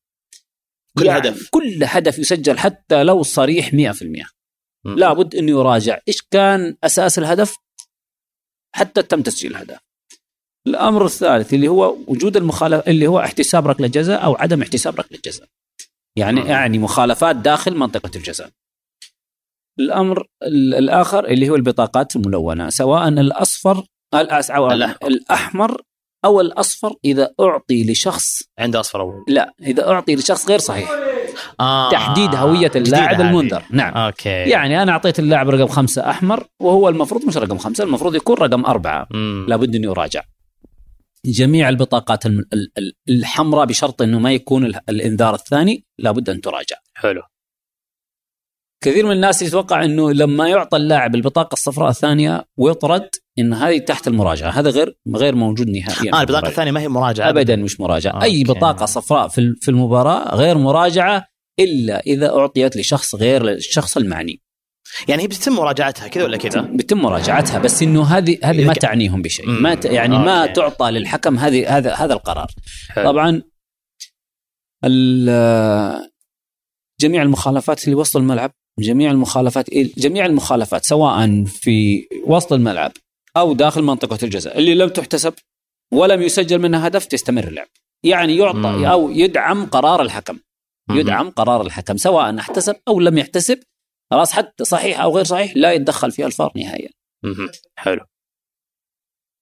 كل 0.99 1.07
يعني 1.07 1.19
هدف. 1.29 1.49
كل 1.51 1.85
هدف 1.85 2.19
يسجل 2.19 2.59
حتى 2.59 3.05
لو 3.05 3.23
صريح 3.23 3.71
100% 3.71 3.75
مم. 4.85 4.95
لابد 4.99 5.35
انه 5.35 5.51
يراجع 5.51 5.99
إيش 6.09 6.23
كان 6.31 6.77
أساس 6.85 7.19
الهدف 7.19 7.57
حتى 8.75 9.03
تم 9.03 9.23
تسجيل 9.23 9.51
الهدف 9.51 9.79
الأمر 10.67 11.05
الثالث 11.05 11.55
اللي 11.55 11.69
هو 11.69 11.97
وجود 12.07 12.37
المخالفه 12.37 12.91
اللي 12.91 13.07
هو 13.07 13.21
احتساب 13.21 13.67
ركلة 13.67 13.87
جزاء 13.89 14.25
أو 14.25 14.35
عدم 14.35 14.63
احتساب 14.63 14.97
ركلة 15.01 15.19
جزاء 15.25 15.49
يعني. 16.17 16.41
يعني 16.41 16.79
مخالفات 16.79 17.37
داخل 17.37 17.75
منطقة 17.77 18.11
الجزاء 18.17 18.51
الأمر 19.79 20.27
ال- 20.43 20.75
الآخر 20.75 21.25
اللي 21.27 21.49
هو 21.51 21.55
البطاقات 21.57 22.17
الملونة 22.17 22.71
سواء 22.71 23.09
الاصفر 23.09 23.85
أو. 24.15 24.71
الأحمر 25.07 25.83
أو 26.29 26.41
الاصفر 26.41 26.95
إذا 27.05 27.31
أعطي 27.41 27.93
لشخص. 27.93 28.43
عنده 28.59 28.81
أصفر 28.81 29.01
أول. 29.01 29.25
لا 29.29 29.55
إذا 29.63 29.89
أعطي 29.89 30.15
لشخص 30.17 30.49
غير 30.49 30.59
صحيح. 30.59 30.91
آه. 31.61 31.91
تحديد 31.91 32.35
هوية 32.35 32.71
اللاعب. 32.77 33.21
المنذر. 33.21 33.63
نعم. 33.71 33.95
أوكي. 33.95 34.29
يعني 34.29 34.83
أنا 34.83 34.93
أعطيت 34.93 35.19
اللاعب 35.19 35.49
رقم 35.49 35.67
خمسة 35.67 36.11
أحمر 36.11 36.45
وهو 36.61 36.89
المفروض 36.89 37.25
مش 37.27 37.37
رقم 37.37 37.59
خمسة 37.59 37.85
المفروض 37.85 38.15
يكون 38.15 38.37
رقم 38.37 38.65
أربعة. 38.67 39.07
مم. 39.11 39.47
لابد 39.49 39.75
انه 39.75 39.87
يراجع. 39.87 40.23
جميع 41.25 41.69
البطاقات 41.69 42.25
الحمراء 43.09 43.67
بشرط 43.67 44.03
إنه 44.03 44.19
ما 44.19 44.33
يكون 44.33 44.65
ال- 44.65 44.81
الإنذار 44.89 45.35
الثاني 45.35 45.85
لابد 45.99 46.31
أن 46.31 46.41
تراجع. 46.41 46.77
حلو. 46.95 47.23
كثير 48.85 49.07
من 49.07 49.13
الناس 49.13 49.43
يتوقع 49.43 49.85
إنه 49.85 50.13
لما 50.13 50.49
يعطى 50.49 50.77
اللاعب 50.77 51.15
البطاقة 51.15 51.53
الصفراء 51.55 51.91
الثانية 51.91 52.45
ويطرد 52.57 53.09
إن 53.39 53.53
هذه 53.55 53.79
تحت 53.79 54.09
المراجعة 54.09 54.51
هذا 54.51 54.71
غير 54.71 54.99
غير 55.17 55.35
موجود 55.35 55.69
نهائيا 55.69 56.13
آه 56.15 56.21
البطاقة 56.21 56.49
الثانية 56.49 56.71
ما 56.71 56.81
هي 56.81 56.89
مراجعة 56.89 57.29
ابدا 57.29 57.57
مش 57.57 57.81
مراجعة 57.81 58.23
أي 58.23 58.41
okay. 58.41 58.45
بطاقة 58.53 58.87
صفراء 58.87 59.29
في 59.29 59.55
في 59.61 59.71
المباراة 59.71 60.35
غير 60.35 60.59
مراجعة 60.59 61.25
إلا 61.61 62.01
إذا 62.01 62.31
أعطيت 62.37 62.77
لشخص 62.77 63.15
غير 63.15 63.49
الشخص 63.49 63.97
المعني 63.97 64.43
يعني 65.09 65.23
هي 65.23 65.27
بتتم 65.27 65.53
مراجعتها 65.53 66.09
كذا 66.09 66.25
ولا 66.25 66.37
كذا؟ 66.37 66.61
بيتم 66.61 66.99
مراجعتها 66.99 67.59
بس 67.59 67.83
إنه 67.83 68.05
هذه 68.05 68.39
هذه 68.45 68.65
ما 68.65 68.73
تعنيهم 68.75 69.23
بشيء. 69.23 69.49
ما 69.49 69.75
ت- 69.75 69.85
يعني 69.85 70.19
ما 70.19 70.43
okay. 70.43 70.53
تعطى 70.53 70.91
للحكم 70.91 71.39
هذه 71.39 71.77
هذا 71.77 71.95
هذا 71.95 72.13
القرار 72.15 72.47
حلو. 72.91 73.05
طبعا 73.05 73.43
ال- 74.85 76.09
جميع 77.01 77.23
المخالفات 77.23 77.85
اللي 77.85 77.95
وسط 77.95 78.17
الملعب 78.17 78.53
جميع 78.79 79.11
المخالفات 79.11 79.71
جميع 79.75 80.27
المخالفات 80.27 80.85
سواء 80.85 81.45
في 81.45 82.07
وسط 82.27 82.53
الملعب 82.53 82.93
أو 83.37 83.53
داخل 83.53 83.83
منطقة 83.83 84.19
الجزاء 84.23 84.59
اللي 84.59 84.75
لم 84.75 84.89
تحتسب 84.89 85.35
ولم 85.93 86.23
يسجل 86.23 86.59
منها 86.59 86.87
هدف 86.87 87.05
تستمر 87.07 87.45
اللعب 87.49 87.67
يعني 88.05 88.37
يعطى 88.37 88.59
مم. 88.59 88.85
أو 88.85 89.11
يدعم 89.11 89.67
قرار 89.67 90.03
الحكم. 90.03 90.39
يدعم 90.91 91.31
قرار 91.31 91.61
الحكم 91.61 91.97
سواء 91.97 92.39
احتسب 92.39 92.77
أو 92.89 93.01
لم 93.01 93.19
يحتسب 93.19 93.61
خلاص 94.11 94.33
حتى 94.33 94.65
صحيح 94.65 95.01
أو 95.01 95.17
غير 95.17 95.25
صحيح 95.25 95.53
لا 95.57 95.73
يتدخل 95.73 96.11
فيها 96.11 96.27
الفار 96.27 96.53
نهائيا. 96.57 96.89
حلو 97.79 98.01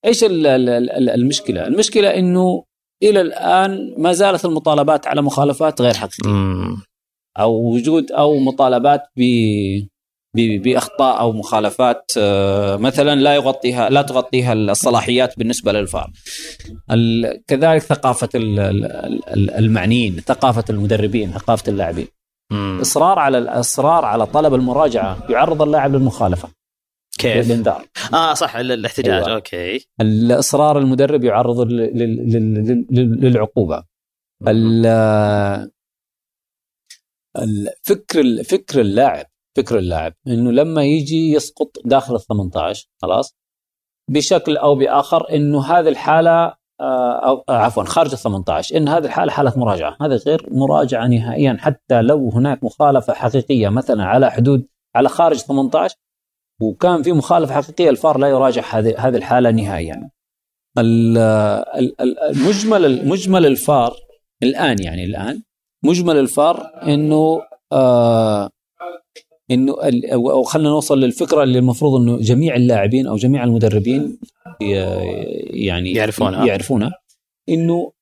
إيش 0.05 0.24
ال- 0.24 0.47
ال- 0.47 0.68
ال- 0.91 1.11
المشكلة؟ 1.11 1.66
المشكلة 1.66 2.14
إنه 2.14 2.64
إلى 3.03 3.20
الآن 3.20 3.95
ما 3.99 4.12
زالت 4.12 4.45
المطالبات 4.45 5.07
على 5.07 5.22
مخالفات 5.22 5.80
غير 5.80 5.95
حقيقية. 5.95 6.30
أو 7.39 7.74
وجود 7.74 8.12
أو 8.12 8.39
مطالبات 8.39 9.03
ب 9.16 9.22
بأخطاء 10.37 11.20
أو 11.20 11.32
مخالفات 11.32 12.12
آه، 12.18 12.76
مثلا 12.76 13.14
لا 13.20 13.34
يغطيها 13.34 13.91
لا 13.91 14.03
تغطيها 14.03 14.53
الصلاحيات 14.53 15.39
بالنسبة 15.39 15.72
للفار. 15.72 16.11
كذلك 17.47 17.82
ثقافة 17.82 18.28
ال- 18.34 18.59
ال- 18.61 18.84
ال- 19.28 19.51
المعنيين، 19.51 20.16
ثقافة 20.20 20.64
المدربين، 20.70 21.30
ثقافة 21.32 21.70
اللاعبين. 21.72 22.07
إصرار 22.80 23.18
على 23.18 23.39
الاصرار 23.39 24.05
على 24.05 24.26
طلب 24.26 24.55
المراجعة 24.55 25.18
يعرض 25.30 25.62
اللاعب 25.62 25.95
للمخالفة 25.95 26.49
كيف؟ 27.18 27.47
للإنذار. 27.47 27.84
آه 28.14 28.34
صح 28.34 28.57
ال- 28.57 28.72
الاحتجاج 28.72 29.22
أيوة. 29.22 29.34
أوكي 29.34 29.87
الإصرار 30.01 30.78
المدرب 30.78 31.24
يعرض 31.24 31.61
لل- 31.61 31.99
لل- 31.99 32.32
لل- 32.32 32.87
لل- 32.91 33.20
للعقوبة 33.20 33.84
ال- 37.45 37.68
الفكر 37.68 38.43
فكر 38.43 38.80
اللاعب 38.80 39.26
فكر 39.57 39.78
اللاعب 39.78 40.12
إنه 40.26 40.53
لما 40.53 40.84
يجي 40.84 41.32
يسقط 41.32 41.70
داخل 41.84 42.14
ال 42.14 42.20
18 42.20 42.89
خلاص؟ 43.03 43.37
بشكل 44.11 44.57
أو 44.57 44.74
بآخر 44.74 45.30
إنه 45.34 45.64
هذه 45.64 45.89
الحالة 45.89 46.55
آه، 46.80 47.28
أو 47.28 47.45
آه، 47.49 47.53
عفوا 47.53 47.84
خارج 47.84 48.12
ال 48.12 48.18
18 48.18 48.76
إن 48.76 48.89
هذه 48.89 49.05
الحالة 49.05 49.32
حالة 49.32 49.53
مراجعة 49.59 49.97
هذه 50.01 50.14
غير 50.26 50.47
مراجعة 50.51 51.07
نهائيا 51.07 51.57
حتى 51.61 52.03
لو 52.03 52.30
هناك 52.30 52.64
مخالفة 52.64 53.12
حقيقية 53.12 53.68
مثلا 53.68 54.05
على 54.05 54.30
حدود 54.30 54.66
على 54.97 55.09
خارج 55.09 55.37
18 55.37 55.97
وكان 56.61 57.03
في 57.03 57.12
مخالفة 57.12 57.55
حقيقية 57.55 57.91
الفار 57.91 58.18
لا 58.18 58.28
يراجع 58.28 58.62
هذه 58.78 58.95
هذه 58.99 59.16
الحالة 59.16 59.51
نهائيا. 59.51 60.11
ال- 60.78 61.18
المجمل 62.22 62.84
المجمل 62.84 63.47
الفار 63.47 63.95
الآن 64.43 64.82
يعني 64.82 65.05
الآن 65.05 65.43
مجمل 65.87 66.16
الفار 66.16 66.70
إنه 66.82 67.41
آه 67.72 68.51
إنه 69.51 69.76
أو 70.12 70.43
خلينا 70.43 70.68
نوصل 70.68 71.01
للفكرة 71.01 71.43
اللي 71.43 71.59
المفروض 71.59 72.01
إنه 72.01 72.16
جميع 72.18 72.57
اللاعبين 72.57 73.07
أو 73.07 73.16
جميع 73.16 73.45
المدربين 73.45 74.18
ي- 74.62 74.66
يعني 75.66 75.93
يعرفونها. 75.93 76.47
يعرفونها. 76.47 76.93
إنه 77.49 77.93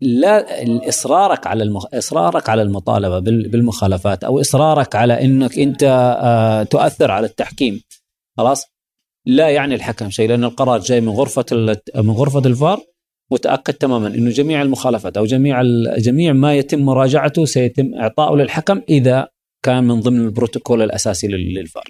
لا 0.00 0.46
إصرارك 0.88 1.46
على 1.46 1.62
المخ... 1.64 1.86
إصرارك 1.94 2.48
على 2.48 2.62
المطالبة 2.62 3.18
بال- 3.18 3.48
بالمخالفات 3.48 4.24
أو 4.24 4.40
إصرارك 4.40 4.96
على 4.96 5.24
إنك 5.24 5.58
أنت 5.58 5.82
آه 6.22 6.62
تؤثر 6.62 7.10
على 7.10 7.26
التحكيم. 7.26 7.82
خلاص؟ 8.36 8.66
لا 9.26 9.48
يعني 9.48 9.74
الحكم 9.74 10.10
شيء 10.10 10.28
لأن 10.28 10.44
القرار 10.44 10.78
جاي 10.80 11.00
من 11.00 11.08
غرفة 11.08 11.44
ال... 11.52 11.76
من 11.96 12.10
غرفة 12.10 12.38
الفار. 12.46 12.80
وتاكد 13.32 13.74
تماما 13.74 14.06
إنه 14.08 14.30
جميع 14.30 14.62
المخالفات 14.62 15.16
أو 15.16 15.24
جميع. 15.24 15.62
جميع 15.98 16.32
ما 16.32 16.54
يتم 16.54 16.80
مراجعته 16.80 17.44
سيتم 17.44 17.94
اعطائه 17.94 18.36
للحكم 18.36 18.80
إذا 18.88 19.28
كان 19.64 19.84
من 19.84 20.00
ضمن 20.00 20.20
البروتوكول 20.20 20.82
الأساسي 20.82 21.26
لل- 21.28 21.54
للفار. 21.54 21.84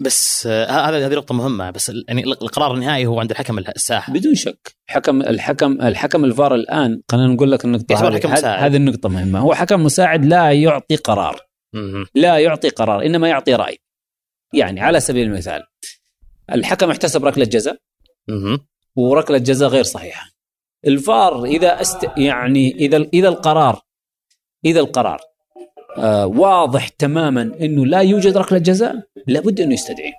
بس 0.00 0.46
آه، 0.50 0.88
هذا 0.88 1.06
هذه 1.06 1.14
نقطة 1.14 1.34
مهمة 1.34 1.70
بس 1.70 1.92
يعني 2.08 2.24
القرار 2.24 2.74
النهائي 2.74 3.06
هو 3.06 3.20
عند 3.20 3.30
الحكم 3.30 3.58
الساحة. 3.58 4.12
بدون 4.12 4.34
شك. 4.34 4.74
حكم 4.86 5.20
الحكم 5.22 5.82
الحكم 5.82 6.24
الفار 6.24 6.54
الآن 6.54 7.00
خلينا 7.10 7.26
نقول 7.26 7.52
لك 7.52 7.64
النقطة 7.64 7.92
يعتبر 7.92 8.28
هذه. 8.28 8.66
هذه- 8.66 8.76
النقطة 8.76 9.08
مهمة. 9.08 9.38
هو 9.38 9.54
حكم 9.54 9.84
مساعد 9.84 10.24
لا 10.24 10.52
يعطي 10.52 10.96
قرار. 10.96 11.40
لا 12.14 12.38
يعطي 12.38 12.68
قرار 12.68 13.06
إنما 13.06 13.28
يعطي 13.28 13.54
رأي. 13.54 13.78
يعني 14.54 14.80
على 14.80 15.00
سبيل 15.00 15.26
المثال 15.26 15.62
الحكم 16.52 16.90
احتسب 16.90 17.24
ركلة 17.24 17.44
جزاء. 17.44 17.76
مهم. 18.28 18.58
وركلة 18.96 19.38
جزاء 19.38 19.68
غير 19.68 19.82
صحيحة. 19.82 20.33
الفار 20.86 21.44
إذا 21.44 21.80
است 21.80 22.06
يعني 22.16 22.74
إذا 22.74 22.96
إذا 23.14 23.28
القرار 23.28 23.80
إذا 24.64 24.80
القرار 24.80 25.20
آه 25.98 26.26
واضح 26.26 26.88
تماما 26.88 27.42
إنه 27.42 27.86
لا 27.86 28.00
يوجد 28.00 28.36
ركلة 28.36 28.58
جزاء 28.58 28.94
لابد 29.26 29.60
أنه 29.60 29.74
يستدعي. 29.74 30.12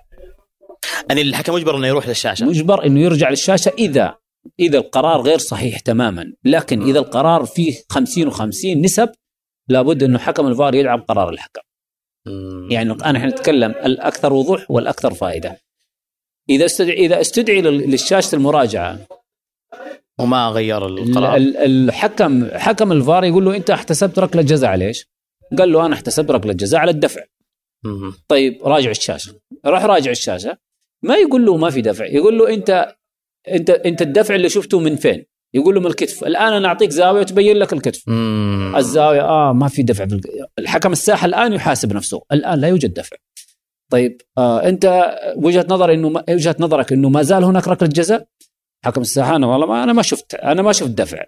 يعني 1.08 1.22
الحكم 1.22 1.54
مجبر 1.54 1.76
إنه 1.76 1.86
يروح 1.86 2.08
للشاشة. 2.08 2.46
مجبر 2.46 2.86
إنه 2.86 3.00
يرجع 3.00 3.30
للشاشة 3.30 3.72
إذا 3.78 4.14
إذا 4.60 4.78
القرار 4.78 5.20
غير 5.20 5.38
صحيح 5.38 5.78
تماما. 5.78 6.32
لكن 6.44 6.82
إذا 6.82 6.98
القرار 6.98 7.44
فيه 7.44 7.74
50 7.90 8.30
و50 8.30 8.66
نسب 8.76 9.08
لابد 9.68 10.02
إنه 10.02 10.18
حكم 10.18 10.46
الفار 10.46 10.74
يدعم 10.74 11.00
قرار 11.00 11.28
الحكم. 11.28 11.60
يعني 12.70 12.92
الآن 12.92 13.16
إحنا 13.16 13.28
نتكلم 13.28 13.70
الأكثر 13.70 14.32
وضوح 14.32 14.70
والأكثر 14.70 15.14
فائدة. 15.14 15.60
إذا 16.50 16.64
استدعي 16.64 17.06
إذا 17.06 17.20
استدعي 17.20 17.60
لل- 17.62 17.90
للشاشة 17.90 18.36
المراجعة 18.36 18.98
وما 20.20 20.48
غير 20.48 20.86
القرار 20.86 21.36
ال- 21.36 21.56
ال- 21.56 21.88
الحكم 21.88 22.48
حكم 22.52 22.92
الفار 22.92 23.24
يقول 23.24 23.44
له 23.44 23.56
انت 23.56 23.70
احتسبت 23.70 24.18
ركلة 24.18 24.42
جزاء 24.42 24.70
على 24.70 24.86
إيش؟ 24.86 25.08
قال 25.58 25.72
له 25.72 25.86
أنا 25.86 25.94
احتسبت 25.94 26.30
ركلة 26.30 26.52
جزاء 26.52 26.80
على 26.80 26.90
الدفع. 26.90 27.22
طيب 28.28 28.58
راجع 28.64 28.90
الشاشة. 28.90 29.34
راح 29.66 29.84
راجع 29.84 30.10
الشاشة. 30.10 30.58
ما 31.04 31.14
يقول 31.14 31.46
له 31.46 31.56
ما 31.56 31.70
في 31.70 31.80
دفع. 31.80 32.06
يقول 32.06 32.38
له 32.38 32.54
انت 32.54 32.94
انت 33.48 33.70
انت 33.70 34.02
الدفع 34.02 34.34
اللي 34.34 34.48
شفته 34.48 34.80
من 34.80 34.96
فين؟ 34.96 35.24
يقول 35.54 35.74
له 35.74 35.80
من 35.80 35.86
الكتف. 35.86 36.24
الآن 36.24 36.52
أنا 36.52 36.68
أعطيك 36.68 36.90
زاوية 36.90 37.22
تبين 37.22 37.56
لك 37.56 37.72
الكتف. 37.72 38.08
مم. 38.08 38.72
الزاوية 38.76 39.22
آه 39.22 39.52
ما 39.52 39.68
في 39.68 39.82
دفع 39.82 40.04
بالك... 40.04 40.26
الحكم 40.58 40.92
الساحة 40.92 41.26
الآن 41.26 41.52
يحاسب 41.52 41.92
نفسه. 41.92 42.22
الآن 42.32 42.60
لا 42.60 42.68
يوجد 42.68 42.94
دفع. 42.94 43.16
طيب 43.92 44.22
آه 44.38 44.68
أنت 44.68 45.14
وجهة 45.36 45.66
نظر 45.68 45.92
إنه 45.92 46.08
ما... 46.08 46.24
وجهة 46.30 46.56
نظرك 46.60 46.92
إنه 46.92 47.08
ما 47.08 47.22
زال 47.22 47.44
هناك 47.44 47.68
ركلة 47.68 47.88
جزاء؟ 47.88 48.26
حكم 48.84 49.00
الساحة 49.00 49.36
أنا 49.36 49.46
والله 49.46 49.66
ما 49.66 49.84
أنا 49.84 49.92
ما 49.92 50.02
شفت 50.02 50.34
أنا 50.34 50.62
ما 50.62 50.72
شفت 50.72 50.90
دفع 50.90 51.24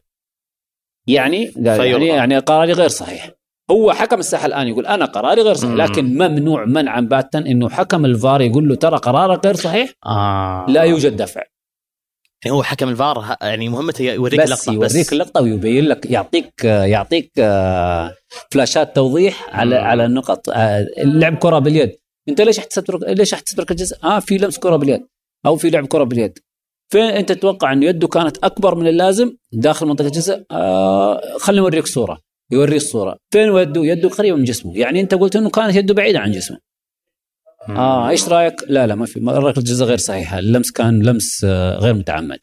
يعني 1.09 1.47
قال 1.47 1.77
فيلغى. 1.77 1.91
يعني 1.91 2.07
يعني 2.07 2.39
قراري 2.39 2.73
غير 2.73 2.89
صحيح 2.89 3.31
هو 3.71 3.93
حكم 3.93 4.19
الساحة 4.19 4.47
الآن 4.47 4.69
يقول 4.69 4.87
أنا 4.87 5.05
قراري 5.05 5.43
غير 5.43 5.55
صحيح. 5.55 5.75
لكن 5.75 6.05
ممنوع 6.05 6.65
منعا 6.65 7.01
باتا 7.01 7.39
إنه 7.39 7.69
حكم 7.69 8.05
الفار 8.05 8.41
يقول 8.41 8.69
له 8.69 8.75
ترى 8.75 8.97
قرارك 8.97 9.47
غير 9.47 9.57
صحيح 9.57 9.93
آه. 10.07 10.67
لا 10.69 10.83
يوجد 10.83 11.17
دفع 11.17 11.43
يعني 12.45 12.57
هو 12.57 12.63
حكم 12.63 12.89
الفار 12.89 13.37
يعني 13.43 13.69
مهمته 13.69 14.03
يوريك 14.03 14.41
بس 14.41 14.69
اللقطة 14.69 14.73
يوريك 14.73 15.13
اللقطة 15.13 15.43
ويبين 15.43 15.85
لك 15.85 16.11
يعطيك 16.11 16.65
يعطيك 16.65 17.33
آه، 17.39 18.15
فلاشات 18.51 18.95
توضيح 18.97 19.49
على 19.57 19.79
مم. 19.79 19.85
على 19.85 20.05
النقط 20.05 20.49
آه، 20.51 20.87
لعب 20.99 21.37
كرة 21.37 21.59
باليد 21.59 21.97
أنت 22.29 22.41
ليش 22.41 22.59
احتسبت 22.59 22.91
ليش 23.09 23.35
احتسبت 23.35 23.61
ركله 23.61 23.77
جزاء؟ 23.77 23.99
آه 24.05 24.19
في 24.19 24.39
لمس 24.39 24.59
كرة 24.59 24.77
باليد 24.77 25.07
أو 25.47 25.57
في 25.57 25.71
لعب 25.71 25.87
كرة 25.87 26.05
باليد 26.05 26.39
فين 26.89 27.03
انت 27.03 27.32
تتوقع 27.32 27.72
انه 27.72 27.86
يده 27.86 28.09
كانت 28.09 28.39
اكبر 28.45 28.74
من 28.74 28.86
اللازم؟ 28.86 29.36
داخل 29.53 29.86
منطقة 29.86 30.07
الجزاء؟ 30.07 30.45
آه 30.51 31.20
خليني 31.39 31.62
اوريك 31.62 31.86
صورة. 31.86 32.18
يوريه 32.51 32.76
الصورة 32.76 33.18
فين 33.30 33.57
يده؟ 33.57 33.84
يده 33.84 34.09
قريبة 34.09 34.36
من 34.36 34.45
جسمه. 34.45 34.78
يعني 34.78 35.01
انت 35.01 35.14
قلت 35.14 35.36
انه 35.36 35.51
كانت 35.51 35.76
يده 35.76 35.95
بعيدة 35.95 36.18
عن 36.18 36.30
جسمه. 36.30 36.59
آه 37.68 38.09
إيش 38.09 38.28
رأيك؟ 38.28 38.55
لا 38.68 38.86
لا 38.86 38.95
ما 38.95 39.07
في. 39.07 39.20
رايك 39.20 39.59
الجزء 39.59 39.84
غير 39.84 39.99
صحيحه 39.99 40.39
اللمس 40.39 40.70
كان 40.70 41.03
لمس 41.03 41.45
آه، 41.45 41.78
غير 41.78 41.95
متعمد. 41.95 42.39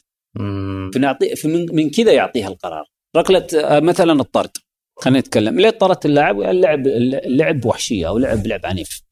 فنعطي 0.94 1.36
فمن 1.36 1.66
من 1.72 1.90
كذا 1.90 2.12
يعطيها 2.12 2.48
القرار. 2.48 2.84
ركلة 3.16 3.46
آه، 3.54 3.80
مثلا 3.80 4.20
الطرد. 4.20 4.50
خلينا 4.98 5.18
نتكلم. 5.18 5.60
ليه 5.60 5.70
طردت 5.70 6.06
اللاعب؟ 6.06 6.40
اللعب 6.40 6.86
اللعب 6.86 7.64
وحشية 7.66 8.08
أو 8.08 8.18
لعب 8.18 8.46
لعب 8.46 8.66
عنيف. 8.66 9.02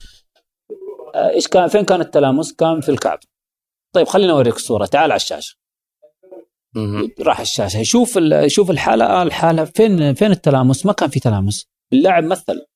آه، 1.15 1.31
إيش 1.31 1.49
كان 1.49 1.69
فين 1.69 1.85
كان 1.85 2.01
التلامس؟ 2.01 2.53
كان 2.53 2.81
في 2.81 2.89
الكعب 2.89 3.19
طيب 3.95 4.09
خلينا 4.09 4.33
أوريك 4.33 4.57
الصورة. 4.57 4.87
تعال 4.87 5.13
على 5.13 5.17
الشاشة. 5.17 5.57
راح 7.21 7.41
الشاشة. 7.41 7.79
يشوف 7.79 8.17
يشوف 8.17 8.71
الحالة. 8.71 9.05
آه 9.05 9.23
الحالة. 9.23 9.65
فين 9.65 10.15
فين 10.15 10.31
التلامس؟ 10.31 10.87
ما 10.87 10.93
كان 10.93 11.09
في 11.09 11.21
تلامس. 11.21 11.67
اللاعب 11.93 12.25
مثل. 12.25 12.67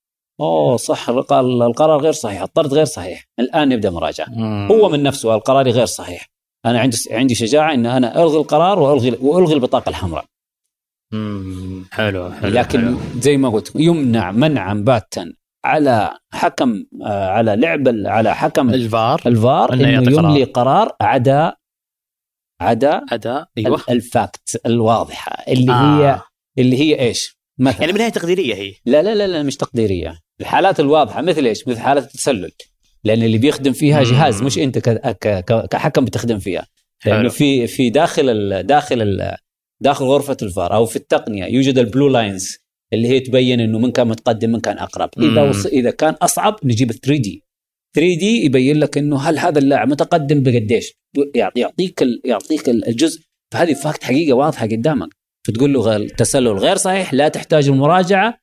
أوه 0.41 0.77
صح. 0.77 1.09
القرار 1.09 2.01
غير 2.01 2.13
صحيح. 2.13 2.43
الطرد 2.43 2.75
غير 2.75 2.85
صحيح. 2.85 3.25
الآن 3.39 3.69
نبدا 3.69 3.91
مراجعة. 3.91 4.29
هو 4.71 4.89
من 4.89 5.03
نفسه 5.03 5.35
القرار 5.35 5.71
غير 5.71 5.87
صحيح. 5.87 6.27
أنا 6.67 6.81
عندي 6.81 6.97
عندي 7.11 7.35
شجاعة 7.35 7.75
إن 7.75 7.87
أنا 7.87 8.23
ألغي 8.23 8.39
القرار 8.39 8.79
وألغي 8.79 9.19
وألغي 9.21 9.55
البطاقة 9.55 9.89
الحمراء. 9.89 10.25
حلو 11.93 12.31
حلو 12.31 12.51
لكن 12.51 12.81
حلو. 12.81 13.21
زي 13.21 13.37
ما 13.37 13.49
قلت 13.49 13.73
يمنع 13.75 14.31
منعا 14.33 14.75
باتا. 14.75 15.33
على 15.65 16.19
حكم 16.33 16.85
آه، 17.03 17.29
على 17.31 17.57
لعب 17.57 17.89
على 18.07 18.35
حكم 18.35 18.71
ال 18.71 18.83
VAR 18.83 19.21
ال 19.27 19.38
VAR 19.38 19.73
إنه 19.73 19.89
يعطي 19.89 20.11
قرار. 20.15 20.25
يملي 20.31 20.45
قرار 20.45 20.97
عدا 21.01 21.53
عدا 22.61 23.01
اداء 23.13 23.49
أيوه 23.59 23.77
ال- 23.77 23.91
ال 23.91 24.05
fact 24.05 24.61
الواضحة 24.67 25.33
اللي 25.53 25.73
آه. 25.73 25.99
هي 26.01 26.21
اللي 26.59 26.77
هي 26.81 27.01
إيش؟ 27.01 27.39
مثلا 27.59 27.81
يعني 27.81 27.93
بالنهاية 27.93 28.13
تقديرية 28.13 28.55
هي 28.55 28.75
لا 28.87 29.03
لا 29.03 29.15
لا 29.15 29.27
لا 29.27 29.43
مش 29.43 29.57
تقديرية 29.57 30.19
الحالات 30.41 30.81
الواضحة 30.81 31.23
مثل 31.23 31.45
إيش؟ 31.47 31.69
مثل 31.69 31.81
حالات 31.81 32.05
التسلل 32.05 32.51
لأن 33.05 33.23
اللي 33.23 33.39
بيخدم 33.39 33.73
فيها 33.73 33.99
مم. 33.99 34.05
جهاز 34.05 34.43
مش 34.43 34.59
أنت 34.59 34.79
كحكم 35.71 36.05
بتخدم 36.05 36.39
فيها 36.39 36.67
لأنه. 37.07 37.29
في 37.29 37.67
في 37.67 37.91
داخل 37.91 38.29
ال 38.31 38.67
داخل 38.67 39.03
ال 39.03 39.37
داخل 39.83 40.05
غرفة 40.05 40.37
الفار 40.43 40.75
أو 40.75 40.87
في 40.87 40.97
التقنية 40.97 41.45
يوجد 41.45 41.79
ال 41.79 41.85
blue 41.85 42.09
lines 42.09 42.59
اللي 42.93 43.09
هي 43.09 43.21
تبين 43.21 43.61
إنه 43.61 43.79
من 43.79 43.91
كان 43.91 44.09
متقدم 44.09 44.51
من 44.51 44.61
كان 44.61 44.79
أقرب. 44.79 45.11
إذا. 45.19 45.43
وص... 45.43 45.67
إذا 45.67 45.91
كان 45.91 46.15
أصعب 46.15 46.57
نجيب 46.65 46.93
3D 46.93 47.45
3D 47.95 48.45
يبين 48.45 48.77
لك 48.81 48.99
إنه 48.99 49.21
هل 49.21 49.39
هذا 49.39 49.59
اللاعب 49.59 49.89
متقدم 49.89 50.43
بقديش؟ 50.43 50.93
يعطي- 51.35 51.61
يعطيك 51.61 52.03
ال... 52.03 52.21
يعطيك 52.25 52.69
ال- 52.69 52.89
الجزء. 52.89 53.21
فهذه 53.55 53.75
فاكت 53.75 54.05
حقيقة 54.05 54.33
واضحة 54.37 54.67
قدامك. 54.67 55.09
فتقول 55.47 55.73
له 55.73 55.81
غير 55.81 56.01
التسلل 56.01 56.49
غير 56.59 56.77
صحيح 56.77 57.15
لا 57.15 57.29
تحتاج 57.29 57.69
المراجعه 57.69 58.35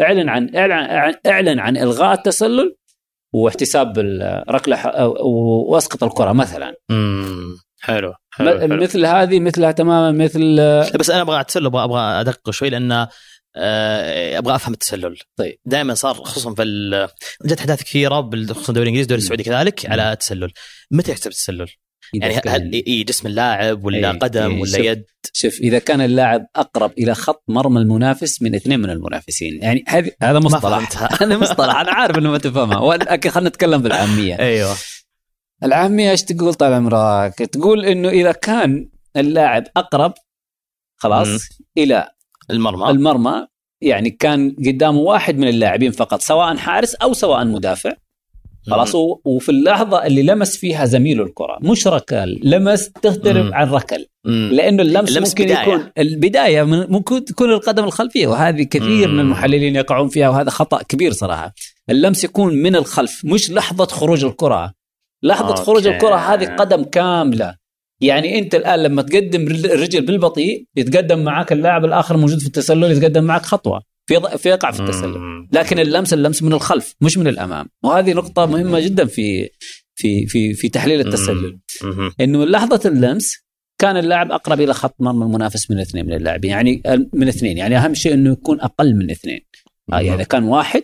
اعلن 0.00 0.28
عن 0.28 0.54
اعلن 0.56 0.72
عن, 0.72 1.14
اعلن 1.26 1.58
عن 1.58 1.76
إلغاء 1.76 2.12
التسلل 2.18 2.76
واحتساب 3.34 3.98
الركله 3.98 5.06
واسقط 5.68 6.04
الكرة 6.04 6.32
مثلا. 6.32 6.74
حلو 7.80 8.14
حلو, 8.32 8.58
حلو. 8.60 8.76
مثل 8.82 9.06
هذه 9.06 9.40
مثلها 9.40 9.72
تماما 9.72 10.24
مثل 10.24 10.56
بس 10.98 11.10
أنا 11.10 11.22
أبغى 11.22 11.40
أتسلل 11.40 11.66
أبغى 11.66 11.84
أبغى 11.84 12.00
أدقق 12.00 12.50
شوي 12.50 12.70
لأن 12.70 13.06
أبغى 13.56 14.54
أفهم 14.54 14.72
التسلل 14.72 15.18
طيب. 15.36 15.58
دائما 15.64 15.94
صار 15.94 16.14
خصوصا 16.14 16.54
في 16.54 17.08
جت 17.44 17.58
أحداث 17.58 17.82
كثيرة 17.82 18.30
خصوصا 18.30 18.68
الدوري 18.68 18.82
الإنجليزي 18.82 19.02
الدوري. 19.02 19.18
السعودي 19.18 19.42
كذلك 19.42 19.86
على 19.86 20.12
التسلل 20.12 20.52
متى 20.90 21.10
يحسب 21.10 21.30
التسلل؟ 21.30 21.68
يعني 22.14 22.40
هل 22.46 22.82
إي 22.86 23.02
جسم 23.02 23.26
اللاعب 23.26 23.84
ولا 23.84 24.10
إيه، 24.10 24.18
قدم 24.18 24.50
إيه، 24.50 24.60
ولا 24.60 24.70
شوف. 24.70 24.80
يد 24.80 25.04
شوف 25.32 25.60
إذا 25.60 25.78
كان 25.78 26.00
اللاعب 26.00 26.46
أقرب 26.56 26.92
إلى 26.98 27.14
خط 27.14 27.44
مرمى 27.48 27.80
المنافس 27.80 28.42
من 28.42 28.54
اثنين 28.54 28.80
من 28.80 28.90
المنافسين 28.90 29.62
يعني 29.62 29.84
هذا 30.22 30.38
ما 30.38 30.38
مصطلح 30.38 31.02
هذا 31.22 31.38
مصطلح 31.38 31.76
أنا 31.76 31.92
عارف 31.92 32.18
إنه 32.18 32.30
ما 32.30 32.38
تفهمها 32.38 32.78
ولكن 32.78 33.30
خلينا 33.30 33.48
نتكلم 33.48 33.82
بالعامية 33.82 34.38
أيوه 34.38 34.76
العامية 35.62 36.10
إيش 36.10 36.22
تقول 36.22 36.54
طال 36.54 36.72
عمرك 36.72 37.34
تقول 37.34 37.84
إنه 37.84 38.08
إذا 38.08 38.32
كان 38.32 38.88
اللاعب 39.16 39.64
أقرب 39.76 40.14
خلاص 40.96 41.28
مم. 41.28 41.38
إلى 41.78 42.08
المرمى 42.50 42.90
المرمى 42.90 43.46
يعني 43.80 44.10
كان 44.10 44.56
قدامه 44.66 44.98
واحد 44.98 45.38
من 45.38 45.48
اللاعبين 45.48 45.90
فقط 45.90 46.20
سواء 46.20 46.56
حارس 46.56 46.94
أو 46.94 47.12
سواء 47.12 47.44
مدافع 47.44 47.92
خلاص 48.70 48.94
وفي 49.24 49.48
اللحظة 49.48 50.06
اللي 50.06 50.22
لمس 50.22 50.56
فيها 50.56 50.84
زميله 50.84 51.24
الكرة 51.24 51.58
مش 51.62 51.86
ركل 51.86 52.40
لمس 52.42 52.90
تختلف. 52.90 53.52
عن 53.52 53.70
ركل. 53.70 54.06
لأنه 54.24 54.82
اللمس, 54.82 55.08
اللمس 55.08 55.28
ممكن 55.28 55.44
بداية. 55.44 55.58
يكون 55.62 55.90
البداية 55.98 56.62
من 56.62 56.86
ممكن 56.90 57.24
تكون 57.24 57.50
القدم 57.50 57.84
الخلفية 57.84 58.26
وهذه 58.26 58.62
كثير 58.62 59.08
مم. 59.08 59.14
من 59.14 59.20
المحللين 59.20 59.76
يقعون 59.76 60.08
فيها 60.08 60.28
وهذا 60.28 60.50
خطأ 60.50 60.82
كبير 60.82 61.12
صراحة 61.12 61.54
اللمس 61.90 62.24
يكون 62.24 62.54
من 62.54 62.76
الخلف 62.76 63.24
مش 63.24 63.50
لحظة 63.50 63.86
خروج 63.86 64.24
الكرة 64.24 64.72
لحظة 65.22 65.48
أوكي. 65.48 65.62
خروج 65.62 65.86
الكرة 65.86 66.16
هذه 66.16 66.56
قدم 66.56 66.84
كاملة 66.84 67.56
يعني 68.06 68.38
انت 68.38 68.54
الآن 68.54 68.82
لما 68.82 69.02
تقدم 69.02 69.48
رجل- 69.48 69.70
الرجل 69.72 70.06
بالبطيء 70.06 70.66
يتقدم 70.76 71.24
معك 71.24 71.52
اللاعب 71.52 71.84
الآخر 71.84 72.16
موجود 72.16 72.38
في 72.38 72.46
التسلل 72.46 72.92
يتقدم 72.92 73.24
معك 73.24 73.42
خطوة. 73.46 73.82
في 74.06 74.20
في 74.38 74.48
يقع 74.48 74.70
في 74.70 74.80
التسلل. 74.80 75.48
لكن 75.52 75.78
اللمس 75.78 76.12
اللمس 76.14 76.42
من 76.42 76.52
الخلف 76.52 76.94
مش 77.00 77.18
من 77.18 77.28
الأمام. 77.28 77.66
وهذه 77.82 78.12
نقطة 78.12 78.46
مهمة 78.46 78.80
جدا 78.80 79.04
في 79.04 79.48
في 79.94 80.26
في 80.26 80.54
في 80.54 80.68
تحليل 80.68 81.00
التسلل. 81.00 81.58
إنه 82.20 82.44
لحظة 82.44 82.80
اللمس 82.88 83.44
كان 83.78 83.96
اللاعب 83.96 84.32
أقرب 84.32 84.60
إلى 84.60 84.74
خط 84.74 84.96
مرمى 85.00 85.24
المنافس 85.24 85.70
من 85.70 85.78
اثنين 85.80 86.06
من 86.06 86.12
اللاعبين. 86.12 86.50
يعني 86.50 86.82
من 87.12 87.28
اثنين. 87.28 87.58
يعني 87.58 87.78
أهم 87.78 87.94
شيء 87.94 88.14
إنه 88.14 88.32
يكون 88.32 88.60
أقل 88.60 88.94
من 88.96 89.10
اثنين. 89.10 89.40
آه، 89.92 90.00
يعني 90.00 90.14
اذا 90.14 90.24
كان 90.24 90.44
واحد 90.44 90.82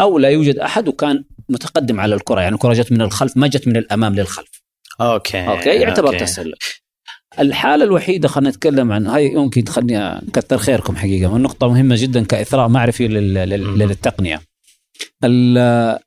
أو 0.00 0.18
لا 0.18 0.28
يوجد 0.28 0.58
أحد 0.58 0.88
وكان 0.88 1.24
متقدم 1.48 2.00
على 2.00 2.14
الكرة. 2.14 2.40
يعني 2.40 2.54
الكره 2.54 2.72
جت 2.74 2.92
من 2.92 3.00
الخلف 3.00 3.36
ما 3.36 3.46
جت 3.46 3.68
من 3.68 3.76
الأمام 3.76 4.14
للخلف. 4.14 4.61
okay 5.00 5.48
okay 5.48 5.68
يعتبر 5.70 6.18
تسلل. 6.18 6.54
الحالة 7.38 7.84
الوحيدة 7.84 8.28
خلينا 8.28 8.50
نتكلم 8.50 8.92
عن 8.92 9.06
هاي 9.06 9.26
يمكن 9.26 9.64
تخليني 9.64 10.20
كثر 10.32 10.58
خيركم 10.58 10.96
حقيقة 10.96 11.32
والنقطه 11.32 11.68
مهمة 11.68 11.96
جدا 11.98 12.24
كإثراء 12.24 12.68
معرفي 12.68 13.08
لل- 13.08 13.34
لل- 13.34 13.64
مم. 13.64 13.82
للتقنية. 13.82 14.40
ال- 15.24 15.98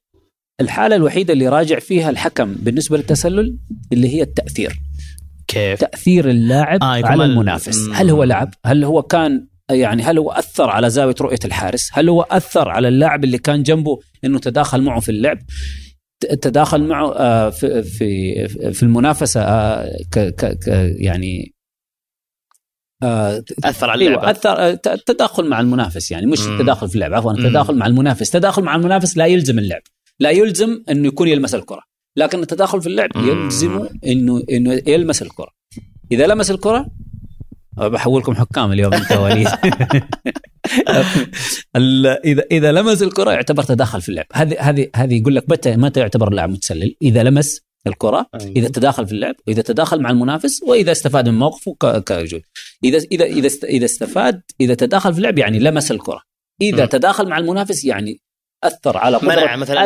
الحالة 0.62 0.96
الوحيدة 0.96 1.34
اللي 1.34 1.48
راجع 1.48 1.80
فيها 1.80 2.10
الحكم 2.10 2.54
بالنسبة 2.60 2.98
للتسلل 2.98 3.58
اللي 3.94 4.16
هي 4.16 4.22
التأثير. 4.22 4.76
كيف؟ 5.48 5.80
تأثير 5.80 6.30
اللاعب 6.30 6.84
آه، 6.84 6.86
على 6.86 7.24
ال- 7.26 7.30
المنافس. 7.32 7.90
هل 7.94 8.10
هو 8.10 8.24
لعب 8.24 8.54
هل 8.66 8.84
هو 8.84 9.02
كان 9.02 9.48
يعني 9.72 10.04
هل 10.04 10.18
هو 10.18 10.32
أثر 10.32 10.70
على 10.70 10.90
زاوية 10.90 11.16
رؤية 11.22 11.40
الحارس؟ 11.46 11.90
هل 11.94 12.10
هو 12.10 12.22
أثر 12.22 12.70
على 12.70 12.88
اللاعب 12.88 13.24
اللي 13.24 13.38
كان 13.38 13.64
جنبه 13.64 14.00
إنه 14.26 14.40
تداخل 14.40 14.82
معه 14.82 15.00
في 15.00 15.10
اللعب؟ 15.10 15.38
تداخل 16.20 16.84
معه 16.84 17.14
آه، 17.16 17.50
في 17.50 17.84
في 17.84 18.48
في 18.74 18.84
المنافسة 18.84 19.42
آه، 19.42 19.90
ك 20.12 20.20
ك 20.20 20.46
ك- 20.60 20.94
يعني 21.00 21.54
آه، 23.04 23.44
أثر 23.64 23.90
على 23.90 24.02
أيوه 24.06 24.14
اللعبة 24.14 24.32
أثر 24.32 24.76
تداخل 24.96 25.50
مع 25.50 25.60
المنافس 25.60 26.12
يعني 26.12 26.26
مش. 26.26 26.48
التداخل 26.48 26.90
في 26.90 26.96
اللعب 26.96 27.14
عفوا. 27.14 27.32
التداخل 27.32 27.76
مع 27.76 27.86
المنافس 27.88 28.30
تداخل 28.30 28.64
مع 28.64 28.76
المنافس 28.76 29.18
لا 29.18 29.26
يلزم 29.26 29.60
اللعب 29.60 29.82
لا 30.20 30.30
يلزم 30.30 30.84
إنه 30.90 31.08
يكون 31.08 31.28
يلمس 31.28 31.56
الكرة 31.56 31.82
لكن 32.18 32.40
التداخل 32.40 32.82
في 32.82 32.88
اللعب 32.88 33.10
مم. 33.16 33.30
يلزمه 33.30 33.90
إنه 34.08 34.44
إنه 34.52 34.82
يلمس 34.88 35.22
الكرة 35.22 35.52
إذا 36.12 36.28
لمس 36.28 36.52
الكرة 36.52 36.88
بحولكم 37.78 38.36
حكام 38.36 38.72
اليوم 38.72 38.94
انت 38.94 39.12
وليد. 39.12 39.48
ال- 41.76 42.08
اذا 42.26 42.44
إذا 42.52 42.72
لمس 42.72 43.04
الكرة 43.04 43.32
يعتبر 43.32 43.64
تداخل 43.64 44.02
في 44.02 44.10
اللعب. 44.10 44.26
هذه 44.34 44.56
هذه 44.60 44.90
هذه 44.96 45.20
يقول 45.20 45.36
لك 45.36 45.44
متى 45.50 45.76
متى 45.76 46.00
يعتبر 46.00 46.28
اللاعب 46.28 46.50
متسلل؟ 46.50 46.96
إذا 47.02 47.24
لمس 47.24 47.62
الكرة 47.88 48.26
إذا 48.56 48.68
تداخل 48.68 49.08
في 49.08 49.12
اللعب 49.14 49.36
وإذا 49.48 49.62
تداخل 49.62 50.02
مع 50.02 50.10
المنافس 50.10 50.64
وإذا 50.64 50.92
استفاد 50.92 51.30
من 51.30 51.40
موقفه 51.40 51.76
ك- 51.80 52.04
كوجود 52.04 52.42
اذا 52.84 52.98
اذا 53.12 53.26
إذا 53.26 53.50
إذا 53.64 53.86
استفاد 53.86 54.42
إذا 54.62 54.74
تداخل 54.74 55.12
في 55.14 55.18
اللعب 55.18 55.38
يعني 55.38 55.60
لمس 55.60 55.92
الكرة. 55.92 56.22
إذا 56.62 56.84
مم. 56.84 56.90
تداخل 56.90 57.30
مع 57.30 57.38
المنافس 57.38 57.86
يعني 57.86 58.20
أثر 58.64 58.98
على 58.98 59.18
قدره 59.18 59.30
منع 59.30 59.56
مثلاً 59.56 59.80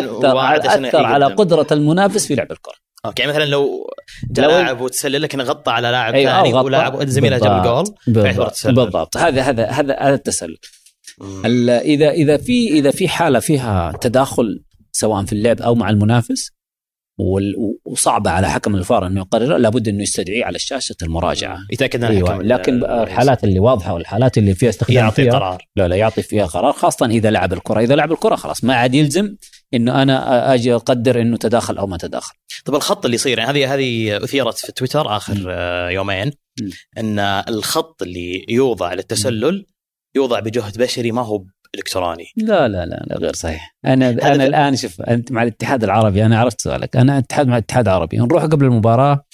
عشان 0.70 0.86
أثر 0.86 1.06
على. 1.06 1.26
قدرة 1.26 1.68
المنافس 1.72 2.26
في 2.28 2.36
لعب 2.36 2.52
الكرة. 2.52 2.76
أوكي 3.06 3.22
يعني 3.22 3.34
مثلا 3.34 3.46
لو 3.46 3.90
جاء 4.32 4.46
لو- 4.46 4.52
لاعب 4.52 4.82
وتسلل 4.82 5.22
لكن 5.22 5.42
غطى 5.42 5.72
على 5.72 5.92
لاعب 5.92 6.14
أيوة، 6.14 6.32
ثاني 6.32 6.54
غطى. 6.54 6.66
ولاعب 6.66 7.06
زميله 7.06 7.38
جاب 7.38 7.84
فيعتبر 8.14 8.84
بالضبط. 8.84 9.18
هذا 9.18 9.42
هذا 9.42 9.66
هذا 9.66 9.98
هذا 10.00 10.16
التسلل. 10.16 10.58
إذا 11.46 12.10
إذا 12.10 12.38
في 12.38 12.68
إذا 12.70 12.92
في 12.92 13.08
حالة 13.08 13.40
فيها 13.40 13.92
تداخل 14.02 14.64
سواء 14.92 15.26
في 15.26 15.34
اللعب 15.34 15.62
أو 15.62 15.76
مع 15.76 15.90
المنافس 15.90 16.52
وصعبة 17.86 18.30
على 18.32 18.50
حكم 18.50 18.76
الفار 18.76 19.08
إنه 19.08 19.20
يقرر 19.20 19.58
لابد 19.58 19.88
إنه 19.88 20.04
يستدعيه 20.04 20.46
على 20.46 20.60
شاشه 20.60 20.96
المراجعة. 21.04 21.60
يتأكد 21.72 22.04
الحكم 22.04 22.42
لكن 22.42 22.84
الحالات 22.84 23.44
اللي 23.44 23.60
واضحة 23.60 23.94
والحالات 23.94 24.38
اللي 24.38 24.56
فيها 24.56 24.70
استخدام 24.70 24.98
يعطي 24.98 25.24
فيها 25.24 25.34
قرار. 25.34 25.66
لا 25.76 25.88
لا 25.88 25.96
يعطي 25.96 26.22
فيها 26.22 26.46
قرار 26.46 26.74
خاصة 26.74 27.06
إذا 27.06 27.32
لعب 27.32 27.54
الكرة. 27.54 27.80
إذا 27.80 27.96
لعب 27.96 28.12
الكرة 28.12 28.36
خلاص 28.36 28.64
ما 28.64 28.74
عاد 28.76 28.96
يلزم 28.96 29.36
إنه 29.74 30.02
أنا 30.02 30.54
أجي 30.54 30.76
أقدر 30.76 31.22
إنه 31.22 31.38
تداخل 31.38 31.78
أو 31.78 31.88
ما 31.88 31.98
تداخل. 31.98 32.36
طب 32.66 32.76
الخط 32.76 33.06
اللي 33.06 33.16
يصير 33.16 33.40
يعني 33.40 33.66
هذه 33.66 33.74
هذه 33.74 34.24
اثيرت 34.24 34.58
في 34.58 34.72
تويتر 34.72 35.18
آخر 35.18 35.34
مم. 35.34 35.46
آه، 35.50 35.90
يومين. 35.90 36.32
مم. 36.62 36.70
إن 36.98 37.20
الخط 37.20 38.02
اللي 38.02 38.46
يوضع 38.50 38.94
للتسلل 38.94 39.66
يوضع 40.16 40.40
بجهد 40.40 40.78
بشري 40.78 41.12
ما 41.12 41.22
هو 41.22 41.46
إلكتروني. 41.76 42.26
لا 42.38 42.68
لا 42.68 42.86
لا, 42.86 43.06
لا 43.08 43.18
غير 43.18 43.34
صحيح. 43.34 43.76
أنا 43.86 44.10
أنا 44.10 44.46
الآن 44.46 44.76
شوف 44.76 45.02
أنت 45.02 45.32
مع 45.32 45.44
الاتحاد 45.44 45.84
العربي 45.84 46.26
أنا 46.26 46.40
عرفت 46.40 46.62
سؤالك. 46.62 46.98
أنا 46.98 47.18
أتحاد 47.18 47.48
مع 47.48 47.58
الاتحاد 47.58 47.88
العربي. 47.88 48.18
نروح 48.18 48.44
قبل 48.44 48.66
المباراة 48.66 49.26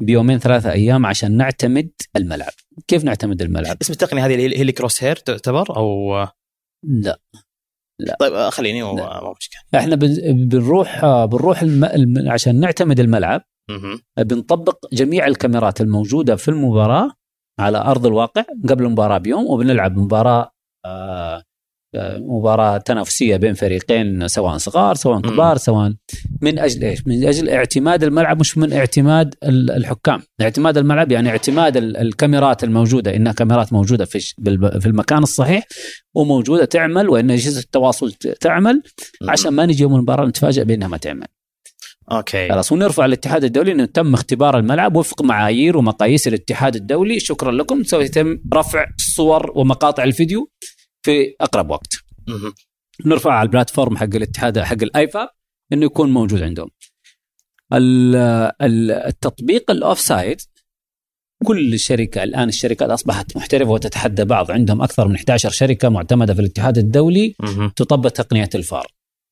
بيومين 0.00 0.38
ثلاثة 0.38 0.72
أيام 0.72 1.06
عشان 1.06 1.36
نعتمد 1.36 1.90
الملعب. 2.16 2.52
كيف 2.88 3.04
نعتمد 3.04 3.42
الملعب؟ 3.42 3.76
اسم 3.82 3.92
التقنية 3.92 4.26
هذه 4.26 4.36
هي 4.36 4.46
اللي 4.46 4.72
كروس 4.72 5.04
هير 5.04 5.16
تعتبر؟ 5.16 5.76
أو 5.76 6.14
لا. 6.84 7.18
لا. 8.00 8.16
طيب 8.20 8.32
آه، 8.32 8.50
خليني 8.50 8.82
مو 8.82 8.94
مشكلة. 8.94 9.80
إحنا 9.80 9.96
بنروح 10.32 11.04
آه، 11.04 11.24
بنروح 11.24 11.62
الم... 11.62 11.84
الم... 11.84 12.30
عشان 12.30 12.60
نعتمد 12.60 13.00
الملعب. 13.00 13.42
بنطبق 14.18 14.86
جميع 14.92 15.26
الكاميرات 15.26 15.80
الموجودة 15.80 16.36
في 16.36 16.48
المباراة 16.48 17.10
على 17.60 17.78
أرض 17.78 18.06
الواقع 18.06 18.44
قبل 18.68 18.84
المباراة 18.84 19.18
بيوم 19.18 19.46
وبنلعب 19.46 19.96
مباراة 19.96 20.50
آه 20.86 21.42
مباراة 22.18 22.78
تنافسية 22.78 23.36
بين 23.36 23.54
فريقين 23.54 24.28
سواء 24.28 24.56
صغار 24.56 24.94
سواء 24.94 25.20
كبار 25.20 25.56
سواء 25.56 25.92
من 26.40 26.58
أجل 26.58 26.84
إيش؟ 26.84 27.06
من 27.06 27.24
أجل 27.24 27.48
اعتماد 27.48 28.04
الملعب 28.04 28.40
مش 28.40 28.58
من 28.58 28.72
اعتماد 28.72 29.34
الحكام، 29.44 30.22
اعتماد 30.40 30.78
الملعب 30.78 31.12
يعني 31.12 31.30
اعتماد 31.30 31.76
الكاميرات 31.76 32.64
الموجودة 32.64 33.16
إنها 33.16 33.32
كاميرات 33.32 33.72
موجودة 33.72 34.04
في 34.04 34.20
في 34.80 34.86
المكان 34.86 35.22
الصحيح 35.22 35.66
وموجودة 36.14 36.64
تعمل 36.64 37.08
وإن 37.08 37.30
اجهزه 37.30 37.60
التواصل 37.60 38.12
تعمل 38.12 38.82
عشان 39.28 39.52
ما 39.52 39.66
نجي 39.66 39.82
يوم 39.82 39.94
المباراة 39.94 40.26
نتفاجئ 40.26 40.64
بأنها 40.64 40.88
ما 40.88 40.96
تعمل. 40.96 41.26
okay. 42.12 42.48
خلاص 42.48 42.72
ونرفع 42.72 43.04
الاتحاد 43.04 43.44
الدولي 43.44 43.72
إنه 43.72 43.84
تم 43.84 44.14
اختبار 44.14 44.58
الملعب 44.58 44.96
وفق 44.96 45.22
معايير 45.22 45.76
ومقاييس 45.76 46.28
الاتحاد 46.28 46.76
الدولي. 46.76 47.20
شكرا 47.20 47.52
لكم. 47.52 47.82
سوف 47.82 48.02
يتم 48.02 48.38
رفع 48.54 48.86
صور 49.14 49.52
ومقاطع 49.54 50.04
الفيديو. 50.04 50.50
في 51.02 51.34
أقرب 51.40 51.70
وقت. 51.70 51.92
نرفع 53.06 53.32
على 53.32 53.46
ال 53.46 53.52
platform 53.52 53.96
حق 53.96 54.14
الاتحاد 54.14 54.58
حق 54.58 54.82
الفيفا 54.82 55.28
إنه 55.72 55.86
يكون 55.86 56.10
موجود 56.10 56.42
عندهم. 56.42 56.70
التطبيق 58.62 59.70
ال 59.70 60.00
offside 60.00 60.40
كل 61.44 61.78
شركة 61.78 62.22
الآن 62.22 62.48
الشركات 62.48 62.90
أصبحت 62.90 63.36
محترفة 63.36 63.70
وتتحدى 63.70 64.24
بعض 64.24 64.50
عندهم 64.50 64.82
أكثر 64.82 65.08
من 65.08 65.14
11 65.14 65.50
شركة 65.50 65.88
معتمدة 65.88 66.34
في 66.34 66.40
الاتحاد 66.40 66.78
الدولي 66.78 67.34
تطبق 67.76 68.10
تقنية 68.10 68.50
الفار. 68.54 68.86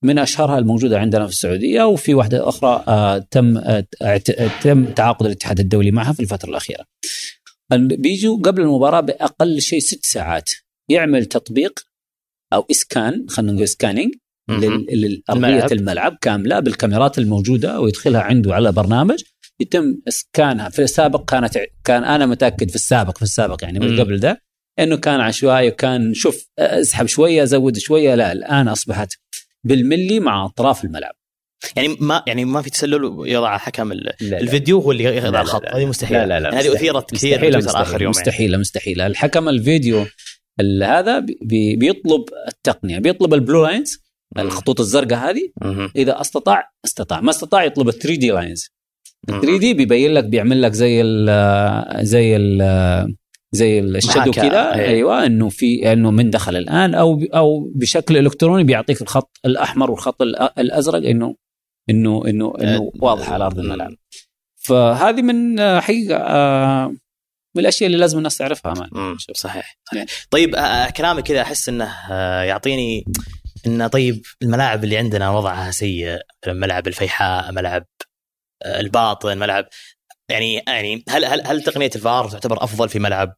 من 0.05 0.19
أشهرها 0.19 0.59
الموجودة 0.59 0.99
عندنا 1.01 1.27
في 1.27 1.33
السعودية 1.33 1.83
وفي 1.83 2.15
واحدة 2.15 2.49
أخرى 2.49 2.85
آه 2.89 3.19
تم 3.19 3.59
آه 3.59 3.87
تم 4.63 4.85
تعاقد 4.85 5.27
الاتحاد 5.27 5.61
الدولي 5.61 5.91
معها 5.91 6.13
في 6.13 6.21
الفترة 6.21 6.51
الأخيرة. 6.51 6.85
بيجوا 7.73 8.39
قبل 8.43 8.63
المباراة 8.63 9.01
بأقل 9.01 9.61
شيء 9.61 9.81
ست 9.81 10.05
ساعات 10.05 10.51
يعمل 10.91 11.27
تطبيق 11.27 11.81
أو 12.53 12.67
إسكان 12.71 13.27
خلينا 13.29 13.53
نقول 13.53 13.69
سكاننج 13.69 14.15
لارضيه 14.49 15.67
الملعب. 15.73 16.19
كاملة 16.21 16.61
بالكاميرات 16.61 17.19
الموجودة 17.19 17.81
ويدخلها 17.81 18.21
عنده 18.21 18.55
على 18.55 18.73
برنامج. 18.73 19.23
يتم 19.61 19.99
إسكانها. 20.09 20.69
في 20.69 20.83
السابق 20.83 21.31
كانت 21.31 21.59
كان 21.85 22.05
أنا 22.05 22.27
متأكد 22.27 22.69
في 22.69 22.77
السابق 22.77 23.17
في 23.17 23.23
السابق 23.23 23.65
يعني 23.65 23.79
من 23.79 24.01
قبل 24.01 24.21
ده 24.21 24.43
إنه 24.79 24.97
كان 24.97 25.21
عشوائي 25.21 25.69
وكان 25.69 26.15
شوف 26.15 26.47
أسحب 26.59 27.07
شوية 27.07 27.45
زود 27.45 27.79
شوية 27.79 28.15
لا 28.15 28.33
الآن 28.33 28.69
أصبحت 28.69 29.13
بالملي 29.65 30.21
مع 30.21 30.45
أطراف 30.45 30.85
الملعب. 30.85 31.15
يعني 31.77 31.97
ما 32.01 32.23
يعني 32.27 32.45
ما 32.45 32.63
في 32.63 32.71
تسلل 32.71 33.23
يضع 33.27 33.59
حكم 33.59 33.93
الفيديو 33.93 34.79
هو 34.79 34.93
اللي 34.93 35.05
يضع 35.05 35.41
الخط. 35.41 35.63
هذه 35.75 35.87
مستحيل 35.87 36.19
لا 36.19 36.27
لا 36.27 36.41
لا 36.41 36.61
هذه 36.61 36.75
أثيرت 36.75 37.15
كثير 37.15 37.39
مستحيل 37.39 37.57
مستحيل 37.59 37.83
آخر 37.83 38.03
يوم 38.03 38.11
مستحيلة 38.11 38.59
مستحيلة. 38.59 39.07
الحكم 39.07 39.49
الفيديو 39.49 40.07
هذا 40.83 41.19
بي 41.43 41.77
بيطلب 41.77 42.25
التقنية 42.49 42.99
بيطلب 42.99 43.35
ال 43.35 43.41
blue 43.41 43.67
lines 43.67 43.99
الخطوط 44.39 44.81
الزرقاء 44.81 45.31
هذه. 45.31 45.51
إذا 45.97 46.21
أستطاع 46.21 46.71
أستطاع. 46.85 47.21
ما 47.21 47.31
أستطاع 47.31 47.65
يطلب 47.65 47.89
ال 47.89 47.95
3D 47.99 48.31
lines 48.31 48.69
ال 49.29 49.41
3D 49.41 49.75
بيبين 49.75 50.15
لك 50.15 50.25
بيعمل 50.25 50.63
لك 50.63 50.73
زي 50.73 51.01
ال 51.01 52.07
زي 52.07 52.37
ال 52.37 53.17
زي 53.53 53.81
ال 53.81 53.88
shadow 53.88 54.31
كذا 54.31 54.75
إيه. 54.75 54.87
أيوه 54.89 55.27
إنه 55.27 55.49
في 55.49 55.93
إنه 55.93 56.11
من 56.11 56.31
دخل 56.31 56.57
الآن 56.57 56.95
أو 56.95 57.23
أو 57.35 57.71
بشكل 57.75 58.17
إلكتروني 58.17 58.65
بيعطيك 58.65 59.03
الخط 59.03 59.31
الأحمر 59.45 59.91
والخط 59.91 60.23
الأزرق 60.59 61.09
إنه 61.09 61.37
إنه 61.91 62.23
إنه 62.27 62.53
إنه 62.61 62.93
واضح 63.03 63.33
على 63.33 63.45
ارض 63.45 63.59
الملعب 63.59 63.93
فهذه 64.57 65.23
من 65.23 65.61
حقيقة 65.81 66.17
آه، 66.17 66.95
من 67.57 67.63
الأشياء 67.63 67.87
اللي 67.87 67.99
لازم 67.99 68.19
الناس 68.19 68.37
تعرفها 68.37 68.75
مان 68.75 69.17
صحيح, 69.35 69.79
صحيح. 69.91 70.07
طيب 70.31 70.55
آه، 70.55 70.91
كلامك 70.91 71.23
كذا 71.23 71.43
أحس 71.43 71.69
إنه 71.69 71.85
آه، 72.11 72.43
يعطيني 72.43 73.05
إنه 73.67 73.87
طيب 73.87 74.23
الملاعب 74.43 74.85
اللي 74.85 74.97
عندنا 74.99 75.31
وضعها 75.31 75.71
سيء 75.71 76.19
ملعب 76.47 76.89
الفيحاء 76.89 77.53
ملعب 77.53 77.87
الباطن 78.67 79.39
ملعب 79.39 79.69
يعني 80.31 80.63
يعني 80.67 81.05
هل 81.09 81.25
هل 81.25 81.47
هل 81.47 81.63
تقنية 81.63 81.91
الفار 81.97 82.29
تعتبر 82.29 82.65
أفضل 82.65 82.89
في 82.89 82.99
ملعب 82.99 83.37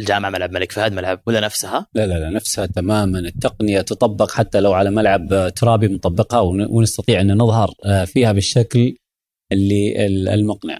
الجامعة 0.00 0.30
ملعب 0.30 0.50
الملك 0.50 0.72
فهد 0.72 0.92
ملعب 0.92 1.20
ولا 1.26 1.40
نفسها؟ 1.40 1.86
لا 1.94 2.06
لا 2.06 2.14
لا 2.14 2.30
نفسها 2.30 2.66
تماما 2.66 3.18
التقنية 3.18 3.80
تطبق 3.80 4.30
حتى 4.30 4.60
لو 4.60 4.72
على 4.72 4.90
ملعب 4.90 5.52
ترابي 5.56 5.88
مطبقها 5.88 6.40
ونستطيع 6.40 7.20
أن 7.20 7.36
نظهر 7.36 7.74
آه، 7.84 8.04
فيها 8.04 8.32
بالشكل 8.32 8.96
اللي 9.52 10.06
المقنع. 10.34 10.78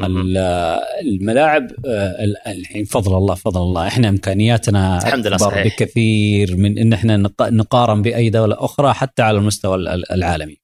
الملاعب 0.00 1.68
آه، 1.86 2.24
الحين 2.46 2.84
فضل 2.84 3.16
الله 3.16 3.34
فضل 3.34 3.60
الله 3.60 3.86
إحنا 3.86 4.08
إمكانياتنا 4.08 4.98
الحمد 4.98 5.26
لله 5.26 5.36
صحيح. 5.36 5.66
بكثير 5.66 6.56
من 6.56 6.78
إن 6.78 6.92
إحنا 6.92 7.16
نقارن 7.40 8.02
بأي 8.02 8.30
دولة 8.30 8.56
أخرى 8.58 8.94
حتى 8.94 9.22
على 9.22 9.38
المستوى 9.38 9.76
العالمي. 10.12 10.56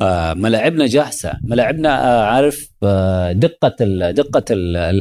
آه، 0.00 0.34
ملاعبنا 0.34 0.86
جاهزة 0.86 1.32
ملاعبنا 1.42 1.88
آه، 1.88 2.24
عارف 2.24 2.68
دقة 3.32 3.76
دقة 4.10 4.44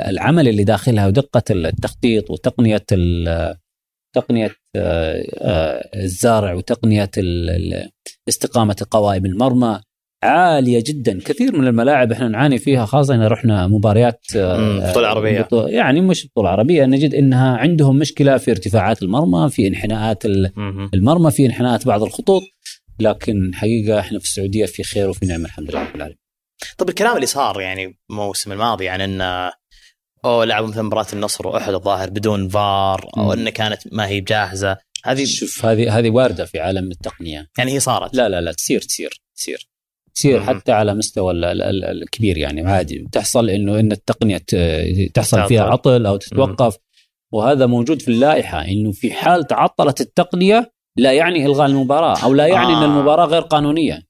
العمل 0.10 0.48
اللي 0.48 0.64
داخلها 0.64 1.08
ودقة 1.08 1.44
التخطيط 1.52 2.32
وتقنية 2.32 2.86
تقنية 4.16 4.56
الزارع 5.96 6.54
وتقنية 6.54 7.12
استقامة 8.30 8.86
قوائم 8.92 9.26
المرمى 9.26 9.82
عالية 10.24 10.84
جدا. 10.86 11.20
كثير 11.26 11.56
من 11.56 11.68
الملاعب 11.68 12.12
إحنا 12.12 12.28
نعاني 12.28 12.58
فيها 12.58 12.86
خاصة 12.86 13.16
إذا 13.16 13.28
رحنا 13.28 13.68
مباريات 13.68 14.26
بطوله 14.36 15.08
عربيه 15.08 15.48
يعني 15.54 16.02
مش 16.02 16.28
بطوله 16.28 16.50
عربيه 16.50 16.86
نجد 16.86 17.14
إنها 17.14 17.58
عندهم 17.58 18.00
مشكلة 18.00 18.38
في 18.38 18.52
ارتفاعات 18.52 19.04
المرمى 19.04 19.50
في 19.50 19.68
انحناءات 19.68 20.26
المرمى 20.94 21.32
في 21.32 21.46
انحناءات 21.46 21.88
بعض 21.88 22.04
الخطوط. 22.04 22.42
لكن 23.00 23.52
حقيقة 23.54 24.00
إحنا 24.00 24.20
في 24.20 24.26
السعودية 24.26 24.66
في 24.66 24.84
خير 24.84 25.10
وفي 25.10 25.26
نعمة 25.26 25.46
الحمد 25.46 25.72
لله 25.72 25.82
رب 25.82 25.96
العالمين. 25.96 26.18
طب 26.78 26.90
الكلام 26.90 27.16
اللي 27.16 27.26
صار 27.26 27.62
يعني 27.62 27.98
الموسم 28.10 28.52
الماضي 28.52 28.90
عن 28.90 29.00
يعني 29.00 29.14
انه 29.14 29.52
أو 30.26 30.44
لعبوا 30.44 30.68
مثلا 30.68 30.84
مباراة 30.84 31.06
النصر 31.14 31.48
واحد 31.48 31.74
الظاهر 31.74 32.10
بدون 32.10 32.50
فار 32.50 33.10
أو 33.18 33.34
انه 33.34 33.50
كانت 33.50 33.80
ما 33.92 34.08
هي 34.08 34.22
بجاهزة 34.22 34.78
هذه 35.06 35.26
شوف 35.26 35.66
هذه 35.66 35.98
هذه 35.98 36.10
واردة 36.10 36.46
في 36.46 36.60
عالم 36.60 36.92
التقنية. 36.92 37.48
يعني 37.58 37.72
هي 37.72 37.80
صارت. 37.80 38.16
لا 38.16 38.30
لا 38.30 38.42
لا 38.42 38.52
تصير 38.52 38.82
تصير 38.82 39.22
تصير. 39.36 39.71
تصير 40.16 40.42
حتى 40.42 40.72
على 40.72 40.94
مستوى 40.94 41.34
الكبير 41.92 42.38
يعني. 42.38 42.62
عادي 42.62 43.08
تحصل 43.12 43.50
إنه 43.50 43.80
إن 43.80 43.92
التقنية 43.92 44.42
تحصل 45.14 45.48
فيها 45.48 45.64
عطل 45.64 46.06
أو 46.06 46.18
تتوقف. 46.18 46.78
وهذا 47.32 47.66
موجود 47.66 48.02
في 48.02 48.08
اللائحة 48.08 48.66
إنه 48.66 48.92
في 48.92 49.14
حال 49.14 49.48
تعطلت 49.48 50.02
التقنية 50.02 50.72
لا 50.98 51.12
يعني 51.12 51.46
إلغاء 51.46 51.68
المباراة 51.68 52.24
أو 52.24 52.34
لا 52.34 52.48
يعني 52.48 52.74
آه. 52.74 52.78
ان 52.78 52.84
المباراة 52.84 53.26
غير 53.26 53.42
قانونية. 53.42 54.08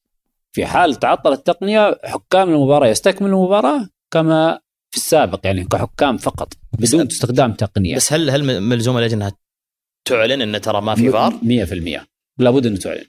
في 0.51 0.65
حال 0.65 0.95
تعطل 0.95 1.33
التقنية 1.33 1.99
حكام 2.03 2.49
المباراة 2.49 2.87
يستكملوا 2.87 3.39
المباراة 3.39 3.89
كما 4.11 4.59
في 4.91 4.97
السابق 4.97 5.39
يعني 5.43 5.63
كحكام 5.63 6.17
فقط 6.17 6.53
بدون 6.79 7.07
استخدام 7.07 7.53
تقنية. 7.53 7.95
بس 7.95 8.13
هل 8.13 8.29
هل 8.29 8.61
ملزوم 8.61 8.97
اللجنه 8.97 9.31
تعلن 10.05 10.41
إن 10.41 10.61
ترى 10.61 10.81
ما 10.81 10.95
في 10.95 11.09
فار؟ 11.11 11.33
100% 12.01 12.05
لابد 12.37 12.65
ان 12.65 12.79
تعلن. 12.79 13.05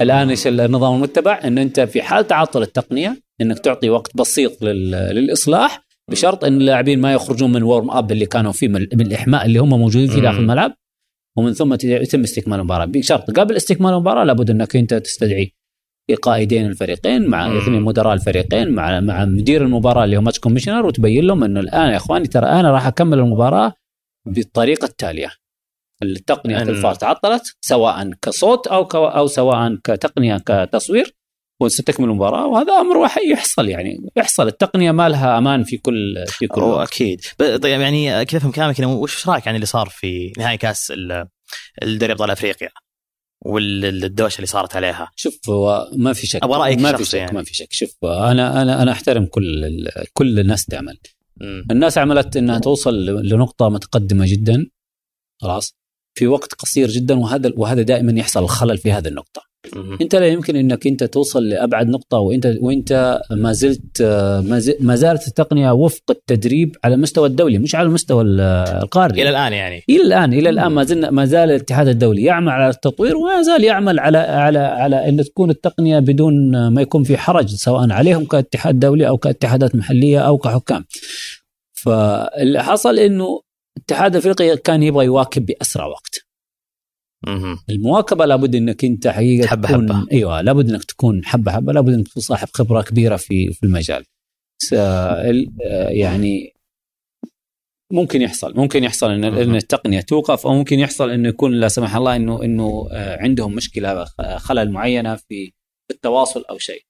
الآن 0.00 0.30
إيش 0.30 0.46
النظام 0.46 0.94
المتبع؟ 0.94 1.40
إن 1.44 1.58
أنت 1.58 1.80
في 1.80 2.02
حال 2.02 2.26
تعطل 2.26 2.62
التقنية 2.62 3.22
إنك 3.40 3.58
تعطي 3.58 3.90
وقت 3.90 4.16
بسيط 4.16 4.62
للإصلاح 4.62 5.84
بشرط 6.10 6.44
إن 6.44 6.56
اللاعبين 6.56 7.00
ما 7.00 7.12
يخرجون 7.12 7.52
من 7.52 7.62
warm 7.62 7.90
up 7.90 8.12
اللي 8.12 8.26
كانوا 8.26 8.52
فيه 8.52 8.68
من 8.68 9.00
الإحماء 9.00 9.46
اللي 9.46 9.58
هم 9.58 9.68
موجودين 9.68 10.08
فيه 10.08 10.20
داخل 10.20 10.38
الملعب 10.38 10.72
ومن 11.38 11.52
ثم 11.52 11.74
يتم 11.74 12.20
استكمال 12.20 12.58
المباراة. 12.58 12.84
بشرط 12.84 13.30
قبل 13.30 13.56
استكمال 13.56 13.92
المباراة 13.92 14.24
لابد 14.24 14.50
إنك 14.50 14.76
أنت 14.76 14.94
تستدعي 14.94 15.54
قائدين 16.22 16.66
الفريقين 16.66 17.26
مع 17.26 17.58
اثنين 17.58 17.82
مدراء 17.82 18.14
الفريقين 18.14 18.70
مع 18.70 19.00
مع 19.00 19.24
مدير 19.24 19.62
المباراة 19.62 20.04
اللي 20.04 20.16
هو 20.16 20.20
match 20.20 20.38
commissioner 20.38 20.86
وتبين 20.86 21.24
لهم 21.24 21.44
إنه 21.44 21.60
الآن 21.60 21.90
يا 21.90 21.96
إخواني 21.96 22.26
ترى 22.26 22.46
أنا 22.46 22.70
راح 22.70 22.86
أكمل 22.86 23.18
المباراة 23.18 23.72
بالطريقة 24.26 24.84
التالية. 24.84 25.30
التقنية 26.02 26.62
الفار 26.62 26.94
تعطلت 26.94 27.42
سواء 27.60 28.10
كصوت 28.22 28.66
أو 28.66 28.82
أو 28.92 29.26
سواء 29.26 29.76
كتقنية 29.84 30.38
كتصوير 30.46 31.16
وستكمل 31.60 32.08
المباراه 32.08 32.46
وهذا 32.46 32.72
أمر 32.72 33.08
يحصل 33.30 33.68
يعني 33.68 34.10
يحصل. 34.16 34.46
التقنية 34.46 34.90
ما 34.90 35.08
لها 35.08 35.38
أمان 35.38 35.64
في 35.64 35.76
كل 35.76 36.24
في 36.28 36.46
كل 36.46 36.62
وقت. 36.62 36.88
أكيد. 36.88 37.20
طيب 37.38 37.80
يعني 37.80 38.24
كيف 38.24 38.36
أفهم 38.36 38.52
كلامك؟ 38.52 38.80
وش 38.80 39.28
رأيك 39.28 39.48
عن 39.48 39.54
اللي 39.54 39.66
صار 39.66 39.88
في 39.88 40.32
نهائي 40.38 40.56
كأس 40.56 40.92
الدوري 41.82 42.12
أبطال 42.12 42.30
أفريقيا 42.30 42.68
والدوشة 43.44 44.36
اللي 44.36 44.46
صارت 44.46 44.76
عليها؟ 44.76 45.10
شوف 45.16 45.38
هو 45.48 45.90
ما 45.96 46.12
في 46.12 46.26
شك. 46.26 46.44
أبغى 46.44 46.58
رأيك 46.58 46.78
ما 46.78 46.96
في 46.96 47.04
شك 47.04 47.14
يعني. 47.14 47.32
ما 47.32 47.42
في 47.42 47.54
شك. 47.54 47.72
شوف 47.72 47.90
أنا 48.04 48.62
أنا 48.62 48.82
أنا 48.82 48.92
أحترم 48.92 49.26
كل 49.26 49.88
كل 50.12 50.38
الناس 50.38 50.66
تعمل. 50.66 50.98
مم. 51.36 51.66
الناس 51.70 51.98
عملت 51.98 52.36
إنها 52.36 52.58
توصل 52.58 52.94
لنقطة 53.04 53.68
متقدمة 53.68 54.24
جدا. 54.28 54.66
خلاص. 55.42 55.81
في 56.14 56.26
وقت 56.26 56.52
قصير 56.54 56.88
جدا 56.90 57.18
وهذا 57.18 57.52
وهذا 57.56 57.82
دائما 57.82 58.12
يحصل 58.20 58.42
الخلل 58.42 58.78
في 58.78 58.92
هذه 58.92 59.08
النقطة. 59.08 59.42
أنت 60.00 60.14
لا 60.14 60.26
يمكن 60.26 60.56
إنك 60.56 60.86
أنت 60.86 61.04
توصل 61.04 61.48
لأبعد 61.48 61.88
نقطة 61.88 62.18
وأنت 62.18 62.54
وأنت 62.60 63.20
ما 63.30 63.52
زلت 63.52 64.02
ما 64.80 64.94
زالت 64.96 65.28
التقنية 65.28 65.70
وفق 65.70 66.10
التدريب 66.10 66.76
على 66.84 66.94
المستوى 66.94 67.28
الدولي 67.28 67.58
مش 67.58 67.74
على 67.74 67.86
المستوى 67.86 68.22
ال- 68.24 68.40
القاري 68.82 69.22
إلى 69.22 69.30
الآن 69.30 69.52
يعني 69.52 69.82
إلى 69.90 70.02
الآن 70.02 70.32
إلى 70.32 70.48
الآن 70.50 70.66
ما 70.66 70.84
زلنا 70.84 71.10
ما 71.10 71.24
زال 71.24 71.50
الاتحاد 71.50 71.88
الدولي 71.88 72.22
يعمل 72.22 72.48
على 72.48 72.68
التطوير 72.70 73.16
وما 73.16 73.42
زال 73.42 73.64
يعمل 73.64 73.98
على 74.00 74.18
على 74.18 74.58
على 74.58 75.08
أن 75.08 75.24
تكون 75.24 75.50
التقنية 75.50 75.98
بدون 75.98 76.68
ما 76.68 76.82
يكون 76.82 77.04
في 77.04 77.16
حرج 77.16 77.48
سواء 77.54 77.90
عليهم 77.92 78.24
كاتحاد 78.24 78.78
دولي 78.78 79.08
أو 79.08 79.16
كاتحادات 79.18 79.74
محلية 79.76 80.18
أو 80.20 80.38
كحكام. 80.38 80.84
فاللي 81.72 82.62
حصل 82.64 82.98
إنه 82.98 83.40
الاتحاد 83.82 84.16
الافريقي 84.16 84.56
كان 84.56 84.82
يبغى 84.82 85.04
يواكب 85.04 85.46
بأسرع 85.46 85.86
وقت. 85.86 86.26
المواكبة 87.70 88.26
لابد 88.26 88.54
إنك 88.54 88.84
أنت 88.84 89.08
حقيقة 89.08 89.46
حبة 89.46 89.68
تكون 89.68 89.92
حبة. 89.92 90.06
أيوه 90.12 90.40
لابد 90.40 90.70
إنك 90.70 90.84
تكون 90.84 91.24
حبة 91.24 91.52
حبة 91.52 91.72
لابد 91.72 91.92
إنك 91.92 92.08
تكون 92.08 92.22
صاحب 92.22 92.48
خبرة 92.52 92.82
كبيرة 92.82 93.16
في 93.16 93.52
في 93.52 93.66
المجال. 93.66 94.04
يعني 95.88 96.52
ممكن 97.92 98.22
يحصل 98.22 98.56
ممكن 98.56 98.84
يحصل 98.84 99.10
ان 99.10 99.24
إن 99.24 99.56
التقنية 99.56 100.00
توقف 100.00 100.46
أو 100.46 100.54
ممكن 100.54 100.78
يحصل 100.78 101.10
إنه 101.10 101.28
يكون 101.28 101.52
لا 101.52 101.68
سمح 101.68 101.96
الله 101.96 102.16
انه 102.16 102.42
إنه 102.44 102.88
آه، 102.92 103.22
عندهم 103.22 103.54
مشكلة 103.54 104.04
خلل 104.36 104.72
معينة 104.72 105.16
في 105.16 105.52
التواصل 105.90 106.44
أو 106.50 106.58
شيء. 106.58 106.82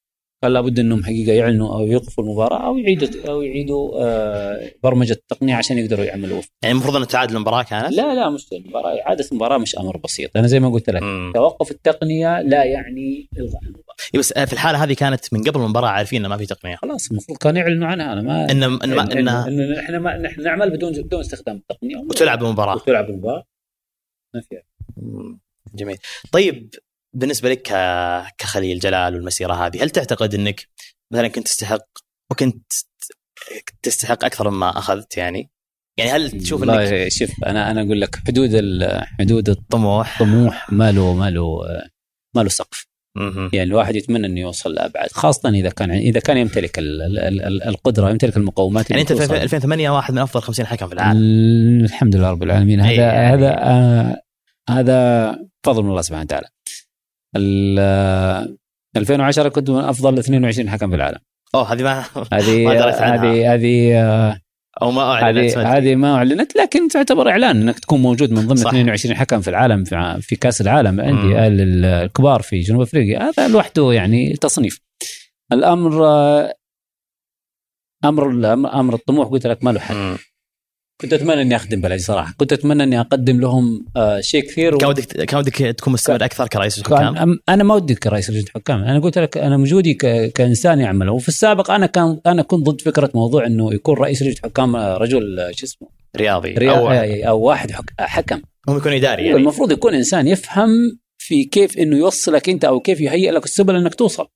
فلا 0.43 0.61
بد 0.61 0.79
أنهم 0.79 1.05
حقيقة 1.05 1.33
يعلنوا 1.33 1.75
أو 1.75 1.87
يوقفوا 1.87 2.25
المباراة 2.25 2.67
أو 2.67 2.79
يعيدوا 2.79 3.09
أو 3.29 3.43
يعيدوا 3.43 3.93
آه، 4.03 4.71
برمجة 4.83 5.13
التقنية 5.13 5.55
عشان 5.55 5.79
يقدروا 5.79 6.05
يعملوا. 6.05 6.41
يعني 6.63 6.73
المفروض 6.75 6.97
أن 6.97 7.07
تعادل 7.07 7.37
المباراة 7.37 7.63
كانت؟ 7.63 7.93
لا 7.93 8.15
لا 8.15 8.31
مش 8.31 8.47
المباراة 8.53 9.01
اعاده 9.01 9.25
المباراة 9.33 9.59
مش 9.59 9.79
أمر 9.79 9.97
بسيط. 9.97 10.37
أنا 10.37 10.47
زي 10.47 10.61
ما 10.61 10.69
قلت 10.69 10.91
لك 10.91 11.03
مم. 11.03 11.33
توقف 11.35 11.71
التقنية 11.71 12.41
لا 12.41 12.65
يعني 12.65 13.29
إلغاء 13.39 13.63
المباراة. 13.63 13.97
إيه 14.15 14.21
بس 14.21 14.33
في 14.33 14.53
الحالة 14.53 14.85
هذه 14.85 14.93
كانت 14.93 15.35
من 15.35 15.43
قبل 15.43 15.61
المباراة 15.61 15.89
عارفين 15.89 16.19
إنه 16.21 16.29
ما 16.29 16.37
في 16.37 16.47
تقنية. 16.47 16.77
خلاص 16.77 17.11
المفروض 17.11 17.39
كانوا 17.39 17.61
يعلنوا 17.61 17.89
عنها. 17.89 18.13
أنا 18.13 18.23
ما 18.23 18.51
ان 18.51 18.63
ان 18.63 18.79
إن- 18.79 19.17
إن 19.17 19.73
إحنا 19.79 19.99
ما 19.99 20.19
نحن 20.19 20.43
نعمل 20.43 20.71
بدون 20.71 20.93
بدون 20.93 21.21
استخدام 21.21 21.57
التقنية. 21.57 21.97
وتلعب 21.97 22.45
المباراة. 22.45 22.75
وتلعب 22.77 23.11
المباراة. 23.11 23.45
ما 24.35 24.41
فيها. 24.51 24.63
جميل. 25.75 25.97
طيب 26.33 26.71
بالنسبة 27.17 27.51
لك 27.51 27.63
كخليل 28.39 28.79
جلال 28.79 29.15
والمسيرة 29.15 29.55
هذه 29.67 29.83
هل 29.83 29.91
تعتقد 29.91 30.35
إنك 30.35 30.69
مثلا 31.13 31.29
كنت 31.29 31.47
تستحق 31.47 31.87
وكنت 32.31 32.65
تستحق 33.83 34.25
أكثر 34.25 34.51
مما 34.51 34.79
أخذت 34.79 35.17
يعني 35.17 35.51
يعني 35.99 36.11
هل 36.11 36.31
تشوف 36.31 36.63
إنك 36.63 37.09
شوف 37.09 37.31
أنا 37.47 37.71
أنا 37.71 37.83
أقول 37.83 38.01
لك 38.01 38.17
حدود 38.27 38.51
حدود 39.19 39.55
طموح 39.55 40.13
الطموح 40.21 40.73
ما 40.73 40.93
له 40.93 41.15
ما 41.15 41.31
له 41.31 41.59
ما 42.37 42.43
له 42.43 42.49
سقف. 42.49 42.87
يعني 43.53 43.63
الواحد 43.71 43.97
يتمنى 43.97 44.27
إنه 44.27 44.41
يوصل 44.41 44.75
لأبعد 44.75 45.13
خاصة 45.13 45.49
إذا 45.49 45.69
كان 45.71 45.91
إذا 45.91 46.21
كان 46.21 46.37
يمتلك 46.37 46.79
ال- 46.79 47.03
ال- 47.03 47.41
ال- 47.43 47.63
القدرة 47.63 48.11
يمتلك 48.11 48.37
المقومات 48.37 48.91
يعني 48.91 49.03
أنت 49.03 49.13
في 49.13 49.19
توصل. 49.19 49.35
2008 49.35 49.91
واحد 49.91 50.13
من 50.15 50.19
أفضل 50.19 50.43
50 50.43 50.67
حكم 50.67 50.87
في 50.89 50.95
العالم 50.95 51.21
الحمد 51.85 52.17
لله 52.17 52.31
رب 52.31 52.43
العالمين 52.43 52.81
أي 52.81 52.95
هذا 52.97 53.03
يعني. 53.13 53.35
هذا 53.37 53.55
آه 53.59 54.23
هذا 54.71 55.39
فضل 55.65 55.83
من 55.83 55.91
الله 55.91 56.03
سبحانه 56.03 56.23
وتعالى. 56.25 56.49
ال- 57.37 57.77
آه، 57.81 58.49
2010 58.97 59.49
كنت 59.49 59.71
من 59.71 59.79
أفضل 59.79 60.19
22 60.19 60.71
حكم 60.71 60.91
في 60.91 60.97
العالم. 60.97 61.19
أوه 61.55 61.73
هذه 61.73 61.83
ما 61.83 62.05
هذه. 62.33 62.73
هذه 63.15 63.55
هذه 63.55 63.93
أو 64.83 64.91
ما 64.91 65.03
أعلنت 65.03 65.59
هذه 65.59 65.95
ما 65.95 66.15
أعلنت 66.15 66.57
لكن 66.57 66.89
تعتبر 66.89 67.31
إعلان 67.31 67.61
إنك 67.63 67.79
تكون 67.79 68.03
موجود 68.03 68.31
من 68.33 68.47
ضمن 68.47 68.57
صح. 68.57 68.69
22 68.69 69.17
حكم 69.17 69.41
في 69.41 69.51
العالم 69.51 69.85
في, 69.85 70.19
في 70.23 70.37
كأس 70.37 70.61
العالم 70.61 70.95
مم. 70.95 71.01
عندي 71.01 71.39
ال- 71.47 71.85
الكبار 71.85 72.43
في 72.43 72.61
جنوب 72.61 72.81
أفريقيا 72.81 73.23
هذا 73.31 73.49
لوحده 73.49 73.93
يعني 73.93 74.33
تصنيف. 74.37 74.81
الامر 75.53 76.05
أمر 78.05 78.53
أمر 78.81 78.95
الطموح 78.95 79.29
قلت 79.29 79.47
لك 79.47 79.65
ما 79.65 79.71
له 79.71 79.81
حل. 79.81 80.17
كنت 81.03 81.13
أتمنى 81.13 81.43
إني 81.43 81.57
أخدم 81.57 81.81
بلدي 81.81 81.99
صراحة. 81.99 82.35
كنت 82.39 82.53
أتمنى 82.53 82.83
إني 82.83 83.01
أقدم 83.01 83.41
لهم 83.41 83.87
آه، 83.97 84.21
شيء 84.21 84.43
كثير 84.43 84.79
كان 84.79 84.89
ودك 84.89 85.03
كان 85.05 85.39
ودك 85.41 85.55
تكون 85.57 85.93
مستمر 85.93 86.25
أكثر 86.25 86.49
كرئيس 86.49 86.79
الحكام؟ 86.79 87.15
كان 87.15 87.39
أنا 87.49 87.65
ما 87.65 87.75
ودي 87.75 87.95
كرئيس 87.95 88.31
لجنه 88.31 88.45
حكام 88.55 88.85
أنا 88.85 89.01
قلت 89.01 89.19
لك 89.19 89.39
أنا 89.39 89.57
وجودي 89.57 89.95
ك- 89.95 90.33
كإنسان 90.33 90.81
يعمل 90.81 91.09
وفي 91.11 91.29
السابق 91.29 91.71
أنا 91.71 91.87
كان 91.87 92.21
أنا 92.27 92.43
كنت 92.43 92.67
ضد 92.67 92.81
فكرة 92.81 93.11
موضوع 93.15 93.47
إنه 93.47 93.75
يكون 93.75 93.97
رئيس 93.97 94.23
لجنه 94.23 94.35
حكام 94.45 94.77
آه، 94.77 94.97
رجل 94.97 95.41
آه، 95.41 95.51
شو 95.55 95.67
اسمه؟ 95.67 95.89
رياضي 96.17 96.55
ريا- 96.55 96.71
أو 96.73 96.89
أو, 96.91 97.29
أو 97.29 97.41
واحد 97.41 97.71
حك... 97.73 97.85
حكم. 98.01 98.41
هم 98.69 98.77
يكون 98.77 98.93
إداري 98.93 99.23
يعني. 99.27 99.37
المفروض 99.39 99.73
يكون 99.73 99.95
إنسان 99.95 100.29
يفهم 100.29 100.69
في 101.19 101.45
كيف 101.45 101.79
إنه 101.79 101.97
يوصلك 101.97 102.49
أنت 102.49 102.65
أو 102.65 102.81
كيف 102.81 103.01
يهيئ 103.01 103.31
لك 103.31 103.45
السبل 103.45 103.77
إنك 103.77 103.95
توصل. 103.95 104.27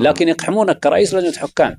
لكن 0.00 0.28
يقحمونك 0.28 0.78
كرئيس 0.78 1.14
لجنه 1.14 1.32
حكام. 1.32 1.76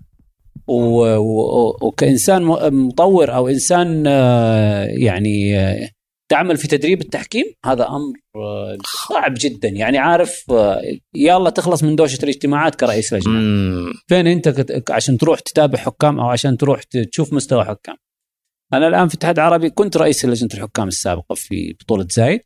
و... 0.72 1.18
و... 1.18 1.78
وكإنسان 1.82 2.44
م- 2.44 2.88
مطور 2.88 3.36
أو 3.36 3.48
إنسان 3.48 4.04
آه، 4.08 4.86
يعني 4.86 5.60
آه، 5.60 5.90
تعمل 6.32 6.58
في 6.58 6.68
تدريب 6.68 7.02
التحكيم 7.02 7.46
هذا 7.66 7.88
أمر 7.88 8.14
آه، 8.36 8.78
صعب 9.10 9.34
جدا. 9.38 9.68
يعني 9.70 9.98
عارف 9.98 10.46
يلا 11.16 11.50
تخلص 11.50 11.84
من 11.84 11.96
دوشة 11.96 12.24
الاجتماعات 12.24 12.76
كرئيس 12.76 13.14
لجنه. 13.14 13.34
فين 14.08 14.28
أنت 14.28 14.66
عشان 14.90 15.18
تروح 15.18 15.40
تتابع 15.40 15.78
حكام 15.80 16.20
أو 16.20 16.28
عشان 16.28 16.58
تروح 16.58 16.84
تشوف 16.84 17.34
مستوى 17.34 17.66
حكام؟ 17.66 17.96
أنا 18.74 18.88
الآن 18.88 19.08
في 19.08 19.14
الاتحاد 19.14 19.40
العربي 19.40 19.70
كنت 19.70 19.98
رئيس 19.98 20.26
لجنة 20.26 20.50
الحكام 20.54 20.88
السابقة 20.88 21.36
في 21.36 21.76
بطولة 21.82 22.08
زايد. 22.10 22.42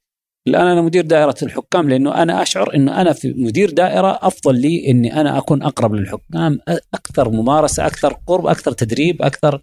الآن 0.48 0.68
أنا 0.68 0.82
مدير 0.82 1.06
دائرة 1.06 1.36
الحكام 1.44 1.90
لأنه 1.90 2.22
أنا 2.22 2.42
أشعر 2.42 2.76
إنه 2.76 3.02
أنا 3.02 3.14
في 3.14 3.34
مدير 3.38 3.70
دائرة 3.70 4.20
أفضل 4.22 4.62
لي 4.62 4.88
إني 4.92 5.22
أنا 5.22 5.38
أكون 5.38 5.64
أقرب 5.64 5.94
للحكام 5.96 6.60
أكثر 6.94 7.30
ممارسة 7.30 7.86
أكثر 7.88 8.14
قرب 8.14 8.48
أكثر 8.48 8.72
تدريب 8.72 9.22
أكثر 9.22 9.62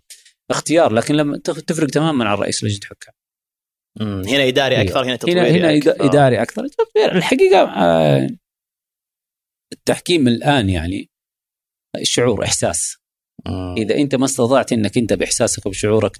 اختيار 0.51 0.93
لكن 0.93 1.15
لما 1.15 1.39
تف- 1.39 1.61
تفرق 1.61 1.87
تماما 1.89 2.29
عن 2.29 2.37
رئيس 2.39 2.65
لجنة 2.65 2.79
الحكام 2.83 3.15
مم. 4.01 4.23
هنا 4.29 4.49
إداري. 4.49 4.81
أكثر 4.83 4.99
هنا 4.99 5.07
هنا 5.09 5.17
تطويري 5.17 5.41
هنا 5.51 5.69
إد- 5.81 5.89
أكثر. 5.89 6.05
إداري 6.05 6.43
أكثر. 6.43 6.67
الحقيقة 7.13 7.59
آه، 7.63 8.29
التحكيم 9.73 10.29
الآن 10.29 10.69
يعني 10.71 11.09
شعور 12.03 12.45
إحساس. 12.45 12.97
إذا 13.79 13.95
أنت 13.95 14.15
ما 14.15 14.25
استطعت 14.25 14.73
إنك 14.73 14.99
أنت 14.99 15.13
بإحساسك 15.13 15.67
وبشعورك 15.67 16.17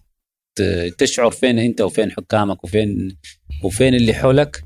تشعر 0.99 1.31
فين 1.31 1.59
انت 1.59 1.81
وفين 1.81 2.11
حكامك 2.11 2.65
وفين 2.65 3.17
وفين 3.65 3.95
اللي 3.95 4.15
حولك 4.15 4.65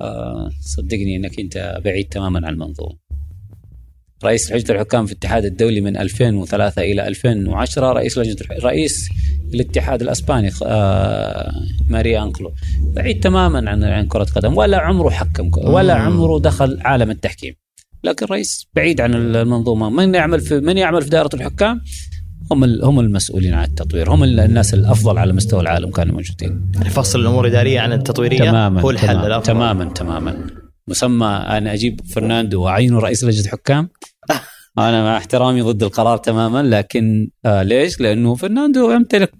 آه، 0.00 0.50
صدقني 0.60 1.16
انك 1.16 1.40
انت 1.40 1.80
بعيد 1.84 2.08
تماما 2.08 2.46
عن 2.46 2.52
المنظومه. 2.52 2.98
رئيس 4.24 4.52
لجنة 4.52 4.74
الحكام 4.76 5.06
في 5.06 5.12
الاتحاد 5.12 5.44
الدولي 5.44 5.80
من 5.80 5.96
2003 5.96 6.82
إلى 6.82 7.08
2010 7.08 7.92
رئيس 7.92 8.18
لجنة 8.18 8.36
رئيس 8.64 9.08
الاتحاد 9.54 10.02
الأسباني 10.02 10.50
آه، 10.66 11.52
ماريا 11.88 12.22
أنكلو 12.22 12.52
بعيد 12.82 13.20
تماما 13.20 13.70
عن 13.70 13.84
عن 13.84 14.06
كرة 14.06 14.24
قدم 14.24 14.56
ولا 14.56 14.78
عمره 14.78 15.10
حكم 15.10 15.50
ولا. 15.56 15.94
عمره 15.94 16.38
دخل 16.38 16.80
عالم 16.80 17.10
التحكيم. 17.10 17.54
لكن 18.04 18.26
رئيس 18.26 18.68
بعيد 18.74 19.00
عن 19.00 19.14
المنظومة 19.14 19.90
من 19.90 20.14
يعمل 20.14 20.40
في 20.40 20.60
من 20.60 20.78
يعمل 20.78 21.02
في 21.02 21.10
دائرة 21.10 21.30
الحكام 21.34 21.80
هم 22.50 22.64
هم 22.84 23.00
المسؤولين 23.00 23.54
عن 23.54 23.64
التطوير. 23.64 24.10
هم 24.14 24.24
ال- 24.24 24.40
الناس 24.40 24.74
الأفضل 24.74 25.18
على 25.18 25.32
مستوى 25.32 25.60
العالم 25.60 25.90
كانوا 25.90 26.14
موجودين. 26.14 26.72
فصل 26.90 27.20
الأمور 27.20 27.44
الاداريه 27.46 27.80
عن 27.80 27.92
التطويرية؟ 27.92 28.38
تماما 28.50 28.80
هو 28.80 28.90
الحل 28.90 29.06
تماما 29.08 29.26
الأفضل. 29.26 29.46
تماما 29.46 29.84
تماما. 29.84 30.46
مسمى 30.88 31.26
أنا 31.26 31.72
أجيب 31.74 32.00
فرناندو 32.10 32.62
وأعينه 32.62 32.98
رئيس 32.98 33.24
لجنة 33.24 33.48
حكام؟ 33.48 33.88
أنا 34.78 35.02
مع 35.04 35.16
احترامي 35.16 35.60
ضد 35.62 35.82
القرار 35.82 36.16
تماما 36.18 36.62
لكن 36.62 37.30
آه 37.44 37.62
ليش؟ 37.62 38.00
لأنه 38.00 38.34
فرناندو 38.34 38.90
يمتلك 38.90 39.32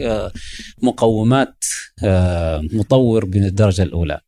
آه 0.00 0.32
مقومات 0.82 1.64
آه 2.04 2.62
مطور 2.72 3.26
من 3.26 3.44
الدرجة 3.44 3.82
الأولى. 3.82 4.20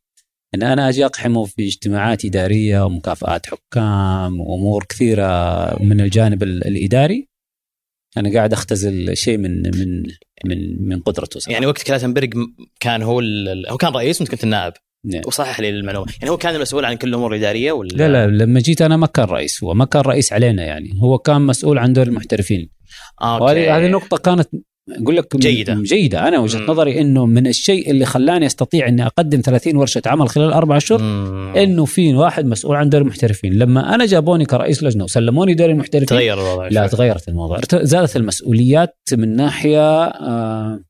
إن 0.55 0.63
أنا 0.63 0.89
أجي 0.89 1.05
أقحمه 1.05 1.45
في 1.45 1.67
اجتماعات 1.67 2.25
إدارية 2.25 2.85
ومكافآت 2.85 3.45
حكام 3.45 4.39
وأمور 4.39 4.85
كثيرة 4.89 5.27
من 5.83 6.01
الجانب 6.01 6.43
ال- 6.43 6.67
الإداري 6.67 7.27
أنا 8.17 8.33
قاعد 8.33 8.53
أختزل 8.53 9.17
شيء 9.17 9.37
من 9.37 9.61
من 9.61 10.03
من 10.45 10.87
من 10.87 10.99
قدرته 10.99 11.39
صراحة. 11.39 11.53
يعني 11.53 11.65
وقت 11.65 11.83
كلاتنبرغ 11.83 12.27
كان 12.79 13.01
هو 13.01 13.21
هو 13.69 13.77
كان 13.77 13.93
رئيس 13.93 14.21
وأنت 14.21 14.31
كنت 14.31 14.43
النائب. 14.43 14.73
نعم. 15.05 15.21
وصحح 15.25 15.59
لي 15.59 15.69
المعلومة. 15.69 16.13
يعني 16.19 16.31
هو 16.31 16.37
كان 16.37 16.55
المسؤول 16.55 16.85
عن 16.85 16.95
كل 16.95 17.09
الأمور 17.09 17.33
الإدارية 17.33 17.71
ولا 17.71 17.89
لا 17.89 18.09
لا 18.09 18.43
لما 18.43 18.59
جيت 18.59 18.81
أنا 18.81 18.97
ما 18.97 19.07
كان 19.07 19.25
رئيس. 19.25 19.63
هو 19.63 19.73
ما 19.73 19.85
كان 19.85 20.01
رئيس 20.01 20.33
علينا 20.33 20.65
يعني. 20.65 20.89
هو 21.01 21.17
كان 21.17 21.41
مسؤول 21.41 21.77
عن 21.77 21.93
دور 21.93 22.07
المحترفين. 22.07 22.69
آه، 23.21 23.49
أوكي. 23.49 23.69
هذه 23.69 23.87
نقطة 23.87 24.17
كانت 24.17 24.49
أقول 24.89 25.17
لك 25.17 25.37
جيدة. 25.37 25.73
جيدة 25.83 26.27
أنا 26.27 26.39
وجهة 26.39 26.59
مم. 26.59 26.65
نظري 26.65 27.01
إنه 27.01 27.25
من 27.25 27.47
الشيء 27.47 27.91
اللي 27.91 28.05
خلاني 28.05 28.45
أستطيع 28.45 28.87
إني 28.87 29.05
أقدم 29.05 29.41
30 29.41 29.75
ورشة 29.75 30.01
عمل 30.05 30.29
خلال 30.29 30.53
أربع 30.53 30.77
اشهر. 30.77 30.99
إنه 31.63 31.85
في 31.85 32.13
واحد 32.13 32.45
مسؤول 32.45 32.75
عن 32.75 32.89
دوري 32.89 33.03
المحترفين 33.03 33.53
لما 33.53 33.95
أنا 33.95 34.05
جابوني 34.05 34.45
كرئيس 34.45 34.83
لجنة 34.83 35.03
وسلموني 35.03 35.53
دوري 35.53 35.71
المحترفين 35.71 36.05
تغير 36.07 36.33
الوضع 36.33 36.67
لا 36.67 36.81
شوي. 36.87 36.89
تغيرت 36.97 37.29
الموضوع 37.29 37.59
زادت 37.73 38.15
المسؤوليات 38.15 38.97
من 39.11 39.35
ناحية 39.35 40.03
آه 40.05 40.83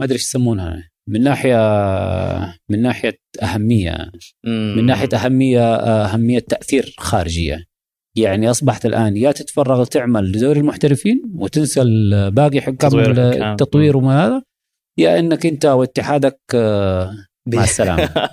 ما 0.00 0.04
أدري 0.06 0.14
إيش 0.14 0.22
يسمونها 0.22 0.88
من 1.08 1.22
ناحية 1.22 1.56
من 2.68 2.82
ناحية 2.82 3.18
أهمية 3.42 4.10
مم. 4.44 4.74
من 4.76 4.86
ناحية 4.86 5.08
أهمية 5.14 5.74
أهمية 5.74 6.38
تأثير 6.38 6.94
خارجية 6.98 7.64
يعني 8.20 8.50
أصبحت 8.50 8.86
الآن 8.86 9.16
يا 9.16 9.32
تتفرغ 9.32 9.84
تعمل 9.84 10.32
لدوري 10.32 10.60
المحترفين 10.60 11.22
وتنسى 11.34 11.80
باقي 12.30 12.60
حكام. 12.60 13.52
التطوير 13.52 13.96
وما 13.96 14.26
هذا 14.26 14.42
يا 14.98 15.18
إنك 15.18 15.46
أنت 15.46 15.66
واتحادك 15.66 16.40
آه، 16.54 17.12
مع 17.46 17.64
السلامة 17.64 18.10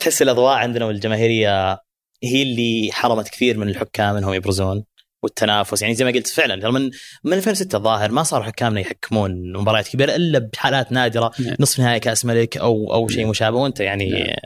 تحس 0.00 0.22
الأضواء 0.22 0.56
عندنا 0.56 0.84
والجماهيرية 0.84 1.78
هي 2.24 2.42
اللي 2.42 2.88
حرمت 2.92 3.28
كثير 3.28 3.58
من 3.58 3.68
الحكام 3.68 4.16
إنهم 4.16 4.34
يبرزون 4.34 4.84
والتنافس 5.22 5.82
يعني 5.82 5.94
زي 5.94 6.04
ما 6.04 6.10
قلت 6.10 6.26
فعلا 6.26 6.70
من 6.70 6.90
من 7.24 7.32
2006 7.32 7.76
الظاهر 7.76 8.12
ما 8.12 8.22
صار 8.22 8.42
حكامنا 8.42 8.80
يحكمون 8.80 9.52
مباريات 9.52 9.88
كبيرة 9.88 10.16
إلا 10.16 10.38
بحالات 10.38 10.92
نادرة 10.92 11.32
نعم. 11.40 11.56
نصف 11.60 11.80
نهائي 11.80 12.00
كأس 12.00 12.24
ملك 12.24 12.56
أو 12.56 12.94
أو 12.94 13.08
شيء 13.08 13.20
نعم. 13.20 13.30
مشابه 13.30 13.56
وأنت 13.56 13.80
يعني 13.80 14.36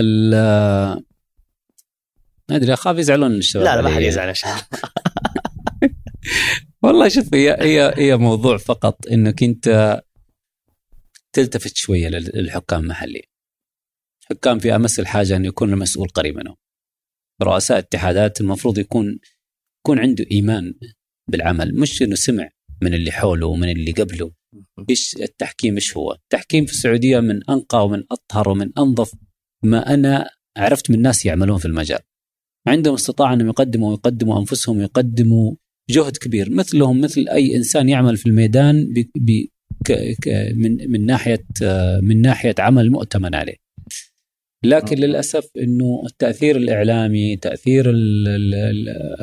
نعم. 0.00 1.04
ما 2.50 2.56
أدري 2.56 2.72
أخاف 2.72 2.98
يزعلون 2.98 3.32
الشباب 3.34 3.64
لا 3.64 3.76
لا 3.76 3.82
ما 3.82 3.94
حد. 3.96 4.02
يزعل 4.02 4.28
ان 4.28 4.34
شاء 4.34 4.50
الله 4.52 4.64
والله 6.82 7.08
شوف 7.08 7.34
هي 7.34 7.56
هي 7.60 7.94
هي 7.96 8.16
موضوع 8.16 8.56
فقط 8.56 9.06
إنك 9.06 9.42
أنت 9.42 10.00
تلتفت 11.32 11.76
شوية 11.76 12.08
لل- 12.08 12.30
للحكام 12.34 12.80
المحلي. 12.82 13.22
حكام 14.30 14.58
في 14.58 14.76
أمس 14.76 15.00
الحاجة 15.00 15.36
أن 15.36 15.44
يكون 15.44 15.72
المسؤول 15.72 16.08
قريب 16.08 16.36
منهم. 16.36 16.56
رؤساء 17.42 17.78
اتحادات 17.78 18.40
المفروض 18.40 18.78
يكون 18.78 19.18
يكون 19.80 19.98
عنده 19.98 20.24
إيمان 20.32 20.74
بالعمل 21.30 21.74
مش 21.80 22.02
إنه 22.02 22.14
سمع 22.14 22.48
من 22.82 22.94
اللي 22.94 23.12
حوله 23.12 23.46
ومن 23.46 23.68
اللي 23.68 23.92
قبله 23.92 24.32
إيش 24.90 25.16
التحكيم 25.16 25.74
إيش 25.74 25.96
هو؟ 25.96 26.12
التحكيم 26.12 26.66
في 26.66 26.72
السعودية 26.72 27.20
من 27.20 27.50
أنقى 27.50 27.84
ومن 27.84 28.02
أطهر 28.10 28.48
ومن 28.48 28.70
أنظف 28.78 29.12
ما 29.64 29.94
أنا 29.94 30.30
عرفت 30.56 30.90
من 30.90 31.02
ناس 31.02 31.26
يعملون 31.26 31.58
في 31.58 31.64
المجال. 31.64 31.98
عندهم 32.66 32.94
استطاعة 32.94 33.34
أنهم 33.34 33.48
يقدموا 33.48 33.90
ويقدموا 33.90 34.40
أنفسهم 34.40 34.78
ويقدموا 34.78 35.54
جهد 35.90 36.16
كبير. 36.16 36.50
مثلهم 36.50 37.00
مثل 37.00 37.28
أي 37.28 37.56
إنسان 37.56 37.88
يعمل 37.88 38.16
في 38.16 38.26
الميدان 38.26 38.92
ب 38.94 39.04
ب 39.16 39.46
ك 39.84 39.92
ك 40.22 40.52
من 40.54 40.90
من 40.90 41.06
ناحية 41.06 41.44
آه، 41.62 42.00
من 42.00 42.20
ناحية 42.20 42.54
عمل 42.58 42.90
مؤتمن 42.90 43.34
عليه. 43.34 43.56
لكن 44.64 44.96
للأسف 44.96 45.46
إنه 45.58 46.02
التأثير 46.06 46.56
الإعلامي، 46.56 47.36
تأثير 47.36 47.84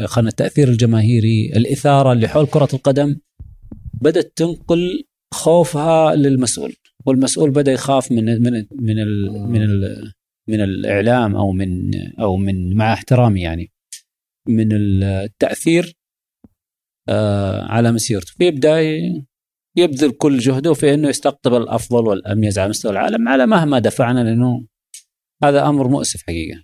خلينا 0.06 0.30
التأثير 0.30 0.68
الجماهيري، 0.68 1.52
الإثارة 1.56 2.14
اللي 2.14 2.28
حول 2.28 2.46
كرة 2.48 2.70
القدم 2.74 3.16
بدأت 4.02 4.34
تنقل 4.36 5.04
خوفها 5.34 6.16
للمسؤول، 6.16 6.74
والمسؤول 7.06 7.52
بدأ 7.52 7.72
يخاف 7.72 8.12
من 8.12 8.26
من 8.26 8.66
من 8.72 8.96
من 9.52 9.62
ال 9.62 10.14
من 10.50 10.62
الإعلام 10.62 11.36
أو 11.36 11.52
من 11.52 11.92
أو 12.20 12.38
من 12.38 12.76
مع 12.76 12.94
احترامي 12.94 13.42
يعني 13.42 13.72
من 14.48 14.68
التأثير 14.74 15.94
آه، 17.10 17.62
على 17.64 17.92
مسيرته 17.92 18.34
فيبدا 18.38 18.82
ي- 18.82 19.26
يبذل 19.78 20.12
كل 20.12 20.38
جهده 20.40 20.74
في 20.74 20.94
إنه 20.94 21.10
يستقطب 21.10 21.54
الأفضل 21.54 22.08
والاميز 22.08 22.60
على 22.60 22.70
مستوى 22.70 22.92
العالم 22.92 23.30
على 23.30 23.46
مهما 23.48 23.80
دفعنا 23.80 24.20
لأنه 24.24 24.66
هذا 25.44 25.70
أمر 25.70 25.88
مؤسف 25.88 26.22
حقيقة. 26.24 26.64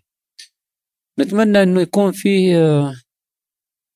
نتمنى 1.20 1.64
إنه 1.64 1.82
يكون 1.82 2.12
في 2.12 2.56
آه، 2.58 2.96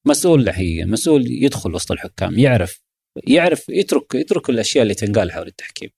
مسؤول 0.07 0.49
حقيقه، 0.49 0.85
مسؤول 0.85 1.23
يدخل 1.27 1.75
وسط 1.75 1.91
الحكام 1.91 2.39
يعرف 2.39 2.81
يعرف 3.27 3.69
يترك 3.69 4.15
يترك 4.15 4.49
الأشياء 4.49 4.83
اللي 4.83 4.93
تنقال 4.95 5.31
حول 5.31 5.47
التحكيم. 5.47 5.89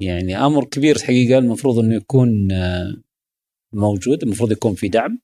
يعني 0.00 0.36
أمر 0.36 0.64
كبير 0.64 0.98
حقيقة 0.98 1.38
المفروض 1.38 1.78
إنه 1.78 1.94
يكون 1.94 2.52
آه، 2.52 2.96
موجود، 3.72 4.22
المفروض 4.22 4.52
يكون 4.52 4.74
في 4.74 4.88
دعم. 4.88 5.18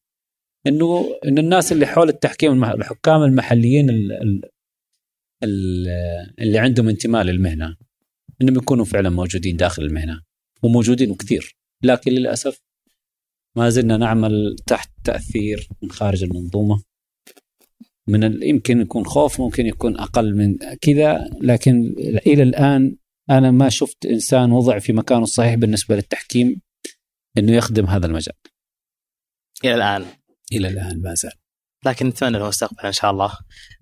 إنه 0.66 1.04
ان 1.24 1.38
الناس 1.38 1.72
اللي 1.72 1.86
حول 1.86 2.08
التحكيم 2.08 2.64
الحكام 2.64 3.22
المحليين 3.22 3.90
ال- 3.90 4.12
ال- 4.12 4.42
ال- 5.42 5.88
اللي 6.38 6.58
عندهم 6.58 6.88
انتماء 6.88 7.22
للمهنة 7.22 7.76
إنهم 8.42 8.56
يكونوا 8.56 8.84
فعلا 8.84 9.10
موجودين 9.10 9.56
داخل 9.56 9.82
المهنة 9.82 10.22
وموجودين 10.62 11.10
وكثير 11.10 11.56
لكن 11.82 12.12
للأسف 12.12 12.60
ما 13.56 13.68
زلنا 13.68 13.96
نعمل 13.96 14.56
تحت 14.66 14.90
تأثير 15.04 15.68
من 15.82 15.90
خارج 15.90 16.22
المنظومة. 16.24 16.82
من 18.08 18.42
يمكن 18.42 18.80
يكون 18.80 19.04
خوف 19.04 19.40
ممكن 19.40 19.66
يكون 19.66 19.96
أقل 19.98 20.34
من 20.36 20.56
كذا 20.80 21.30
لكن 21.40 21.94
إلى 22.26 22.42
الآن 22.42 22.96
أنا 23.38 23.50
ما 23.50 23.68
شفت 23.68 24.06
إنسان 24.06 24.52
وضع 24.52 24.78
في 24.78 24.92
مكانه 24.92 25.22
الصحيح 25.22 25.54
بالنسبة 25.54 25.94
للتحكيم 25.94 26.60
إنه 27.38 27.52
يخدم 27.52 27.86
هذا 27.86 28.06
المجال. 28.06 28.34
إلى 29.64 29.74
الآن. 29.74 30.04
إلى 30.52 30.68
الآن 30.68 31.02
ما 31.02 31.14
زال. 31.14 31.32
لكن 31.86 32.06
نتمنى 32.06 32.36
المستقبل 32.36 32.86
إن 32.86 32.92
شاء 32.92 33.10
الله. 33.10 33.32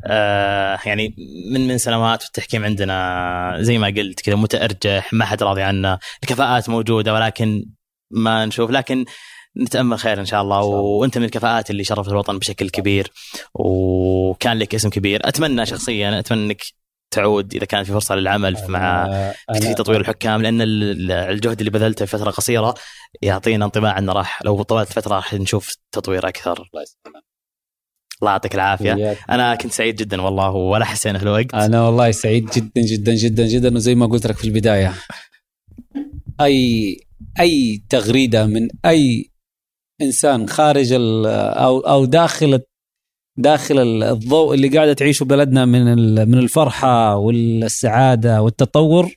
آه 0.07 0.79
يعني 0.87 1.15
من 1.53 1.69
من 1.69 1.79
سنوات 1.79 2.25
التحكيم 2.25 2.65
عندنا 2.65 3.57
زي 3.61 3.79
ما 3.79 3.87
قلت 3.87 4.21
كذا 4.21 4.35
متأرجح 4.35 5.13
ما 5.13 5.25
حد 5.25 5.43
راضي 5.43 5.63
عنه 5.63 5.99
الكفاءات 6.23 6.69
موجودة 6.69 7.15
ولكن 7.15 7.65
ما 8.11 8.47
نشوف. 8.47 8.71
لكن 8.71 9.05
نتأمل 9.57 9.99
خير 9.99 10.21
إن 10.21 10.25
شاء 10.27 10.43
الله, 10.43 10.57
إن 10.59 10.63
شاء 10.63 10.71
الله. 10.71 10.81
وأنت 10.81 11.19
من 11.19 11.25
الكفاءات 11.25 11.71
اللي 11.71 11.85
شرفت 11.85 12.09
الوطن 12.09 12.39
بشكل 12.39 12.71
كبير 12.71 13.13
وكان 13.55 14.59
لك 14.59 14.75
اسم 14.75 14.91
كبير. 14.91 15.29
أتمنى 15.29 15.67
شخصيا 15.67 16.19
أتمنى 16.19 16.45
إنك 16.45 16.63
تعود 17.11 17.55
إذا 17.55 17.65
كان 17.65 17.85
في 17.85 17.93
فرصة 17.93 18.15
للعمل 18.15 18.57
مع 18.69 19.07
في 19.61 19.75
تطوير 19.75 20.01
الحكام 20.01 20.43
لأن 20.43 20.63
ال- 20.63 21.11
الجهد 21.13 21.59
اللي 21.59 21.71
بذلته 21.71 22.05
في 22.07 22.19
فترة 22.19 22.31
قصيرة 22.31 22.75
يعطينا 23.23 23.65
انطباع 23.65 23.99
إنه 23.99 24.13
راح 24.13 24.43
لو 24.43 24.63
طولت 24.63 24.89
الفترة 24.91 25.15
راح 25.15 25.35
نشوف 25.35 25.77
تطوير 25.93 26.29
أكثر. 26.29 26.71
الله 28.23 28.33
يعطيك 28.33 28.55
العافية. 28.55 28.95
أنا 29.31 29.55
كنت 29.55 29.73
سعيد 29.73 29.97
جدا 29.97 30.23
والله 30.23 30.51
ولا 30.51 30.85
حسينا 30.85 31.19
في 31.19 31.25
الوقت. 31.25 31.55
أنا 31.55 31.83
والله 31.87 32.11
سعيد 32.11 32.51
جدا 32.51 32.81
جدا 32.83 33.15
جدا 33.15 33.47
جدا 33.47 33.75
وزي 33.75 33.95
ما 33.95 34.07
قلت 34.07 34.27
لك 34.27 34.37
في 34.37 34.45
البداية 34.45 34.95
اي 36.41 36.97
أي 37.41 37.83
تغريدة 37.89 38.47
من 38.47 38.69
أي 38.85 39.31
إنسان 40.03 40.49
خارج 40.49 40.93
أو 40.93 41.81
أو 41.81 42.05
داخل 42.05 42.61
داخل 43.41 44.03
الضوء 44.03 44.55
اللي 44.55 44.69
قاعدة 44.69 44.93
تعيشه 44.93 45.25
بلدنا 45.25 45.65
من 45.65 45.85
من 46.29 46.39
الفرحة 46.39 47.17
والسعادة 47.17 48.43
والتطور. 48.43 49.15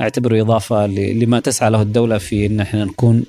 أعتبره 0.00 0.40
إضافة 0.40 0.86
لما 0.86 1.40
تسعى 1.40 1.70
له 1.70 1.82
الدولة 1.82 2.18
في 2.18 2.46
إن 2.46 2.60
إحنا 2.60 2.84
نكون 2.84 3.24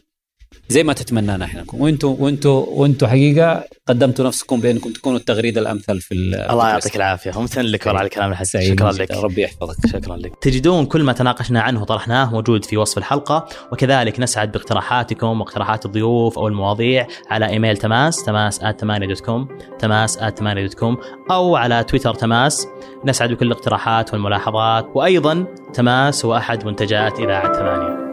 زي 0.71 0.83
ما 0.83 0.93
تتمنانا 0.93 1.45
إحنا. 1.45 1.65
وأنتم 1.73 2.15
وأنتم 2.19 2.49
وأنتم 2.49 3.07
حقيقة 3.07 3.63
قدمتوا 3.87 4.25
نفسكم 4.25 4.59
بانكم 4.59 4.91
تكونوا 4.93 5.17
التغريده 5.17 5.61
الأمثل 5.61 6.01
في 6.01 6.13
ال- 6.13 6.35
الله 6.35 6.69
يعطيك 6.69 6.95
العافية. 6.95 7.31
وممتن 7.35 7.61
لك 7.61 7.87
على 7.87 8.01
الكلام 8.01 8.31
الحسن 8.31 8.59
سعيد. 8.59 8.73
شكرا. 8.79 8.91
لك. 8.91 9.11
ربي 9.11 9.41
يحفظك. 9.41 9.75
شكرا 9.87 10.17
لك. 10.17 10.31
تجدون 10.41 10.85
كل 10.85 11.03
ما 11.03 11.13
تناقشنا 11.13 11.61
عنه 11.61 11.81
وطرحناه 11.81 12.31
موجود 12.31 12.65
في 12.65 12.77
وصف 12.77 12.97
الحلقة 12.97 13.47
وكذلك 13.71 14.19
نسعد 14.19 14.51
باقتراحاتكم 14.51 15.39
واقتراحات 15.41 15.85
الضيوف 15.85 16.37
أو 16.39 16.47
المواضيع 16.47 17.07
على 17.29 17.47
إيميل 17.47 17.77
تماس 17.77 18.23
تماس 18.23 18.59
dot 18.60 19.19
com 19.19 19.47
تماس 19.79 20.17
دوت 20.17 20.73
كوم 20.73 20.97
أو 21.31 21.55
على 21.55 21.83
تويتر 21.83 22.13
تماس. 22.13 22.67
نسعد 23.05 23.29
بكل 23.33 23.45
الاقتراحات 23.47 24.13
والملاحظات 24.13 24.85
وأيضا 24.95 25.45
تماس 25.73 26.25
هو 26.25 26.37
أحد 26.37 26.65
منتجات 26.65 27.19
إذاعة 27.19 27.53
ثمانية 27.53 28.09